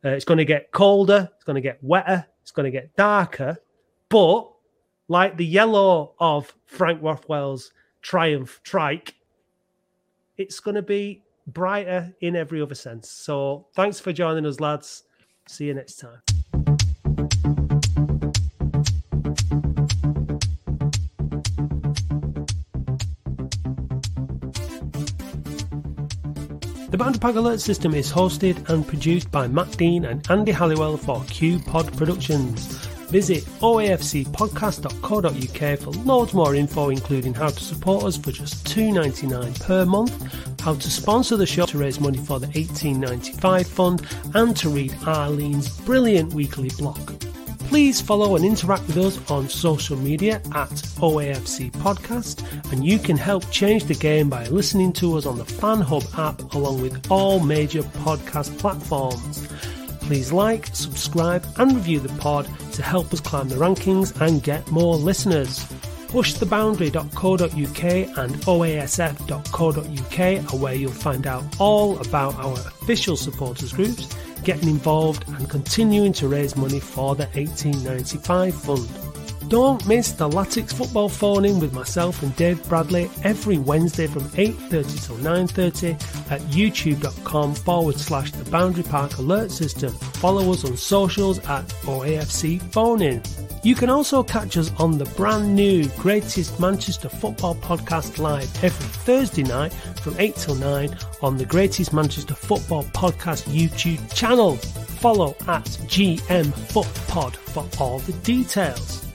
Uh, 0.03 0.09
it's 0.09 0.25
going 0.25 0.37
to 0.37 0.45
get 0.45 0.71
colder. 0.71 1.29
It's 1.35 1.43
going 1.43 1.55
to 1.55 1.61
get 1.61 1.77
wetter. 1.83 2.25
It's 2.41 2.51
going 2.51 2.65
to 2.65 2.71
get 2.71 2.95
darker. 2.95 3.57
But 4.07 4.49
like 5.09 5.37
the 5.37 5.45
yellow 5.45 6.15
of 6.19 6.55
Frank 6.65 7.03
Rothwell's 7.03 7.71
Triumph 8.01 8.61
trike, 8.63 9.15
it's 10.37 10.59
going 10.59 10.75
to 10.75 10.81
be 10.81 11.23
brighter 11.47 12.15
in 12.21 12.35
every 12.35 12.61
other 12.61 12.75
sense. 12.75 13.11
So 13.11 13.67
thanks 13.75 13.99
for 13.99 14.13
joining 14.13 14.45
us, 14.45 14.59
lads. 14.59 15.03
See 15.49 15.65
you 15.65 15.73
next 15.73 15.95
time. 15.95 16.21
The 26.91 26.97
Park 27.19 27.35
Alert 27.35 27.59
System 27.59 27.95
is 27.95 28.11
hosted 28.11 28.69
and 28.69 28.87
produced 28.87 29.31
by 29.31 29.47
Matt 29.47 29.75
Dean 29.75 30.05
and 30.05 30.29
Andy 30.29 30.51
Halliwell 30.51 30.97
for 30.97 31.23
Q 31.25 31.57
Pod 31.57 31.97
Productions. 31.97 32.67
Visit 33.09 33.43
oafcpodcast.co.uk 33.61 35.79
for 35.79 35.89
loads 36.03 36.35
more 36.35 36.53
info, 36.53 36.89
including 36.89 37.33
how 37.33 37.49
to 37.49 37.59
support 37.59 38.03
us 38.03 38.17
for 38.17 38.31
just 38.31 38.67
$2.99 38.67 39.59
per 39.61 39.83
month, 39.83 40.48
how 40.69 40.75
to 40.75 40.91
sponsor 40.91 41.35
the 41.35 41.47
show 41.47 41.65
to 41.65 41.79
raise 41.79 41.99
money 41.99 42.19
for 42.19 42.39
the 42.39 42.45
1895 42.45 43.65
fund, 43.65 44.05
and 44.35 44.55
to 44.55 44.69
read 44.69 44.91
Arlene's 45.01 45.67
brilliant 45.79 46.31
weekly 46.31 46.69
blog. 46.77 47.19
Please 47.69 47.99
follow 47.99 48.35
and 48.35 48.45
interact 48.45 48.85
with 48.85 48.99
us 48.99 49.31
on 49.31 49.49
social 49.49 49.97
media 49.97 50.35
at 50.53 50.69
OAFC 51.01 51.71
Podcast, 51.71 52.45
and 52.71 52.85
you 52.85 52.99
can 52.99 53.17
help 53.17 53.49
change 53.49 53.85
the 53.85 53.95
game 53.95 54.29
by 54.29 54.45
listening 54.49 54.93
to 54.93 55.17
us 55.17 55.25
on 55.25 55.39
the 55.39 55.43
FanHub 55.43 56.05
app 56.19 56.53
along 56.53 56.83
with 56.83 57.09
all 57.09 57.39
major 57.39 57.81
podcast 57.81 58.55
platforms. 58.59 59.47
Please 60.01 60.31
like, 60.31 60.67
subscribe, 60.75 61.43
and 61.57 61.73
review 61.73 61.99
the 61.99 62.15
pod 62.19 62.47
to 62.73 62.83
help 62.83 63.11
us 63.11 63.21
climb 63.21 63.49
the 63.49 63.55
rankings 63.55 64.15
and 64.21 64.43
get 64.43 64.69
more 64.69 64.95
listeners. 64.95 65.65
Pushtheboundary.co.uk 66.09 67.83
and 68.17 68.33
oasf.co.uk 68.45 70.19
are 70.53 70.57
where 70.57 70.73
you'll 70.73 70.91
find 70.91 71.27
out 71.27 71.43
all 71.59 71.99
about 71.99 72.33
our 72.35 72.53
official 72.53 73.15
supporters 73.15 73.73
groups, 73.73 74.15
getting 74.43 74.69
involved, 74.69 75.25
and 75.27 75.47
continuing 75.47 76.11
to 76.13 76.27
raise 76.27 76.55
money 76.55 76.79
for 76.79 77.15
the 77.15 77.25
1895 77.25 78.55
fund. 78.55 79.08
Don't 79.49 79.83
miss 79.87 80.11
the 80.11 80.29
Latics 80.29 80.71
football 80.75 81.09
phone 81.09 81.43
in 81.43 81.59
with 81.59 81.73
myself 81.73 82.21
and 82.21 82.35
Dave 82.35 82.63
Bradley 82.69 83.09
every 83.23 83.57
Wednesday 83.57 84.05
from 84.05 84.21
8.30 84.29 85.05
till 85.07 85.15
9.30 85.17 86.31
at 86.31 86.39
youtube.com 86.41 87.55
forward 87.55 87.95
slash 87.95 88.31
the 88.31 88.47
Boundary 88.51 88.83
Park 88.83 89.17
Alert 89.17 89.49
System. 89.49 89.91
Follow 89.91 90.51
us 90.53 90.63
on 90.65 90.77
socials 90.77 91.39
at 91.39 91.67
OAFC 91.81 92.61
Phone 92.71 93.01
In. 93.01 93.23
You 93.63 93.73
can 93.73 93.89
also 93.89 94.21
catch 94.21 94.55
us 94.55 94.71
on 94.77 94.99
the 94.99 95.05
brand 95.17 95.55
new 95.55 95.89
Greatest 95.97 96.59
Manchester 96.59 97.09
Football 97.09 97.55
Podcast 97.55 98.19
live 98.19 98.63
every 98.63 98.85
Thursday 98.85 99.43
night 99.43 99.73
from 100.03 100.15
8 100.19 100.35
till 100.35 100.55
9 100.55 100.95
on 101.23 101.37
the 101.37 101.45
Greatest 101.45 101.91
Manchester 101.91 102.35
Football 102.35 102.83
Podcast 102.83 103.45
YouTube 103.49 104.13
channel. 104.13 104.57
Follow 104.57 105.31
at 105.47 105.65
GM 105.89 106.45
FootPod 106.71 107.35
for 107.35 107.67
all 107.81 107.97
the 107.99 108.13
details. 108.13 109.08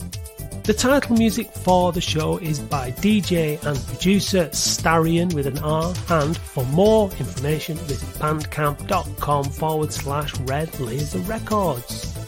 The 0.65 0.73
title 0.73 1.19
music 1.19 1.53
for 1.53 1.93
the 1.93 2.01
show 2.01 2.39
is 2.39 2.59
by 2.59 2.93
DJ 2.93 3.63
and 3.67 3.79
producer 3.87 4.47
Starion 4.47 5.35
with 5.35 5.47
an 5.47 5.59
R, 5.59 5.93
and 6.09 6.35
for 6.35 6.65
more 6.65 7.11
information 7.19 7.77
visit 7.77 8.09
bandcamp.com 8.19 9.45
forward 9.45 9.93
slash 9.93 10.35
red 10.41 10.81
laser 10.81 11.19
records. 11.19 12.24